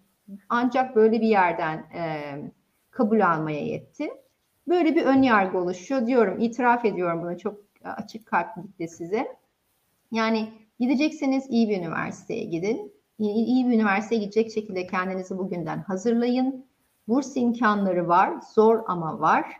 Ancak 0.49 0.97
böyle 0.97 1.21
bir 1.21 1.27
yerden 1.27 1.79
e, 1.79 2.03
kabul 2.91 3.21
almaya 3.21 3.65
yetti. 3.65 4.11
Böyle 4.69 4.95
bir 4.95 5.03
ön 5.03 5.23
yargı 5.23 5.59
oluşuyor 5.59 6.07
diyorum. 6.07 6.41
itiraf 6.41 6.85
ediyorum 6.85 7.23
bunu 7.23 7.39
çok 7.39 7.61
açık 7.85 8.27
kalplikle 8.27 8.89
size. 8.89 9.37
Yani 10.13 10.49
gidecekseniz 10.81 11.47
iyi 11.49 11.69
bir 11.69 11.77
üniversiteye 11.77 12.45
gidin. 12.45 12.93
İyi, 13.19 13.45
iyi 13.45 13.69
bir 13.69 13.75
üniversiteye 13.75 14.21
gidecek 14.21 14.53
şekilde 14.53 14.87
kendinizi 14.87 15.39
bugünden 15.39 15.79
hazırlayın. 15.79 16.70
Burs 17.11 17.37
imkanları 17.37 18.09
var, 18.09 18.35
zor 18.55 18.81
ama 18.87 19.21
var. 19.21 19.57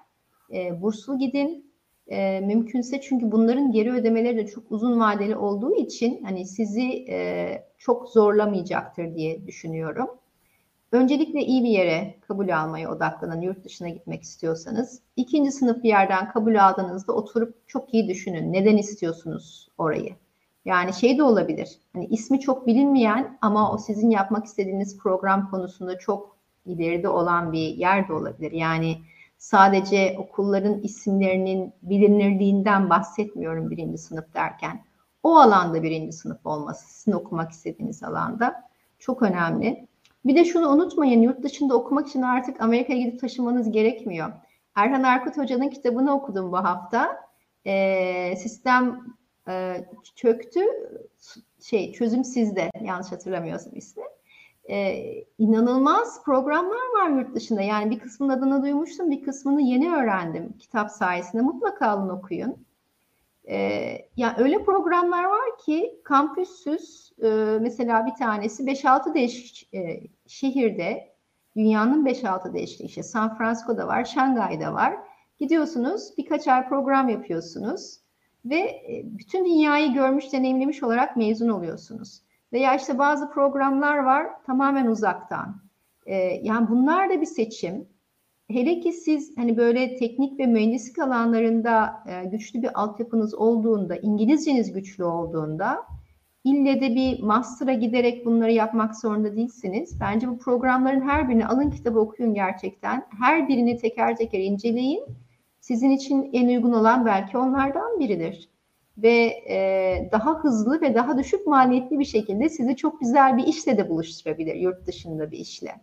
E, 0.53 0.82
burslu 0.82 1.18
gidin, 1.18 1.72
e, 2.09 2.40
mümkünse 2.40 3.01
çünkü 3.01 3.32
bunların 3.32 3.72
geri 3.72 3.92
ödemeleri 3.92 4.36
de 4.36 4.46
çok 4.46 4.64
uzun 4.70 5.01
vadeli 5.01 5.36
olduğu 5.36 5.74
için 5.74 6.22
hani 6.24 6.46
sizi 6.46 7.07
e, 7.09 7.48
çok 7.78 8.09
zorlamayacaktır 8.09 9.14
diye 9.14 9.46
düşünüyorum. 9.46 10.11
Öncelikle 10.92 11.40
iyi 11.40 11.64
bir 11.64 11.68
yere 11.68 12.14
kabul 12.28 12.48
almaya 12.48 12.92
odaklanın 12.92 13.40
yurt 13.40 13.64
dışına 13.64 13.88
gitmek 13.88 14.22
istiyorsanız. 14.22 15.01
İkinci 15.16 15.53
sınıf 15.53 15.82
bir 15.82 15.88
yerden 15.88 16.28
kabul 16.32 16.55
aldığınızda 16.55 17.12
oturup 17.12 17.68
çok 17.68 17.94
iyi 17.94 18.09
düşünün. 18.09 18.53
Neden 18.53 18.76
istiyorsunuz 18.76 19.68
orayı? 19.78 20.14
Yani 20.64 20.92
şey 20.92 21.18
de 21.18 21.22
olabilir. 21.22 21.78
Hani 21.92 22.07
ismi 22.07 22.40
çok 22.40 22.66
bilinmeyen 22.66 23.38
ama 23.40 23.72
o 23.72 23.78
sizin 23.78 24.11
yapmak 24.11 24.46
istediğiniz 24.46 24.98
program 24.98 25.51
konusunda 25.51 25.98
çok 25.98 26.39
ileride 26.70 27.08
olan 27.08 27.52
bir 27.52 27.68
yer 27.68 28.08
de 28.08 28.12
olabilir. 28.12 28.52
Yani 28.52 28.98
sadece 29.38 30.16
okulların 30.18 30.80
isimlerinin 30.80 31.72
bilinirliğinden 31.82 32.90
bahsetmiyorum 32.90 33.70
birinci 33.70 33.98
sınıf 33.98 34.34
derken. 34.34 34.84
O 35.22 35.36
alanda 35.36 35.82
birinci 35.82 36.12
sınıf 36.12 36.46
olması, 36.46 36.94
sizin 36.94 37.12
okumak 37.12 37.50
istediğiniz 37.50 38.02
alanda 38.02 38.70
çok 38.98 39.22
önemli. 39.22 39.86
Bir 40.24 40.36
de 40.36 40.44
şunu 40.44 40.68
unutmayın, 40.68 41.22
yurt 41.22 41.42
dışında 41.42 41.74
okumak 41.74 42.08
için 42.08 42.22
artık 42.22 42.60
Amerika'ya 42.60 42.98
gidip 42.98 43.20
taşımanız 43.20 43.70
gerekmiyor. 43.72 44.32
Erhan 44.74 45.04
Erkut 45.04 45.36
Hoca'nın 45.36 45.68
kitabını 45.68 46.14
okudum 46.14 46.52
bu 46.52 46.56
hafta. 46.56 47.30
E, 47.64 48.36
sistem 48.36 49.00
e, 49.48 49.84
çöktü, 50.14 50.60
şey 51.60 51.92
çözüm 51.92 52.24
sizde, 52.24 52.70
yanlış 52.80 53.12
hatırlamıyorsam 53.12 53.76
ismi. 53.76 54.04
E, 54.70 55.04
inanılmaz 55.38 56.24
programlar 56.24 56.88
var 56.98 57.08
yurt 57.10 57.34
dışında. 57.34 57.62
Yani 57.62 57.90
bir 57.90 57.98
kısmının 57.98 58.32
adını 58.32 58.62
duymuştum, 58.62 59.10
bir 59.10 59.22
kısmını 59.22 59.62
yeni 59.62 59.94
öğrendim 59.94 60.52
kitap 60.58 60.90
sayesinde. 60.90 61.42
Mutlaka 61.42 61.88
alın 61.88 62.08
okuyun. 62.08 62.56
E, 63.48 63.58
yani 64.16 64.34
öyle 64.38 64.64
programlar 64.64 65.24
var 65.24 65.58
ki 65.66 66.00
kampüssüz 66.04 67.12
e, 67.22 67.28
mesela 67.60 68.06
bir 68.06 68.14
tanesi 68.14 68.62
5-6 68.62 69.14
değişik 69.14 69.74
e, 69.74 70.00
şehirde 70.26 71.14
dünyanın 71.56 72.06
5-6 72.06 72.54
değişik 72.54 72.80
işte 72.80 73.02
San 73.02 73.38
Francisco'da 73.38 73.86
var, 73.86 74.04
Şangay'da 74.04 74.74
var. 74.74 74.96
Gidiyorsunuz 75.38 76.12
birkaç 76.18 76.48
ay 76.48 76.68
program 76.68 77.08
yapıyorsunuz 77.08 78.00
ve 78.44 78.58
e, 78.58 79.02
bütün 79.04 79.44
dünyayı 79.44 79.92
görmüş, 79.92 80.32
deneyimlemiş 80.32 80.82
olarak 80.82 81.16
mezun 81.16 81.48
oluyorsunuz. 81.48 82.22
Veya 82.53 82.76
işte 82.76 82.98
bazı 82.98 83.30
programlar 83.30 83.98
var 83.98 84.26
tamamen 84.46 84.86
uzaktan. 84.86 85.62
Ee, 86.07 86.16
yani 86.42 86.68
bunlar 86.68 87.11
da 87.11 87.20
bir 87.20 87.26
seçim. 87.26 87.88
Hele 88.48 88.80
ki 88.80 88.92
siz 88.92 89.36
hani 89.36 89.57
böyle 89.57 89.96
teknik 89.96 90.38
ve 90.38 90.46
mühendislik 90.46 90.98
alanlarında 90.98 92.05
e, 92.07 92.24
güçlü 92.24 92.62
bir 92.62 92.80
altyapınız 92.80 93.34
olduğunda, 93.34 93.96
İngilizceniz 93.96 94.72
güçlü 94.72 95.05
olduğunda 95.05 95.86
ille 96.44 96.80
de 96.80 96.94
bir 96.94 97.22
master'a 97.22 97.72
giderek 97.72 98.26
bunları 98.26 98.53
yapmak 98.53 98.96
zorunda 98.96 99.36
değilsiniz. 99.36 100.01
Bence 100.01 100.28
bu 100.28 100.38
programların 100.38 101.01
her 101.01 101.28
birini 101.28 101.46
alın 101.46 101.70
kitabı 101.70 101.98
okuyun 101.98 102.34
gerçekten. 102.34 103.07
Her 103.18 103.48
birini 103.48 103.76
teker 103.76 104.16
teker 104.16 104.38
inceleyin. 104.38 105.05
Sizin 105.61 105.90
için 105.90 106.30
en 106.32 106.48
uygun 106.48 106.72
olan 106.72 107.07
belki 107.07 107.38
onlardan 107.38 107.98
biridir 107.98 108.48
ve 109.03 109.42
e, 109.48 110.09
daha 110.12 110.34
hızlı 110.34 110.80
ve 110.80 110.94
daha 110.94 111.18
düşük 111.18 111.46
maliyetli 111.46 111.98
bir 111.98 112.05
şekilde 112.05 112.48
sizi 112.48 112.76
çok 112.76 113.01
güzel 113.01 113.36
bir 113.36 113.46
işle 113.46 113.78
de 113.78 113.88
buluşturabilir, 113.88 114.55
yurt 114.55 114.86
dışında 114.86 115.30
bir 115.30 115.38
işle. 115.38 115.74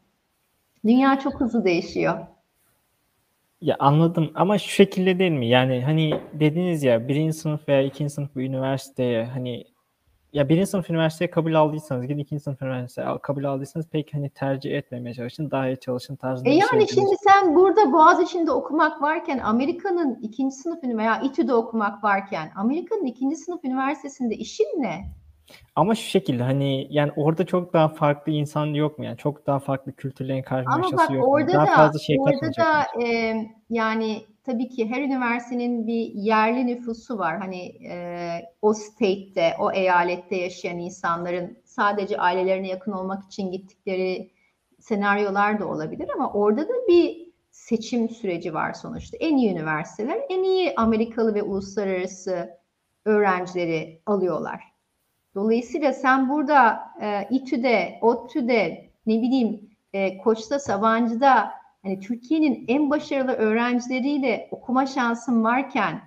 Dünya 0.86 1.20
çok 1.20 1.40
hızlı 1.42 1.66
değişiyor. 1.66 2.20
Ya 3.62 3.76
anladım 3.80 4.32
ama 4.36 4.58
şu 4.58 4.70
şekilde 4.70 5.20
değil 5.20 5.32
mi? 5.32 5.48
Yani 5.48 5.82
hani 5.82 6.20
dediniz 6.34 6.84
ya 6.84 7.08
birinci 7.08 7.34
sınıf 7.34 7.70
veya 7.70 7.82
ikinci 7.82 8.14
sınıf 8.14 8.36
bir 8.36 8.44
üniversiteye 8.44 9.26
hani 9.26 9.64
ya 10.34 10.50
birinci 10.50 10.68
sınıf 10.68 10.90
üniversiteye 10.90 11.32
kabul 11.32 11.54
aldıysanız, 11.54 12.08
gidin 12.08 12.18
ikinci 12.18 12.44
sınıf 12.44 12.62
üniversiteye 12.62 13.08
kabul 13.22 13.44
aldıysanız 13.44 13.88
pek 13.90 14.14
hani 14.14 14.30
tercih 14.30 14.78
etmemeye 14.78 15.14
çalışın, 15.14 15.52
daha 15.52 15.68
iyi 15.68 15.80
çalışın 15.80 16.16
tarzında 16.16 16.50
e 16.50 16.52
bir 16.52 16.58
yani 16.58 16.88
şey. 16.88 16.96
şimdi 16.96 17.16
sen 17.28 17.56
burada 17.56 17.94
Boğaziçi'nde 17.94 18.52
okumak 18.52 19.02
varken, 19.02 19.40
Amerika'nın 19.40 20.20
ikinci 20.22 20.56
sınıf 20.56 20.84
veya 20.84 21.22
İTÜ'de 21.22 21.54
okumak 21.54 22.04
varken, 22.04 22.52
Amerika'nın 22.56 23.06
ikinci 23.06 23.36
sınıf 23.36 23.66
üniversitesinde 23.66 24.36
işin 24.36 24.68
ne? 24.78 25.18
Ama 25.76 25.96
şu 25.96 26.10
şekilde 26.10 26.44
hani 26.44 26.88
yani 26.90 27.12
orada 27.16 27.46
çok 27.46 27.74
daha 27.74 27.88
farklı 27.88 28.32
insan 28.32 28.66
yok 28.66 29.00
mu? 29.00 29.06
Yani 29.06 29.18
çok 29.18 29.48
daha 29.48 29.60
farklı 29.60 29.92
kültürlerin 29.92 30.42
karmaşası 30.42 31.14
yok 31.14 31.28
orada 31.28 31.46
mu? 31.46 31.54
Daha 31.54 31.68
da, 31.68 31.76
fazla 31.76 32.00
şey 32.00 32.18
orada 32.20 32.48
da 32.58 33.04
e, 33.04 33.36
yani 33.70 34.22
tabii 34.48 34.70
ki 34.70 34.90
her 34.90 35.02
üniversitenin 35.02 35.88
bir 35.88 36.14
yerli 36.14 36.68
nüfusu 36.68 37.18
var. 37.18 37.38
Hani 37.38 37.62
e, 37.90 37.96
o 38.62 38.74
state'te, 38.74 39.54
o 39.60 39.72
eyalette 39.72 40.36
yaşayan 40.36 40.78
insanların 40.78 41.58
sadece 41.66 42.18
ailelerine 42.18 42.68
yakın 42.68 42.92
olmak 42.92 43.24
için 43.24 43.52
gittikleri 43.52 44.32
senaryolar 44.80 45.60
da 45.60 45.68
olabilir 45.68 46.10
ama 46.16 46.34
orada 46.34 46.62
da 46.62 46.74
bir 46.88 47.28
seçim 47.52 48.10
süreci 48.10 48.54
var 48.54 48.74
sonuçta. 48.74 49.18
En 49.18 49.38
iyi 49.38 49.52
üniversiteler, 49.52 50.20
en 50.30 50.44
iyi 50.44 50.74
Amerikalı 50.76 51.36
ve 51.36 51.44
uluslararası 51.44 52.50
öğrencileri 53.06 54.02
alıyorlar. 54.06 54.64
Dolayısıyla 55.36 55.94
sen 55.94 56.30
burada 56.30 56.80
e, 57.02 57.28
İTÜ'de, 57.30 58.00
ODTÜ'de, 58.02 58.90
ne 59.06 59.22
bileyim 59.22 59.70
e, 59.94 60.18
Koç'ta, 60.18 60.60
Sabancı'da 60.60 61.57
hani 61.88 62.00
Türkiye'nin 62.00 62.66
en 62.68 62.90
başarılı 62.90 63.32
öğrencileriyle 63.32 64.48
okuma 64.52 64.86
şansın 64.86 65.44
varken 65.44 66.02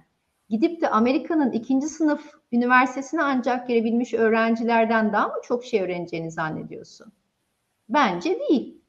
gidip 0.48 0.80
de 0.80 0.90
Amerika'nın 0.90 1.52
ikinci 1.52 1.86
sınıf 1.86 2.34
üniversitesine 2.52 3.22
ancak 3.22 3.68
girebilmiş 3.68 4.14
öğrencilerden 4.14 5.12
daha 5.12 5.26
mı 5.26 5.34
çok 5.44 5.64
şey 5.64 5.80
öğreneceğini 5.80 6.30
zannediyorsun? 6.30 7.12
Bence 7.88 8.38
değil. 8.38 8.80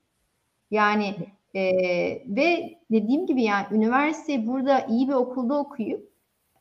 Yani 0.72 1.16
e, 1.56 1.62
ve 2.28 2.78
dediğim 2.92 3.26
gibi 3.26 3.44
yani 3.44 3.66
üniversite 3.72 4.48
burada 4.48 4.80
iyi 4.80 5.08
bir 5.08 5.14
okulda 5.14 5.60
okuyup 5.60 6.12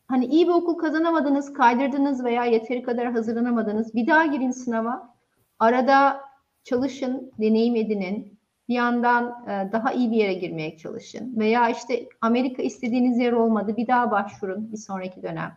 hani 0.06 0.26
iyi 0.26 0.46
bir 0.46 0.52
okul 0.52 0.74
kazanamadınız, 0.74 1.52
kaydırdınız 1.52 2.24
veya 2.24 2.44
yeteri 2.44 2.82
kadar 2.82 3.12
hazırlanamadınız. 3.12 3.94
Bir 3.94 4.06
daha 4.06 4.26
girin 4.26 4.50
sınava. 4.50 5.14
Arada 5.58 6.20
çalışın, 6.64 7.32
deneyim 7.38 7.76
edinin 7.76 8.39
bir 8.70 8.74
yandan 8.74 9.44
e, 9.48 9.72
daha 9.72 9.92
iyi 9.92 10.10
bir 10.10 10.16
yere 10.16 10.34
girmeye 10.34 10.76
çalışın. 10.76 11.38
Veya 11.38 11.68
işte 11.68 12.08
Amerika 12.20 12.62
istediğiniz 12.62 13.18
yer 13.18 13.32
olmadı 13.32 13.76
bir 13.76 13.86
daha 13.86 14.10
başvurun 14.10 14.72
bir 14.72 14.76
sonraki 14.76 15.22
dönem. 15.22 15.56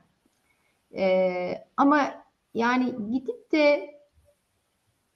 E, 0.98 1.66
ama 1.78 2.12
yani 2.54 3.12
gidip 3.12 3.52
de 3.52 3.94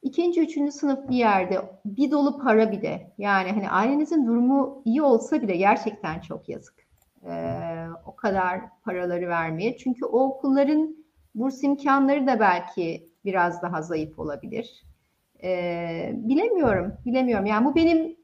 ikinci, 0.01 0.41
üçüncü 0.41 0.71
sınıf 0.71 1.09
bir 1.09 1.15
yerde 1.15 1.61
bir 1.85 2.11
dolu 2.11 2.39
para 2.39 2.71
bir 2.71 2.81
de 2.81 3.13
yani 3.17 3.51
hani 3.51 3.69
ailenizin 3.69 4.27
durumu 4.27 4.81
iyi 4.85 5.01
olsa 5.01 5.41
bile 5.41 5.57
gerçekten 5.57 6.19
çok 6.19 6.49
yazık. 6.49 6.87
E, 7.25 7.55
o 8.05 8.15
kadar 8.15 8.61
paraları 8.85 9.27
vermeye. 9.27 9.77
Çünkü 9.77 10.05
o 10.05 10.19
okulların 10.19 10.95
burs 11.35 11.63
imkanları 11.63 12.27
da 12.27 12.39
belki 12.39 13.09
biraz 13.25 13.61
daha 13.61 13.81
zayıf 13.81 14.19
olabilir. 14.19 14.86
E, 15.43 16.11
bilemiyorum, 16.15 16.93
bilemiyorum. 17.05 17.45
Yani 17.45 17.65
bu 17.65 17.75
benim 17.75 18.17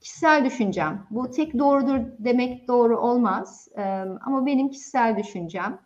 kişisel 0.00 0.44
düşüncem. 0.44 1.06
Bu 1.10 1.30
tek 1.30 1.58
doğrudur 1.58 1.98
demek 2.18 2.68
doğru 2.68 3.00
olmaz. 3.00 3.68
E, 3.76 3.82
ama 4.26 4.46
benim 4.46 4.70
kişisel 4.70 5.16
düşüncem. 5.16 5.78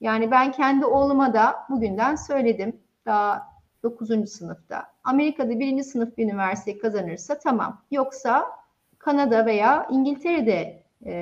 Yani 0.00 0.30
ben 0.30 0.52
kendi 0.52 0.86
oğluma 0.86 1.34
da 1.34 1.54
bugünden 1.70 2.14
söyledim. 2.14 2.80
Daha 3.06 3.52
9. 3.82 4.30
sınıfta. 4.30 4.84
Amerika'da 5.04 5.50
birinci 5.50 5.84
sınıf 5.84 6.18
bir 6.18 6.24
üniversite 6.24 6.78
kazanırsa 6.78 7.38
tamam. 7.38 7.82
Yoksa 7.90 8.46
Kanada 8.98 9.46
veya 9.46 9.86
İngiltere'de 9.90 10.82
e, 11.06 11.12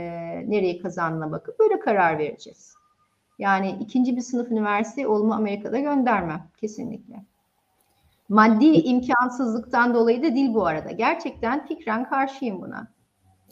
nereye 0.46 0.78
kazandığına 0.78 1.32
bakıp 1.32 1.58
böyle 1.58 1.80
karar 1.80 2.18
vereceğiz. 2.18 2.74
Yani 3.38 3.76
ikinci 3.80 4.16
bir 4.16 4.20
sınıf 4.20 4.50
üniversite 4.50 5.08
oğlumu 5.08 5.34
Amerika'da 5.34 5.78
göndermem 5.78 6.42
kesinlikle. 6.56 7.24
Maddi 8.30 8.64
imkansızlıktan 8.64 9.94
dolayı 9.94 10.22
da 10.22 10.34
değil 10.34 10.54
bu 10.54 10.66
arada. 10.66 10.90
Gerçekten 10.90 11.66
fikren 11.66 12.08
karşıyım 12.08 12.62
buna. 12.62 12.88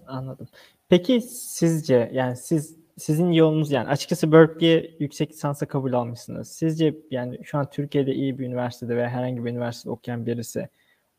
Anladım. 0.06 0.48
Peki 0.88 1.20
sizce 1.20 2.10
yani 2.12 2.36
siz 2.36 2.76
sizin 2.96 3.32
yolunuz 3.32 3.70
yani 3.70 3.88
açıkçası 3.88 4.32
Berkeley'e 4.32 4.96
yüksek 4.98 5.30
lisansa 5.30 5.66
kabul 5.66 5.92
almışsınız. 5.92 6.48
Sizce 6.48 6.96
yani 7.10 7.38
şu 7.44 7.58
an 7.58 7.70
Türkiye'de 7.70 8.14
iyi 8.14 8.38
bir 8.38 8.46
üniversitede 8.46 8.96
veya 8.96 9.08
herhangi 9.08 9.44
bir 9.44 9.50
üniversitede 9.50 9.92
okuyan 9.92 10.26
birisi 10.26 10.68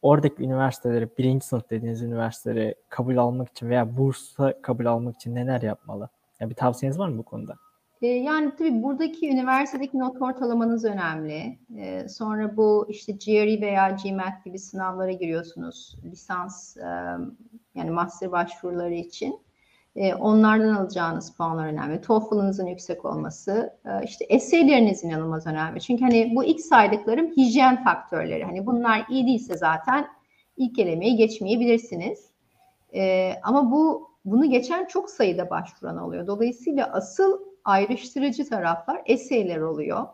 oradaki 0.01 0.43
üniversiteleri 0.43 1.09
birinci 1.17 1.45
sınıf 1.45 1.69
dediğiniz 1.69 2.01
üniversiteleri 2.01 2.75
kabul 2.89 3.17
almak 3.17 3.49
için 3.49 3.69
veya 3.69 3.97
bursa 3.97 4.61
kabul 4.61 4.85
almak 4.85 5.15
için 5.15 5.35
neler 5.35 5.61
yapmalı? 5.61 6.09
Yani 6.39 6.49
bir 6.49 6.55
tavsiyeniz 6.55 6.99
var 6.99 7.09
mı 7.09 7.17
bu 7.17 7.23
konuda? 7.23 7.55
Ee, 8.01 8.07
yani 8.07 8.51
tabii 8.57 8.83
buradaki 8.83 9.29
üniversitedeki 9.29 9.99
not 9.99 10.21
ortalamanız 10.21 10.85
önemli. 10.85 11.59
Ee, 11.77 12.09
sonra 12.09 12.57
bu 12.57 12.85
işte 12.89 13.11
GRE 13.11 13.61
veya 13.61 13.97
GMAT 14.03 14.45
gibi 14.45 14.59
sınavlara 14.59 15.11
giriyorsunuz. 15.11 15.97
Lisans 16.05 16.77
yani 17.75 17.91
master 17.91 18.31
başvuruları 18.31 18.93
için. 18.93 19.39
Ee, 19.95 20.13
onlardan 20.13 20.75
alacağınız 20.75 21.33
puanlar 21.33 21.67
önemli. 21.67 22.01
TOEFL'ınızın 22.01 22.65
yüksek 22.65 23.05
olması, 23.05 23.73
işte 24.03 24.25
essay'leriniz 24.25 25.03
inanılmaz 25.03 25.47
önemli. 25.47 25.81
Çünkü 25.81 26.03
hani 26.03 26.35
bu 26.35 26.43
ilk 26.43 26.61
saydıklarım 26.61 27.31
hijyen 27.37 27.83
faktörleri. 27.83 28.43
Hani 28.43 28.65
bunlar 28.65 29.05
iyi 29.09 29.27
değilse 29.27 29.57
zaten 29.57 30.07
ilk 30.57 30.79
elemeyi 30.79 31.15
geçmeyebilirsiniz. 31.15 32.29
Ama 33.43 33.71
bu 33.71 34.09
bunu 34.25 34.49
geçen 34.49 34.85
çok 34.85 35.09
sayıda 35.09 35.49
başvuran 35.49 35.97
oluyor. 35.97 36.27
Dolayısıyla 36.27 36.93
asıl 36.93 37.48
ayrıştırıcı 37.69 38.49
taraflar 38.49 39.01
eseyler 39.05 39.57
oluyor. 39.57 40.07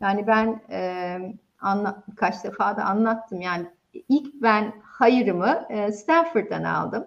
Yani 0.00 0.26
ben 0.26 0.60
e, 0.70 1.18
anla, 1.60 2.02
birkaç 2.10 2.44
defa 2.44 2.76
da 2.76 2.84
anlattım. 2.84 3.40
Yani 3.40 3.66
ilk 4.08 4.42
ben 4.42 4.72
hayırımı 4.82 5.66
e, 5.70 5.92
Stanford'dan 5.92 6.64
aldım. 6.64 7.06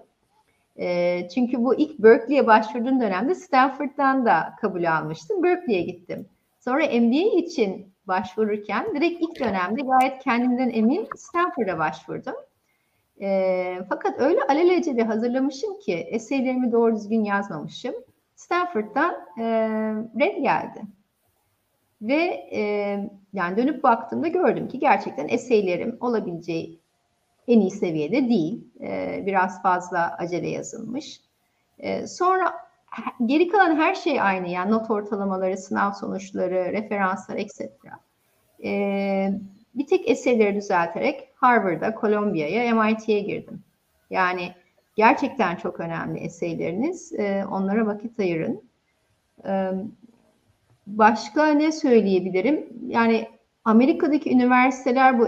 E, 0.79 1.27
çünkü 1.29 1.63
bu 1.63 1.75
ilk 1.75 1.99
Berkeley'e 1.99 2.47
başvurduğum 2.47 3.01
dönemde 3.01 3.35
Stanford'dan 3.35 4.25
da 4.25 4.55
kabul 4.61 4.83
almıştım. 4.83 5.43
Berkeley'e 5.43 5.81
gittim. 5.81 6.29
Sonra 6.59 6.85
MBA 6.85 7.37
için 7.37 7.93
başvururken 8.07 8.95
direkt 8.95 9.21
ilk 9.21 9.39
dönemde 9.39 9.81
gayet 9.81 10.23
kendimden 10.23 10.69
emin 10.69 11.07
Stanford'a 11.15 11.79
başvurdum. 11.79 12.35
E, 13.21 13.77
fakat 13.89 14.19
öyle 14.19 14.39
alelacele 14.49 15.03
hazırlamışım 15.03 15.79
ki 15.79 15.93
eseylerimi 15.93 16.71
doğru 16.71 16.95
düzgün 16.95 17.23
yazmamışım. 17.23 17.95
Stanford'dan 18.35 19.15
e, 19.39 19.43
red 20.19 20.43
geldi. 20.43 20.81
Ve 22.01 22.47
e, 22.51 22.59
yani 23.33 23.57
dönüp 23.57 23.83
baktığımda 23.83 24.27
gördüm 24.27 24.67
ki 24.67 24.79
gerçekten 24.79 25.27
eseylerim 25.27 25.97
olabileceği 25.99 26.79
en 27.47 27.59
iyi 27.59 27.71
seviyede 27.71 28.29
değil. 28.29 28.67
E, 28.81 29.23
biraz 29.25 29.61
fazla 29.61 30.15
acele 30.17 30.49
yazılmış. 30.49 31.21
E, 31.79 32.07
sonra 32.07 32.53
geri 33.25 33.47
kalan 33.47 33.75
her 33.75 33.95
şey 33.95 34.21
aynı. 34.21 34.47
Yani 34.47 34.71
not 34.71 34.91
ortalamaları, 34.91 35.57
sınav 35.57 35.91
sonuçları, 35.91 36.71
referanslar, 36.73 37.35
etc. 37.35 37.61
E, 38.63 39.31
bir 39.75 39.87
tek 39.87 40.09
eserleri 40.09 40.55
düzelterek 40.55 41.29
Harvard'a, 41.35 41.95
Columbia'ya, 42.01 42.75
MIT'ye 42.75 43.19
girdim. 43.19 43.63
Yani 44.09 44.53
gerçekten 44.95 45.55
çok 45.55 45.79
önemli 45.79 46.19
eseyleriniz. 46.19 47.13
E, 47.13 47.45
onlara 47.51 47.85
vakit 47.85 48.19
ayırın. 48.19 48.63
E, 49.45 49.71
başka 50.87 51.47
ne 51.47 51.71
söyleyebilirim? 51.71 52.67
Yani 52.87 53.29
Amerika'daki 53.65 54.31
üniversiteler 54.31 55.19
bu 55.19 55.27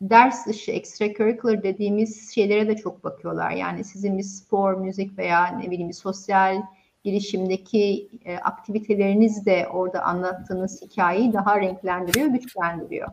ders 0.00 0.46
dışı 0.46 0.72
extracurricular 0.72 1.62
dediğimiz 1.62 2.34
şeylere 2.34 2.68
de 2.68 2.76
çok 2.76 3.04
bakıyorlar. 3.04 3.50
Yani 3.50 3.84
sizin 3.84 4.18
bir 4.18 4.22
spor, 4.22 4.74
müzik 4.74 5.18
veya 5.18 5.46
ne 5.46 5.70
bileyim 5.70 5.88
bir 5.88 5.94
sosyal 5.94 6.62
girişimdeki 7.04 8.08
e, 8.24 8.36
aktiviteleriniz 8.36 9.46
de 9.46 9.68
orada 9.72 10.02
anlattığınız 10.02 10.82
hikayeyi 10.82 11.32
daha 11.32 11.60
renklendiriyor, 11.60 12.26
güçlendiriyor. 12.26 13.08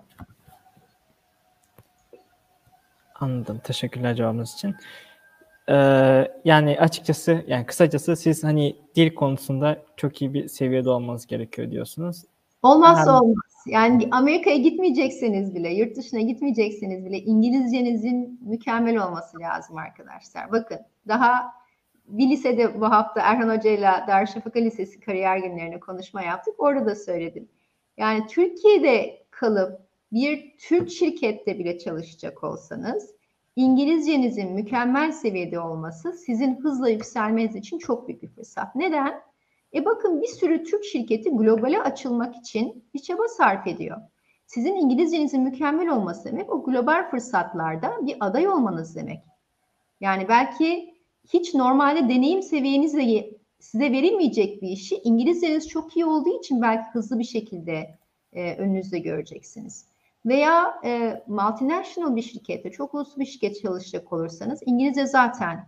Anladım. 3.15 3.61
Teşekkürler 3.63 4.15
cevabınız 4.15 4.53
için. 4.53 4.75
Ee, 5.69 5.73
yani 6.45 6.79
açıkçası 6.79 7.43
yani 7.47 7.65
kısacası 7.65 8.15
siz 8.15 8.43
hani 8.43 8.75
dil 8.95 9.15
konusunda 9.15 9.77
çok 9.97 10.21
iyi 10.21 10.33
bir 10.33 10.47
seviyede 10.47 10.89
olmanız 10.89 11.27
gerekiyor 11.27 11.71
diyorsunuz. 11.71 12.23
Olmazsa 12.63 13.11
yani, 13.11 13.21
olmaz. 13.21 13.43
Yani 13.65 14.07
Amerika'ya 14.11 14.57
gitmeyecekseniz 14.57 15.55
bile, 15.55 15.73
yurt 15.73 15.95
dışına 15.97 16.19
gitmeyecekseniz 16.19 17.05
bile 17.05 17.17
İngilizcenizin 17.17 18.39
mükemmel 18.41 19.07
olması 19.07 19.39
lazım 19.39 19.77
arkadaşlar. 19.77 20.51
Bakın 20.51 20.79
daha 21.07 21.53
bir 22.07 22.29
lisede 22.29 22.81
bu 22.81 22.85
hafta 22.85 23.21
Erhan 23.21 23.57
Hoca 23.57 23.69
ile 23.69 23.89
Darüşşafaka 24.07 24.59
Lisesi 24.59 24.99
kariyer 24.99 25.37
günlerine 25.37 25.79
konuşma 25.79 26.21
yaptık. 26.21 26.53
Orada 26.57 26.85
da 26.85 26.95
söyledim. 26.95 27.49
Yani 27.97 28.27
Türkiye'de 28.27 29.23
kalıp 29.31 29.79
bir 30.11 30.55
Türk 30.57 30.91
şirkette 30.91 31.59
bile 31.59 31.79
çalışacak 31.79 32.43
olsanız 32.43 33.09
İngilizcenizin 33.55 34.51
mükemmel 34.51 35.11
seviyede 35.11 35.59
olması 35.59 36.13
sizin 36.13 36.55
hızla 36.55 36.89
yükselmeniz 36.89 37.55
için 37.55 37.77
çok 37.77 38.07
büyük 38.07 38.23
bir 38.23 38.27
fırsat. 38.27 38.75
Neden? 38.75 39.21
E 39.73 39.85
bakın 39.85 40.21
bir 40.21 40.27
sürü 40.27 40.63
Türk 40.63 40.83
şirketi 40.83 41.29
globale 41.29 41.81
açılmak 41.81 42.35
için 42.35 42.85
bir 42.93 42.99
çaba 42.99 43.27
sarf 43.27 43.67
ediyor. 43.67 43.97
Sizin 44.45 44.75
İngilizcenizin 44.75 45.41
mükemmel 45.41 45.89
olması 45.89 46.25
demek 46.25 46.53
o 46.53 46.63
global 46.63 47.09
fırsatlarda 47.09 48.07
bir 48.07 48.17
aday 48.19 48.47
olmanız 48.47 48.95
demek. 48.95 49.19
Yani 49.99 50.27
belki 50.27 50.93
hiç 51.33 51.53
normalde 51.53 52.09
deneyim 52.09 52.41
seviyenizle 52.41 53.29
size 53.59 53.91
verilmeyecek 53.91 54.61
bir 54.61 54.69
işi 54.69 54.95
İngilizceniz 55.03 55.67
çok 55.67 55.97
iyi 55.97 56.05
olduğu 56.05 56.39
için 56.39 56.61
belki 56.61 56.89
hızlı 56.93 57.19
bir 57.19 57.23
şekilde 57.23 57.97
e, 58.33 58.55
önünüzde 58.55 58.99
göreceksiniz. 58.99 59.92
Veya 60.25 60.79
e, 60.85 61.23
multinational 61.27 62.15
bir 62.15 62.21
şirkette, 62.21 62.71
çok 62.71 62.93
uluslu 62.93 63.21
bir 63.21 63.25
şirket 63.25 63.61
çalışacak 63.61 64.13
olursanız 64.13 64.59
İngilizce 64.65 65.05
zaten 65.05 65.67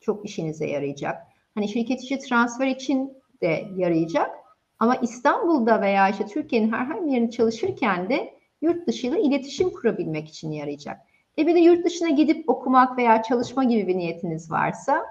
çok 0.00 0.24
işinize 0.24 0.66
yarayacak. 0.66 1.26
Hani 1.54 1.68
şirket 1.68 2.02
içi 2.02 2.18
transfer 2.18 2.66
için 2.66 3.12
de 3.42 3.64
yarayacak. 3.76 4.30
Ama 4.78 4.96
İstanbul'da 4.96 5.80
veya 5.80 6.08
işte 6.08 6.26
Türkiye'nin 6.26 6.72
herhangi 6.72 7.06
bir 7.06 7.12
yerinde 7.12 7.30
çalışırken 7.30 8.08
de 8.08 8.34
yurt 8.62 8.86
dışıyla 8.86 9.18
iletişim 9.18 9.70
kurabilmek 9.70 10.28
için 10.28 10.50
yarayacak. 10.50 11.00
E 11.38 11.46
bir 11.46 11.54
de 11.54 11.58
yurt 11.58 11.84
dışına 11.84 12.08
gidip 12.08 12.48
okumak 12.48 12.98
veya 12.98 13.22
çalışma 13.22 13.64
gibi 13.64 13.86
bir 13.86 13.98
niyetiniz 13.98 14.50
varsa 14.50 15.06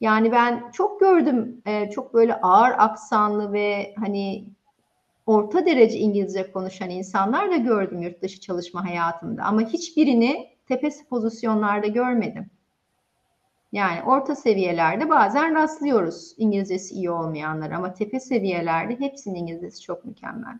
yani 0.00 0.32
ben 0.32 0.70
çok 0.70 1.00
gördüm 1.00 1.62
e, 1.66 1.90
çok 1.90 2.14
böyle 2.14 2.34
ağır 2.40 2.74
aksanlı 2.78 3.52
ve 3.52 3.94
hani 3.98 4.44
orta 5.30 5.66
derece 5.66 5.98
İngilizce 5.98 6.52
konuşan 6.52 6.90
insanlar 6.90 7.50
da 7.50 7.56
gördüm 7.56 8.02
yurt 8.02 8.22
dışı 8.22 8.40
çalışma 8.40 8.84
hayatımda 8.84 9.42
ama 9.42 9.60
hiçbirini 9.60 10.48
tepesi 10.68 11.08
pozisyonlarda 11.08 11.86
görmedim. 11.86 12.50
Yani 13.72 14.02
orta 14.02 14.36
seviyelerde 14.36 15.08
bazen 15.08 15.54
rastlıyoruz 15.54 16.34
İngilizcesi 16.36 16.94
iyi 16.94 17.10
olmayanlar 17.10 17.70
ama 17.70 17.94
tepe 17.94 18.20
seviyelerde 18.20 19.00
hepsinin 19.00 19.34
İngilizcesi 19.34 19.82
çok 19.82 20.04
mükemmel. 20.04 20.58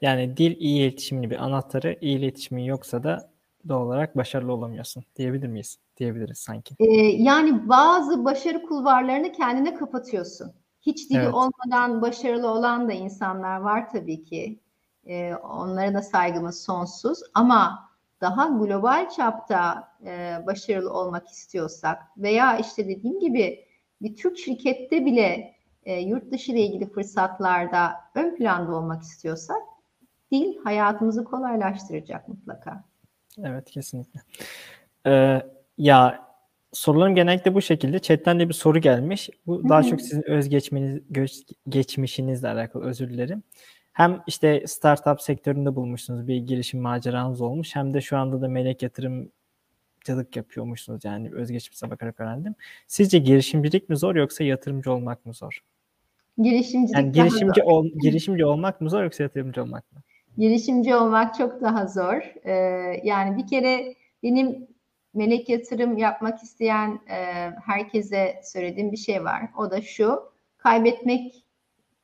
Yani 0.00 0.36
dil 0.36 0.56
iyi 0.58 0.80
iletişimli 0.82 1.30
bir 1.30 1.44
anahtarı, 1.44 1.98
iyi 2.00 2.18
iletişimin 2.18 2.62
yoksa 2.62 3.02
da 3.02 3.30
doğal 3.68 3.86
olarak 3.86 4.16
başarılı 4.16 4.52
olamıyorsun 4.52 5.04
diyebilir 5.16 5.48
miyiz? 5.48 5.78
Diyebiliriz 5.96 6.38
sanki. 6.38 6.74
Ee, 6.78 6.86
yani 7.02 7.68
bazı 7.68 8.24
başarı 8.24 8.62
kulvarlarını 8.62 9.32
kendine 9.32 9.74
kapatıyorsun. 9.74 10.52
Hiç 10.82 11.10
dili 11.10 11.18
evet. 11.18 11.34
olmadan 11.34 12.02
başarılı 12.02 12.48
olan 12.48 12.88
da 12.88 12.92
insanlar 12.92 13.60
var 13.60 13.90
tabii 13.90 14.24
ki. 14.24 14.60
Ee, 15.06 15.34
onlara 15.34 15.94
da 15.94 16.02
saygımız 16.02 16.64
sonsuz 16.64 17.20
ama 17.34 17.88
daha 18.20 18.46
global 18.46 19.10
çapta 19.10 19.88
e, 20.06 20.38
başarılı 20.46 20.92
olmak 20.92 21.28
istiyorsak 21.28 22.02
veya 22.16 22.58
işte 22.58 22.88
dediğim 22.88 23.20
gibi 23.20 23.64
bir 24.02 24.16
Türk 24.16 24.38
şirkette 24.38 25.04
bile 25.04 25.54
e, 25.84 26.00
yurt 26.00 26.32
dışı 26.32 26.52
ile 26.52 26.60
ilgili 26.60 26.90
fırsatlarda 26.90 27.92
ön 28.14 28.36
planda 28.36 28.74
olmak 28.76 29.02
istiyorsak 29.02 29.62
dil 30.32 30.58
hayatımızı 30.64 31.24
kolaylaştıracak 31.24 32.28
mutlaka. 32.28 32.84
Evet 33.38 33.70
kesinlikle. 33.70 34.20
Ee, 35.06 35.42
ya 35.78 36.31
sorularım 36.72 37.14
genellikle 37.14 37.54
bu 37.54 37.62
şekilde. 37.62 37.98
Chatten 37.98 38.40
de 38.40 38.48
bir 38.48 38.54
soru 38.54 38.78
gelmiş. 38.78 39.30
Bu 39.46 39.58
Hı-hı. 39.58 39.68
daha 39.68 39.82
çok 39.82 40.00
sizin 40.00 40.30
özgeçmeniz, 40.30 41.00
geçmişinizle 41.68 42.48
alakalı 42.48 42.84
özür 42.84 43.10
dilerim 43.10 43.42
hem 43.92 44.22
işte 44.26 44.66
startup 44.66 45.20
sektöründe 45.20 45.76
bulmuşsunuz 45.76 46.28
bir 46.28 46.36
girişim 46.36 46.80
maceranız 46.80 47.40
olmuş 47.40 47.76
hem 47.76 47.94
de 47.94 48.00
şu 48.00 48.16
anda 48.16 48.42
da 48.42 48.48
melek 48.48 48.82
yatırımcılık 48.82 50.36
yapıyormuşsunuz 50.36 51.04
yani 51.04 51.34
özgeçmişe 51.34 51.90
bakarak 51.90 52.20
öğrendim. 52.20 52.54
Sizce 52.86 53.18
girişimcilik 53.18 53.88
mi 53.88 53.96
zor 53.96 54.16
yoksa 54.16 54.44
yatırımcı 54.44 54.92
olmak 54.92 55.26
mı 55.26 55.34
zor? 55.34 55.58
Girişimcilik 56.38 56.94
yani 56.94 57.12
girişimci 57.12 57.60
zor. 57.60 57.70
ol, 57.70 57.86
girişimci 58.02 58.44
olmak 58.44 58.80
mı 58.80 58.90
zor 58.90 59.02
yoksa 59.02 59.22
yatırımcı 59.22 59.62
olmak 59.62 59.92
mı? 59.92 59.98
Girişimci 60.38 60.94
olmak 60.94 61.34
çok 61.34 61.60
daha 61.60 61.86
zor. 61.86 62.22
Ee, 62.44 62.52
yani 63.04 63.36
bir 63.36 63.46
kere 63.46 63.94
benim 64.22 64.66
melek 65.14 65.48
yatırım 65.48 65.98
yapmak 65.98 66.42
isteyen 66.42 67.00
e, 67.08 67.50
herkese 67.64 68.40
söylediğim 68.44 68.92
bir 68.92 68.96
şey 68.96 69.24
var. 69.24 69.42
O 69.56 69.70
da 69.70 69.82
şu, 69.82 70.32
kaybetmek 70.58 71.44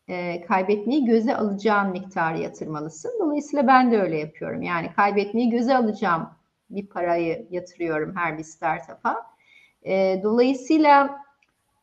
e, 0.09 0.41
kaybetmeyi 0.41 1.05
göze 1.05 1.37
alacağın 1.37 1.91
miktarı 1.91 2.39
yatırmalısın. 2.39 3.13
Dolayısıyla 3.21 3.67
ben 3.67 3.93
de 3.93 4.01
öyle 4.01 4.19
yapıyorum. 4.19 4.63
Yani 4.63 4.93
kaybetmeyi 4.97 5.51
göze 5.51 5.77
alacağım 5.77 6.29
bir 6.71 6.87
parayı 6.87 7.47
yatırıyorum 7.51 8.17
her 8.17 8.39
bir 8.39 8.43
startup'a. 8.43 9.27
E, 9.83 10.21
dolayısıyla 10.23 11.21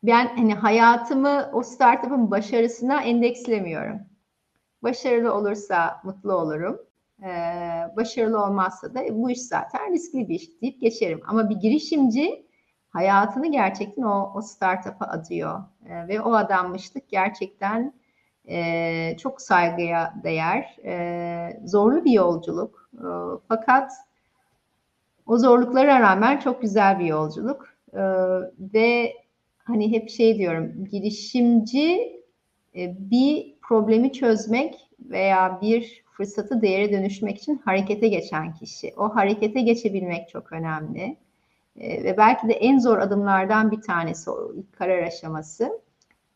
ben 0.02 0.36
hani 0.36 0.54
hayatımı 0.54 1.50
o 1.52 1.62
startup'ın 1.62 2.30
başarısına 2.30 3.02
endekslemiyorum. 3.02 4.00
Başarılı 4.82 5.34
olursa 5.34 6.00
mutlu 6.04 6.32
olurum. 6.32 6.85
Ee, 7.22 7.96
başarılı 7.96 8.44
olmazsa 8.44 8.94
da 8.94 9.00
bu 9.10 9.30
iş 9.30 9.42
zaten 9.42 9.92
riskli 9.92 10.28
bir 10.28 10.34
iş 10.34 10.62
deyip 10.62 10.80
geçerim. 10.80 11.20
Ama 11.26 11.50
bir 11.50 11.56
girişimci 11.56 12.46
hayatını 12.88 13.52
gerçekten 13.52 14.02
o, 14.02 14.32
o 14.34 14.40
startup'a 14.42 15.06
adıyor. 15.06 15.62
Ee, 15.86 16.08
ve 16.08 16.20
o 16.20 16.34
adanmışlık 16.34 17.08
gerçekten 17.08 17.92
e, 18.48 19.16
çok 19.16 19.40
saygıya 19.40 20.14
değer, 20.24 20.76
e, 20.84 21.60
zorlu 21.64 22.04
bir 22.04 22.12
yolculuk. 22.12 22.90
E, 22.94 23.06
fakat 23.48 23.92
o 25.26 25.38
zorluklara 25.38 26.00
rağmen 26.00 26.38
çok 26.38 26.62
güzel 26.62 26.98
bir 26.98 27.04
yolculuk. 27.04 27.68
E, 27.92 28.02
ve 28.74 29.12
hani 29.64 29.92
hep 29.92 30.10
şey 30.10 30.38
diyorum, 30.38 30.84
girişimci 30.84 32.22
e, 32.76 33.10
bir 33.10 33.54
problemi 33.62 34.12
çözmek 34.12 34.90
veya 35.00 35.58
bir 35.62 36.05
fırsatı 36.16 36.62
değere 36.62 36.92
dönüşmek 36.92 37.38
için 37.38 37.62
harekete 37.64 38.08
geçen 38.08 38.54
kişi. 38.54 38.92
O 38.96 39.16
harekete 39.16 39.60
geçebilmek 39.60 40.28
çok 40.28 40.52
önemli. 40.52 41.16
E, 41.76 42.04
ve 42.04 42.16
belki 42.16 42.48
de 42.48 42.52
en 42.52 42.78
zor 42.78 42.98
adımlardan 42.98 43.70
bir 43.70 43.80
tanesi 43.80 44.30
o 44.30 44.52
ilk 44.54 44.72
karar 44.78 45.02
aşaması. 45.02 45.80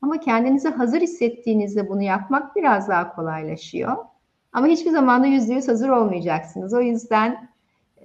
Ama 0.03 0.21
kendinizi 0.21 0.69
hazır 0.69 1.01
hissettiğinizde 1.01 1.89
bunu 1.89 2.03
yapmak 2.03 2.57
biraz 2.57 2.89
daha 2.89 3.15
kolaylaşıyor. 3.15 3.97
Ama 4.53 4.67
hiçbir 4.67 4.91
zaman 4.91 5.23
da 5.23 5.27
yüzde 5.27 5.55
yüz 5.55 5.69
hazır 5.69 5.89
olmayacaksınız. 5.89 6.75
O 6.75 6.81
yüzden 6.81 7.49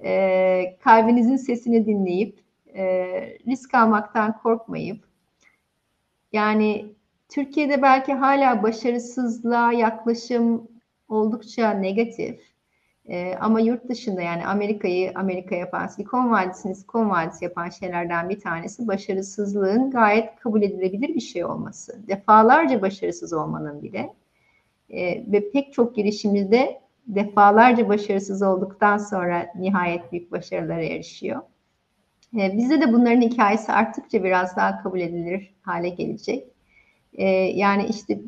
e, 0.04 0.76
kalbinizin 0.84 1.36
sesini 1.36 1.86
dinleyip 1.86 2.38
e, 2.74 2.84
risk 3.46 3.74
almaktan 3.74 4.38
korkmayıp 4.38 5.04
yani 6.32 6.86
Türkiye'de 7.28 7.82
belki 7.82 8.12
hala 8.12 8.62
başarısızlığa 8.62 9.72
yaklaşım 9.72 10.68
oldukça 11.08 11.70
negatif. 11.70 12.40
E, 13.08 13.34
ama 13.40 13.60
yurt 13.60 13.88
dışında 13.88 14.22
yani 14.22 14.46
Amerika'yı 14.46 15.12
Amerika 15.14 15.54
yapan, 15.54 15.86
Silikon 15.86 16.30
Vadisi'ni 16.30 16.74
Silikon 16.74 17.10
Vadisi 17.10 17.44
yapan 17.44 17.68
şeylerden 17.68 18.28
bir 18.28 18.40
tanesi 18.40 18.88
başarısızlığın 18.88 19.90
gayet 19.90 20.36
kabul 20.36 20.62
edilebilir 20.62 21.14
bir 21.14 21.20
şey 21.20 21.44
olması. 21.44 22.08
Defalarca 22.08 22.82
başarısız 22.82 23.32
olmanın 23.32 23.82
bile 23.82 24.14
e, 24.90 25.32
ve 25.32 25.50
pek 25.50 25.72
çok 25.72 25.96
girişimde 25.96 26.80
defalarca 27.06 27.88
başarısız 27.88 28.42
olduktan 28.42 28.98
sonra 28.98 29.46
nihayet 29.58 30.12
büyük 30.12 30.32
başarılara 30.32 30.82
erişiyor. 30.82 31.42
E, 32.36 32.56
bizde 32.56 32.80
de 32.80 32.92
bunların 32.92 33.20
hikayesi 33.20 33.72
arttıkça 33.72 34.24
biraz 34.24 34.56
daha 34.56 34.82
kabul 34.82 35.00
edilir 35.00 35.54
hale 35.62 35.88
gelecek. 35.88 36.55
E, 37.16 37.28
yani 37.30 37.86
işte 37.86 38.20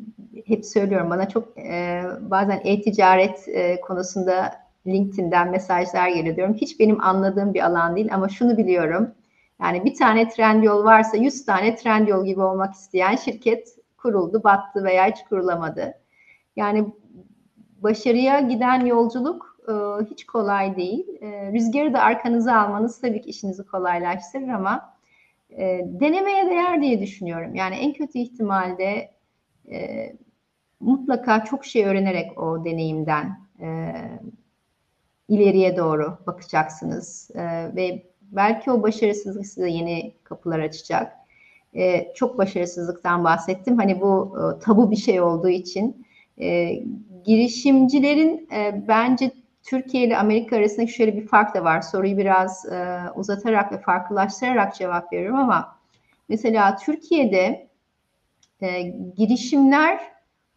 hep 0.45 0.65
söylüyorum 0.65 1.09
bana 1.09 1.29
çok 1.29 1.57
e, 1.57 2.03
bazen 2.21 2.61
e-ticaret 2.63 3.47
e, 3.47 3.81
konusunda 3.81 4.51
LinkedIn'den 4.87 5.51
mesajlar 5.51 6.09
geliyor 6.09 6.35
diyorum. 6.35 6.53
Hiç 6.53 6.79
benim 6.79 7.03
anladığım 7.03 7.53
bir 7.53 7.65
alan 7.65 7.95
değil 7.95 8.13
ama 8.13 8.29
şunu 8.29 8.57
biliyorum. 8.57 9.11
Yani 9.61 9.85
bir 9.85 9.95
tane 9.95 10.29
Trendyol 10.29 10.83
varsa 10.83 11.17
100 11.17 11.45
tane 11.45 11.75
Trendyol 11.75 12.25
gibi 12.25 12.41
olmak 12.41 12.73
isteyen 12.73 13.15
şirket 13.15 13.75
kuruldu, 13.97 14.43
battı 14.43 14.83
veya 14.83 15.07
hiç 15.07 15.23
kurulamadı. 15.29 15.93
Yani 16.55 16.85
başarıya 17.77 18.39
giden 18.39 18.85
yolculuk 18.85 19.57
e, 19.67 19.73
hiç 20.05 20.25
kolay 20.25 20.75
değil. 20.75 21.07
E, 21.21 21.51
rüzgarı 21.51 21.93
da 21.93 21.99
arkanıza 21.99 22.55
almanız 22.55 23.01
tabii 23.01 23.21
ki 23.21 23.29
işinizi 23.29 23.65
kolaylaştırır 23.65 24.47
ama 24.47 24.93
e, 25.57 25.81
denemeye 25.85 26.49
değer 26.49 26.81
diye 26.81 27.01
düşünüyorum. 27.01 27.55
Yani 27.55 27.75
en 27.75 27.93
kötü 27.93 28.19
ihtimalde 28.19 29.11
e, 29.71 30.09
mutlaka 30.79 31.43
çok 31.43 31.65
şey 31.65 31.85
öğrenerek 31.85 32.41
o 32.41 32.65
deneyimden 32.65 33.39
e, 33.59 33.93
ileriye 35.29 35.77
doğru 35.77 36.17
bakacaksınız 36.27 37.31
e, 37.35 37.75
ve 37.75 38.03
belki 38.21 38.71
o 38.71 38.83
başarısızlık 38.83 39.45
size 39.45 39.69
yeni 39.69 40.13
kapılar 40.23 40.59
açacak. 40.59 41.13
E, 41.73 42.13
çok 42.13 42.37
başarısızlıktan 42.37 43.23
bahsettim. 43.23 43.77
Hani 43.77 44.01
bu 44.01 44.37
e, 44.37 44.59
tabu 44.59 44.91
bir 44.91 44.95
şey 44.95 45.21
olduğu 45.21 45.49
için 45.49 46.05
e, 46.41 46.79
girişimcilerin 47.25 48.47
e, 48.53 48.83
bence 48.87 49.31
Türkiye 49.63 50.03
ile 50.03 50.17
Amerika 50.17 50.55
arasındaki 50.55 50.91
şöyle 50.91 51.15
bir 51.17 51.27
fark 51.27 51.55
da 51.55 51.63
var. 51.63 51.81
Soruyu 51.81 52.17
biraz 52.17 52.65
e, 52.65 52.99
uzatarak 53.15 53.71
ve 53.71 53.81
farklılaştırarak 53.81 54.75
cevap 54.75 55.13
veriyorum 55.13 55.39
ama 55.39 55.75
mesela 56.29 56.75
Türkiye'de 56.75 57.69
e, 58.61 58.81
girişimler 59.17 59.99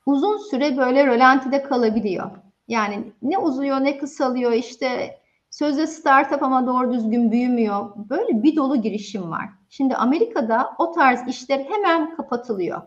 uzun 0.06 0.38
süre 0.38 0.76
böyle 0.76 1.06
rölantide 1.06 1.62
kalabiliyor. 1.62 2.30
Yani 2.68 3.12
ne 3.22 3.38
uzuyor 3.38 3.84
ne 3.84 3.98
kısalıyor 3.98 4.52
işte 4.52 5.18
sözde 5.50 5.86
startup 5.86 6.42
ama 6.42 6.66
doğru 6.66 6.92
düzgün 6.92 7.32
büyümüyor. 7.32 7.90
Böyle 7.96 8.42
bir 8.42 8.56
dolu 8.56 8.82
girişim 8.82 9.30
var. 9.30 9.48
Şimdi 9.68 9.96
Amerika'da 9.96 10.70
o 10.78 10.92
tarz 10.92 11.28
işler 11.28 11.58
hemen 11.58 12.16
kapatılıyor. 12.16 12.82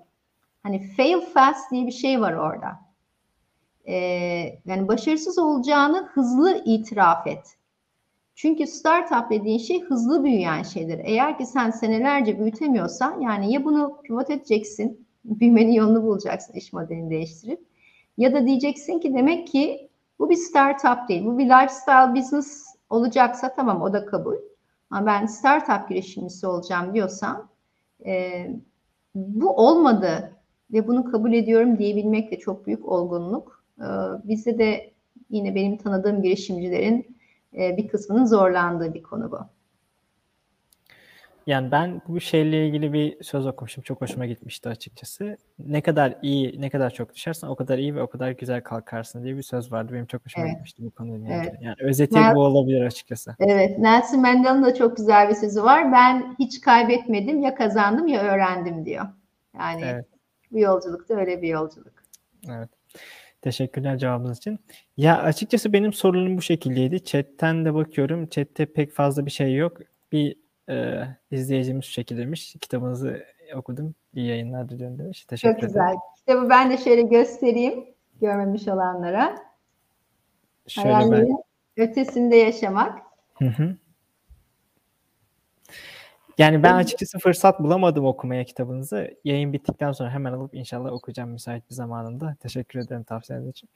Hani 0.64 0.88
fail 0.88 1.22
fast 1.22 1.72
diye 1.72 1.88
bir 1.88 1.92
şey 1.92 2.22
var 2.22 2.34
orada. 2.34 2.85
Ee, 3.88 4.60
yani 4.66 4.88
başarısız 4.88 5.40
olacağını 5.40 6.10
hızlı 6.14 6.62
itiraf 6.66 7.28
et. 7.28 7.58
Çünkü 8.36 8.68
startup 8.68 9.30
dediğin 9.30 9.58
şey 9.58 9.82
hızlı 9.82 10.24
büyüyen 10.24 10.64
şeydir. 10.64 11.02
Eğer 11.04 11.38
ki 11.38 11.46
sen 11.46 11.72
senelerce 11.72 12.40
büyütemiyorsan 12.40 13.22
yani 13.22 13.54
ya 13.54 13.66
bunu 13.66 14.02
pivot 14.04 14.30
edeceksin, 14.30 15.08
büyümenin 15.26 15.72
yolunu 15.72 16.04
bulacaksın 16.04 16.54
iş 16.54 16.74
modelini 16.74 17.10
değiştirip 17.10 17.60
ya 18.18 18.34
da 18.34 18.48
diyeceksin 18.48 19.00
ki 19.00 19.14
demek 19.14 19.48
ki 19.48 19.90
bu 20.20 20.30
bir 20.30 20.36
startup 20.36 21.10
değil, 21.10 21.26
bu 21.26 21.38
bir 21.38 21.46
lifestyle 21.46 22.16
business 22.16 22.66
olacaksa 22.90 23.54
tamam 23.54 23.82
o 23.82 23.94
da 23.94 24.06
kabul. 24.06 24.36
Ama 24.90 25.06
ben 25.06 25.26
startup 25.26 25.90
girişimcisi 25.90 26.48
olacağım 26.48 26.94
diyorsan 26.94 27.48
e, 28.06 28.48
bu 29.16 29.50
olmadı 29.50 30.32
ve 30.74 30.88
bunu 30.88 31.12
kabul 31.12 31.34
ediyorum 31.34 31.78
diyebilmek 31.78 32.32
de 32.32 32.40
çok 32.40 32.68
büyük 32.68 32.86
olgunluk. 32.86 33.55
E, 33.80 33.86
bizde 34.24 34.58
de 34.58 34.92
yine 35.30 35.56
benim 35.56 35.78
tanıdığım 35.78 36.22
girişimcilerin 36.22 37.18
e, 37.58 37.78
bir 37.78 37.88
kısmının 37.88 38.26
zorlandığı 38.26 38.94
bir 38.94 39.04
konu 39.04 39.32
bu. 39.32 39.40
Yani 41.48 41.72
ben 41.72 42.02
bu 42.08 42.20
şeyle 42.20 42.68
ilgili 42.68 42.94
bir 42.94 43.24
söz 43.24 43.46
okumuşum. 43.46 43.84
Çok 43.84 44.02
hoşuma 44.02 44.26
gitmişti 44.26 44.70
açıkçası. 44.70 45.38
Ne 45.60 45.82
kadar 45.82 46.18
iyi, 46.22 46.62
ne 46.62 46.70
kadar 46.70 46.90
çok 46.90 47.16
düşersen 47.16 47.48
o 47.48 47.56
kadar 47.56 47.78
iyi 47.78 47.96
ve 47.96 48.02
o 48.02 48.08
kadar 48.08 48.32
güzel 48.32 48.64
kalkarsın 48.64 49.24
diye 49.24 49.38
bir 49.38 49.42
söz 49.42 49.72
vardı. 49.72 49.94
Benim 49.94 50.06
çok 50.06 50.26
hoşuma 50.26 50.46
evet. 50.46 50.56
gitmişti 50.56 50.84
bu 50.86 50.92
konuyla 50.92 51.28
ilgili. 51.28 51.50
Evet. 51.50 51.62
Yani 51.62 51.76
özeti 51.80 52.16
Nel- 52.16 52.36
bu 52.36 52.40
olabilir 52.40 52.82
açıkçası. 52.82 53.36
Evet. 53.40 53.80
Nelson 53.80 54.22
Mandela'nın 54.22 54.64
da 54.64 54.76
çok 54.76 54.98
güzel 54.98 55.30
bir 55.30 55.36
sözü 55.36 55.64
var. 55.64 55.92
Ben 55.92 56.36
hiç 56.40 56.62
kaybetmedim 56.62 57.42
ya 57.42 57.56
kazandım 57.56 58.08
ya 58.08 58.22
öğrendim 58.22 58.86
diyor. 58.86 59.06
Yani 59.60 59.82
evet. 59.86 60.06
bu 60.52 60.60
yolculuk 60.60 61.10
da 61.10 61.14
öyle 61.16 61.42
bir 61.42 61.48
yolculuk. 61.48 61.94
Evet. 62.50 62.70
Teşekkürler 63.46 63.98
cevabınız 63.98 64.38
için. 64.38 64.60
Ya 64.98 65.22
açıkçası 65.22 65.74
benim 65.74 65.94
sorularım 65.94 66.38
bu 66.38 66.42
şekildeydi. 66.42 67.04
Chat'ten 67.04 67.66
de 67.66 67.74
bakıyorum. 67.74 68.28
Chat'te 68.28 68.66
pek 68.66 68.92
fazla 68.92 69.26
bir 69.26 69.32
şey 69.32 69.56
yok. 69.56 69.78
Bir 70.12 70.36
e, 70.70 71.08
izleyicimiz 71.32 71.86
şu 71.86 71.92
şekilde 71.92 72.22
demiş. 72.22 72.56
Kitabınızı 72.62 73.26
okudum. 73.56 73.96
İyi 74.14 74.28
yayınlar 74.28 74.70
diliyorum 74.70 75.00
demiş. 75.00 75.26
Teşekkür 75.26 75.54
Çok 75.54 75.62
güzel. 75.62 75.82
Ederim. 75.82 76.00
Kitabı 76.16 76.50
ben 76.50 76.72
de 76.72 76.78
şöyle 76.78 77.02
göstereyim 77.02 77.86
görmemiş 78.22 78.68
olanlara. 78.68 79.38
Şöyle 80.68 80.92
Hayallerin 80.92 81.38
ben... 81.78 81.90
ötesinde 81.90 82.36
yaşamak. 82.36 83.00
Hı 83.34 83.46
hı. 83.46 83.76
Yani 86.38 86.64
ben 86.64 86.74
açıkçası 86.74 87.20
fırsat 87.20 87.60
bulamadım 87.60 88.06
okumaya 88.06 88.44
kitabınızı. 88.44 89.18
Yayın 89.24 89.54
bittikten 89.54 89.92
sonra 89.92 90.10
hemen 90.12 90.34
alıp 90.34 90.56
inşallah 90.56 90.92
okuyacağım 90.92 91.30
müsait 91.30 91.70
bir 91.70 91.76
zamanında. 91.76 92.36
Teşekkür 92.40 92.80
ederim 92.80 93.04
tavsiyeniz 93.04 93.48
için. 93.48 93.70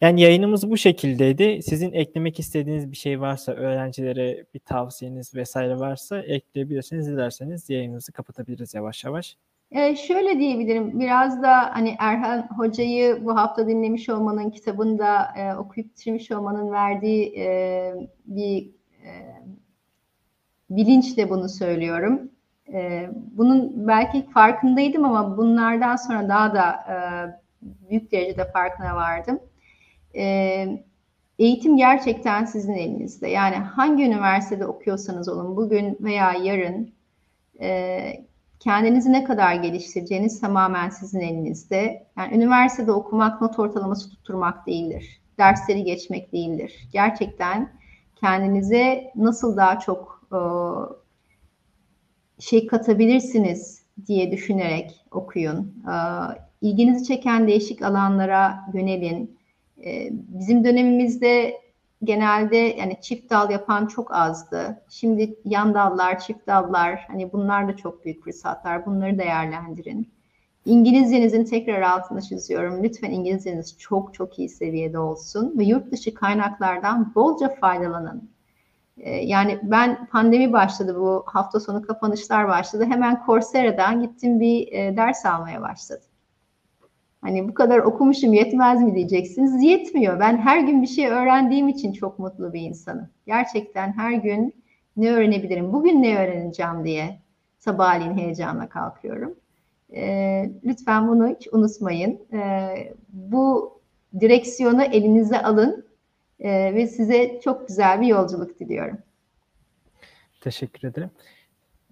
Yani 0.00 0.20
yayınımız 0.20 0.70
bu 0.70 0.76
şekildeydi. 0.76 1.62
Sizin 1.62 1.92
eklemek 1.92 2.38
istediğiniz 2.38 2.90
bir 2.90 2.96
şey 2.96 3.20
varsa, 3.20 3.52
öğrencilere 3.52 4.44
bir 4.54 4.58
tavsiyeniz 4.58 5.34
vesaire 5.34 5.78
varsa 5.78 6.18
ekleyebilirsiniz. 6.18 7.06
Dilerseniz 7.06 7.70
yayınımızı 7.70 8.12
kapatabiliriz 8.12 8.74
yavaş 8.74 9.04
yavaş. 9.04 9.36
Ee, 9.70 9.96
şöyle 9.96 10.38
diyebilirim, 10.38 11.00
biraz 11.00 11.42
da 11.42 11.74
hani 11.74 11.96
Erhan 11.98 12.48
Hoca'yı 12.56 13.24
bu 13.24 13.36
hafta 13.36 13.68
dinlemiş 13.68 14.08
olmanın, 14.08 14.50
kitabında 14.50 15.28
e, 15.36 15.56
okuyup 15.56 15.90
bitirmiş 15.90 16.30
olmanın 16.30 16.72
verdiği 16.72 17.38
e, 17.38 17.94
bir 18.26 18.70
e, 19.04 19.10
bilinçle 20.76 21.30
bunu 21.30 21.48
söylüyorum. 21.48 22.30
E, 22.72 23.10
bunun 23.32 23.88
belki 23.88 24.30
farkındaydım 24.30 25.04
ama 25.04 25.36
bunlardan 25.36 25.96
sonra 25.96 26.28
daha 26.28 26.54
da 26.54 26.72
e, 26.88 26.96
büyük 27.62 28.12
derecede 28.12 28.50
farkına 28.52 28.96
vardım. 28.96 29.40
E, 30.16 30.66
eğitim 31.38 31.76
gerçekten 31.76 32.44
sizin 32.44 32.74
elinizde. 32.74 33.28
Yani 33.28 33.56
hangi 33.56 34.04
üniversitede 34.04 34.66
okuyorsanız 34.66 35.28
olun 35.28 35.56
bugün 35.56 35.98
veya 36.00 36.32
yarın 36.32 36.92
e, 37.60 38.00
kendinizi 38.60 39.12
ne 39.12 39.24
kadar 39.24 39.54
geliştireceğiniz 39.54 40.40
tamamen 40.40 40.88
sizin 40.88 41.20
elinizde. 41.20 42.06
Yani 42.18 42.34
üniversitede 42.34 42.92
okumak 42.92 43.40
not 43.40 43.58
ortalaması 43.58 44.10
tutturmak 44.10 44.66
değildir. 44.66 45.20
Dersleri 45.38 45.84
geçmek 45.84 46.32
değildir. 46.32 46.88
Gerçekten 46.92 47.72
kendinize 48.16 49.12
nasıl 49.16 49.56
daha 49.56 49.78
çok 49.78 50.13
şey 52.38 52.66
katabilirsiniz 52.66 53.82
diye 54.06 54.32
düşünerek 54.32 55.04
okuyun. 55.10 55.74
E, 55.88 55.94
ilginizi 56.60 57.04
çeken 57.04 57.48
değişik 57.48 57.82
alanlara 57.82 58.60
yönelin. 58.74 59.38
E, 59.84 60.08
bizim 60.10 60.64
dönemimizde 60.64 61.60
genelde 62.04 62.56
yani 62.56 62.96
çift 63.00 63.30
dal 63.30 63.50
yapan 63.50 63.86
çok 63.86 64.14
azdı. 64.14 64.82
Şimdi 64.88 65.34
yan 65.44 65.74
dallar, 65.74 66.18
çift 66.18 66.46
dallar 66.46 67.04
hani 67.08 67.32
bunlar 67.32 67.68
da 67.68 67.76
çok 67.76 68.04
büyük 68.04 68.24
fırsatlar. 68.24 68.86
Bunları 68.86 69.18
değerlendirin. 69.18 70.08
İngilizcenizin 70.64 71.44
tekrar 71.44 71.82
altını 71.82 72.22
çiziyorum. 72.22 72.82
Lütfen 72.82 73.10
İngilizceniz 73.10 73.78
çok 73.78 74.14
çok 74.14 74.38
iyi 74.38 74.48
seviyede 74.48 74.98
olsun 74.98 75.58
ve 75.58 75.64
yurt 75.64 75.92
dışı 75.92 76.14
kaynaklardan 76.14 77.14
bolca 77.14 77.48
faydalanın. 77.60 78.33
Ee, 78.98 79.10
yani 79.10 79.58
ben 79.62 80.06
pandemi 80.06 80.52
başladı 80.52 80.96
bu 81.00 81.24
hafta 81.26 81.60
sonu 81.60 81.82
kapanışlar 81.82 82.48
başladı. 82.48 82.84
Hemen 82.84 83.22
Coursera'dan 83.26 84.00
gittim 84.00 84.40
bir 84.40 84.72
e, 84.72 84.96
ders 84.96 85.26
almaya 85.26 85.62
başladım. 85.62 86.08
Hani 87.20 87.48
bu 87.48 87.54
kadar 87.54 87.78
okumuşum 87.78 88.32
yetmez 88.32 88.82
mi 88.82 88.94
diyeceksiniz. 88.94 89.62
Yetmiyor. 89.62 90.20
Ben 90.20 90.36
her 90.36 90.60
gün 90.60 90.82
bir 90.82 90.86
şey 90.86 91.08
öğrendiğim 91.08 91.68
için 91.68 91.92
çok 91.92 92.18
mutlu 92.18 92.52
bir 92.52 92.60
insanım. 92.60 93.08
Gerçekten 93.26 93.92
her 93.92 94.12
gün 94.12 94.54
ne 94.96 95.12
öğrenebilirim, 95.12 95.72
bugün 95.72 96.02
ne 96.02 96.18
öğreneceğim 96.18 96.84
diye 96.84 97.18
sabahleyin 97.58 98.18
heyecanla 98.18 98.68
kalkıyorum. 98.68 99.34
E, 99.92 100.50
lütfen 100.64 101.08
bunu 101.08 101.28
hiç 101.28 101.48
unutmayın. 101.52 102.18
E, 102.32 102.68
bu 103.12 103.74
direksiyonu 104.20 104.82
elinize 104.82 105.42
alın 105.42 105.83
E, 106.44 106.74
ve 106.74 106.86
size 106.86 107.40
çok 107.44 107.68
güzel 107.68 108.00
bir 108.00 108.06
yolculuk 108.06 108.60
diliyorum. 108.60 108.98
Teşekkür 110.40 110.88
ederim. 110.88 111.10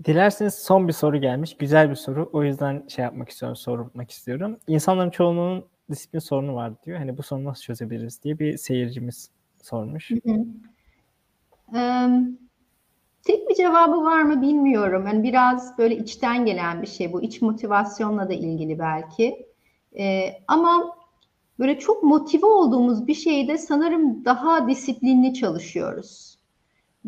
Dilerseniz 0.05 0.55
son 0.55 0.88
bir 0.88 0.92
soru 0.92 1.20
gelmiş. 1.20 1.57
Güzel 1.57 1.90
bir 1.90 1.94
soru. 1.94 2.30
O 2.32 2.44
yüzden 2.44 2.84
şey 2.88 3.03
yapmak 3.03 3.28
istiyorum, 3.28 3.57
sormak 3.57 4.11
istiyorum. 4.11 4.59
İnsanların 4.66 5.11
çoğunluğunun 5.11 5.64
disiplin 5.90 6.18
sorunu 6.18 6.55
var 6.55 6.72
diyor. 6.84 6.98
Hani 6.98 7.18
bu 7.18 7.22
sorunu 7.22 7.44
nasıl 7.44 7.62
çözebiliriz 7.62 8.22
diye 8.22 8.38
bir 8.38 8.57
seyircimiz 8.57 9.30
sormuş. 9.62 10.11
Hı 10.11 10.14
hı. 10.14 10.44
Um, 11.78 12.38
tek 13.22 13.48
bir 13.48 13.55
cevabı 13.55 14.05
var 14.05 14.22
mı 14.22 14.42
bilmiyorum. 14.42 15.07
Yani 15.07 15.22
biraz 15.22 15.78
böyle 15.78 15.96
içten 15.96 16.44
gelen 16.46 16.82
bir 16.82 16.86
şey 16.86 17.12
bu. 17.12 17.22
İç 17.22 17.42
motivasyonla 17.42 18.28
da 18.28 18.32
ilgili 18.32 18.78
belki. 18.78 19.46
Ee, 19.98 20.28
ama 20.48 20.96
böyle 21.62 21.78
çok 21.78 22.02
motive 22.02 22.46
olduğumuz 22.46 23.06
bir 23.06 23.14
şeyde 23.14 23.58
sanırım 23.58 24.24
daha 24.24 24.68
disiplinli 24.68 25.34
çalışıyoruz. 25.34 26.38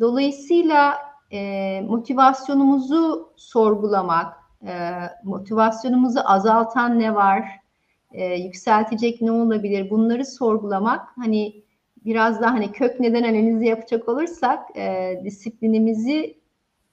Dolayısıyla 0.01 0.95
e, 1.33 1.81
motivasyonumuzu 1.89 3.33
sorgulamak, 3.37 4.37
e, 4.67 4.91
motivasyonumuzu 5.25 6.21
azaltan 6.25 6.99
ne 6.99 7.15
var, 7.15 7.45
e, 8.13 8.35
yükseltecek 8.35 9.23
ne 9.23 9.33
olabilir 9.33 9.91
bunları 9.91 10.25
sorgulamak 10.27 11.09
hani 11.17 11.63
biraz 12.05 12.41
daha 12.41 12.55
hani 12.55 12.73
kök 12.73 13.01
neden 13.01 13.23
analizi 13.23 13.65
yapacak 13.65 14.09
olursak 14.09 14.77
e, 14.77 15.21
disiplinimizi 15.25 16.39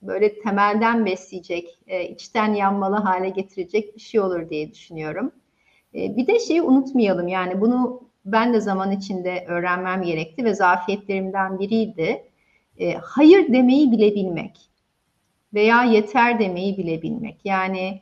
böyle 0.02 0.40
temelden 0.40 1.06
besleyecek, 1.06 1.78
e, 1.86 2.08
içten 2.08 2.54
yanmalı 2.54 2.96
hale 2.96 3.28
getirecek 3.28 3.96
bir 3.96 4.00
şey 4.00 4.20
olur 4.20 4.50
diye 4.50 4.72
düşünüyorum. 4.72 5.32
E, 5.94 6.16
bir 6.16 6.26
de 6.26 6.38
şeyi 6.38 6.62
unutmayalım 6.62 7.28
yani 7.28 7.60
bunu 7.60 8.02
ben 8.24 8.54
de 8.54 8.60
zaman 8.60 8.90
içinde 8.90 9.44
öğrenmem 9.48 10.02
gerekti 10.02 10.44
ve 10.44 10.54
zafiyetlerimden 10.54 11.58
biriydi. 11.58 12.24
E, 12.78 12.94
hayır 12.94 13.52
demeyi 13.52 13.92
bilebilmek 13.92 14.72
veya 15.54 15.84
yeter 15.84 16.38
demeyi 16.38 16.78
bilebilmek. 16.78 17.40
Yani 17.44 18.00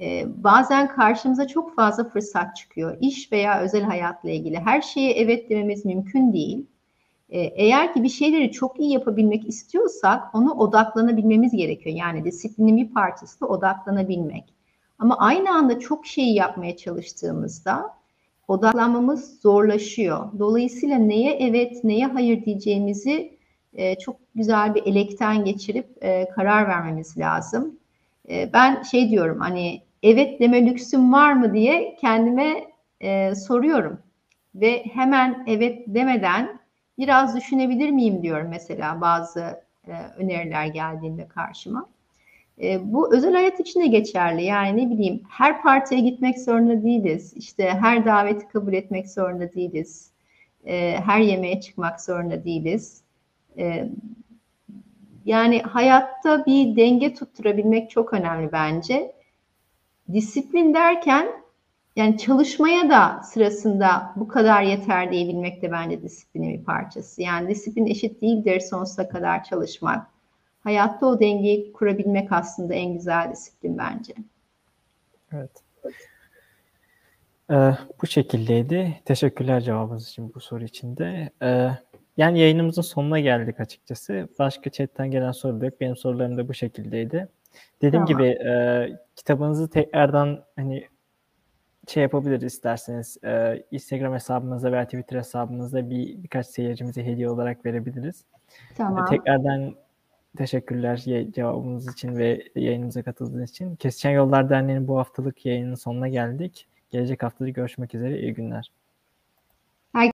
e, 0.00 0.24
bazen 0.44 0.88
karşımıza 0.88 1.46
çok 1.46 1.74
fazla 1.74 2.08
fırsat 2.08 2.56
çıkıyor. 2.56 2.96
İş 3.00 3.32
veya 3.32 3.60
özel 3.60 3.82
hayatla 3.82 4.30
ilgili 4.30 4.58
her 4.58 4.80
şeye 4.82 5.12
evet 5.12 5.50
dememiz 5.50 5.84
mümkün 5.84 6.32
değil. 6.32 6.66
E, 7.30 7.40
eğer 7.40 7.94
ki 7.94 8.02
bir 8.02 8.08
şeyleri 8.08 8.52
çok 8.52 8.80
iyi 8.80 8.92
yapabilmek 8.92 9.48
istiyorsak 9.48 10.34
ona 10.34 10.52
odaklanabilmemiz 10.52 11.52
gerekiyor. 11.52 11.96
Yani 11.96 12.24
disiplinin 12.24 12.76
bir 12.76 12.94
parçası 12.94 13.40
da 13.40 13.46
odaklanabilmek. 13.46 14.44
Ama 15.02 15.18
aynı 15.18 15.50
anda 15.50 15.78
çok 15.78 16.06
şeyi 16.06 16.34
yapmaya 16.34 16.76
çalıştığımızda 16.76 17.94
odaklanmamız 18.48 19.40
zorlaşıyor. 19.40 20.28
Dolayısıyla 20.38 20.98
neye 20.98 21.32
evet, 21.32 21.84
neye 21.84 22.06
hayır 22.06 22.44
diyeceğimizi 22.44 23.38
e, 23.74 23.98
çok 23.98 24.16
güzel 24.34 24.74
bir 24.74 24.86
elekten 24.86 25.44
geçirip 25.44 26.04
e, 26.04 26.28
karar 26.28 26.68
vermemiz 26.68 27.18
lazım. 27.18 27.78
E, 28.28 28.52
ben 28.52 28.82
şey 28.82 29.10
diyorum 29.10 29.40
hani 29.40 29.82
evet 30.02 30.40
deme 30.40 30.66
lüksüm 30.66 31.12
var 31.12 31.32
mı 31.32 31.54
diye 31.54 31.96
kendime 32.00 32.64
e, 33.00 33.34
soruyorum. 33.34 33.98
Ve 34.54 34.84
hemen 34.84 35.44
evet 35.46 35.84
demeden 35.86 36.58
biraz 36.98 37.36
düşünebilir 37.36 37.90
miyim 37.90 38.22
diyorum 38.22 38.48
mesela 38.50 39.00
bazı 39.00 39.62
e, 39.88 39.92
öneriler 40.16 40.66
geldiğinde 40.66 41.28
karşıma. 41.28 41.88
E, 42.60 42.92
bu 42.92 43.14
özel 43.14 43.34
hayat 43.34 43.60
için 43.60 43.80
de 43.80 43.86
geçerli. 43.86 44.44
Yani 44.44 44.76
ne 44.76 44.90
bileyim 44.90 45.22
her 45.28 45.62
partiye 45.62 46.00
gitmek 46.00 46.38
zorunda 46.38 46.82
değiliz. 46.82 47.32
İşte 47.36 47.70
her 47.70 48.04
daveti 48.04 48.48
kabul 48.48 48.72
etmek 48.72 49.10
zorunda 49.10 49.52
değiliz. 49.52 50.10
E, 50.66 50.96
her 51.04 51.20
yemeğe 51.20 51.60
çıkmak 51.60 52.00
zorunda 52.00 52.44
değiliz. 52.44 53.02
E, 53.58 53.88
yani 55.24 55.62
hayatta 55.62 56.46
bir 56.46 56.76
denge 56.76 57.14
tutturabilmek 57.14 57.90
çok 57.90 58.12
önemli 58.12 58.52
bence. 58.52 59.12
Disiplin 60.12 60.74
derken 60.74 61.28
yani 61.96 62.18
çalışmaya 62.18 62.90
da 62.90 63.22
sırasında 63.22 64.12
bu 64.16 64.28
kadar 64.28 64.62
yeter 64.62 65.12
diyebilmek 65.12 65.62
de 65.62 65.72
bence 65.72 66.02
disiplinin 66.02 66.58
bir 66.58 66.64
parçası. 66.64 67.22
Yani 67.22 67.48
disiplin 67.48 67.86
eşit 67.86 68.22
değildir 68.22 68.60
sonsuza 68.60 69.08
kadar 69.08 69.44
çalışmak. 69.44 70.06
Hayatta 70.64 71.06
o 71.06 71.20
dengeyi 71.20 71.72
kurabilmek 71.72 72.32
aslında 72.32 72.74
en 72.74 72.92
güzel 72.92 73.32
disiplin 73.32 73.78
bence. 73.78 74.14
Evet. 75.32 75.50
Ee, 77.50 77.76
bu 78.02 78.06
şekildeydi. 78.06 79.00
Teşekkürler 79.04 79.60
cevabınız 79.60 80.08
için 80.08 80.34
bu 80.34 80.40
soru 80.40 80.64
için 80.64 80.96
de. 80.96 81.30
Ee, 81.42 81.70
yani 82.16 82.38
yayınımızın 82.38 82.82
sonuna 82.82 83.20
geldik 83.20 83.60
açıkçası. 83.60 84.28
Başka 84.38 84.70
chatten 84.70 85.10
gelen 85.10 85.32
soru 85.32 85.60
da 85.60 85.64
yok. 85.64 85.80
Benim 85.80 85.96
sorularım 85.96 86.36
da 86.36 86.48
bu 86.48 86.54
şekildeydi. 86.54 87.28
Dediğim 87.82 88.06
tamam. 88.06 88.22
gibi 88.22 88.48
e, 88.48 88.88
kitabınızı 89.16 89.70
tekrardan 89.70 90.44
hani 90.56 90.88
şey 91.88 92.02
yapabiliriz 92.02 92.54
isterseniz 92.54 93.18
e, 93.24 93.62
Instagram 93.70 94.14
hesabımızda 94.14 94.72
veya 94.72 94.84
Twitter 94.84 95.18
hesabımızda 95.18 95.90
bir 95.90 96.22
birkaç 96.22 96.46
seyircimize 96.46 97.04
hediye 97.04 97.30
olarak 97.30 97.66
verebiliriz. 97.66 98.24
Tamam. 98.76 99.06
E, 99.06 99.10
tekrardan 99.10 99.74
teşekkürler 100.36 100.96
cevabınız 101.34 101.92
için 101.92 102.16
ve 102.16 102.44
yayınımıza 102.54 103.02
katıldığınız 103.02 103.50
için. 103.50 103.76
Kesişen 103.76 104.10
Yollar 104.10 104.50
Derneği'nin 104.50 104.88
bu 104.88 104.98
haftalık 104.98 105.46
yayının 105.46 105.74
sonuna 105.74 106.08
geldik. 106.08 106.66
Gelecek 106.90 107.22
haftada 107.22 107.48
görüşmek 107.48 107.94
üzere. 107.94 108.20
İyi 108.20 108.34
günler. 108.34 108.70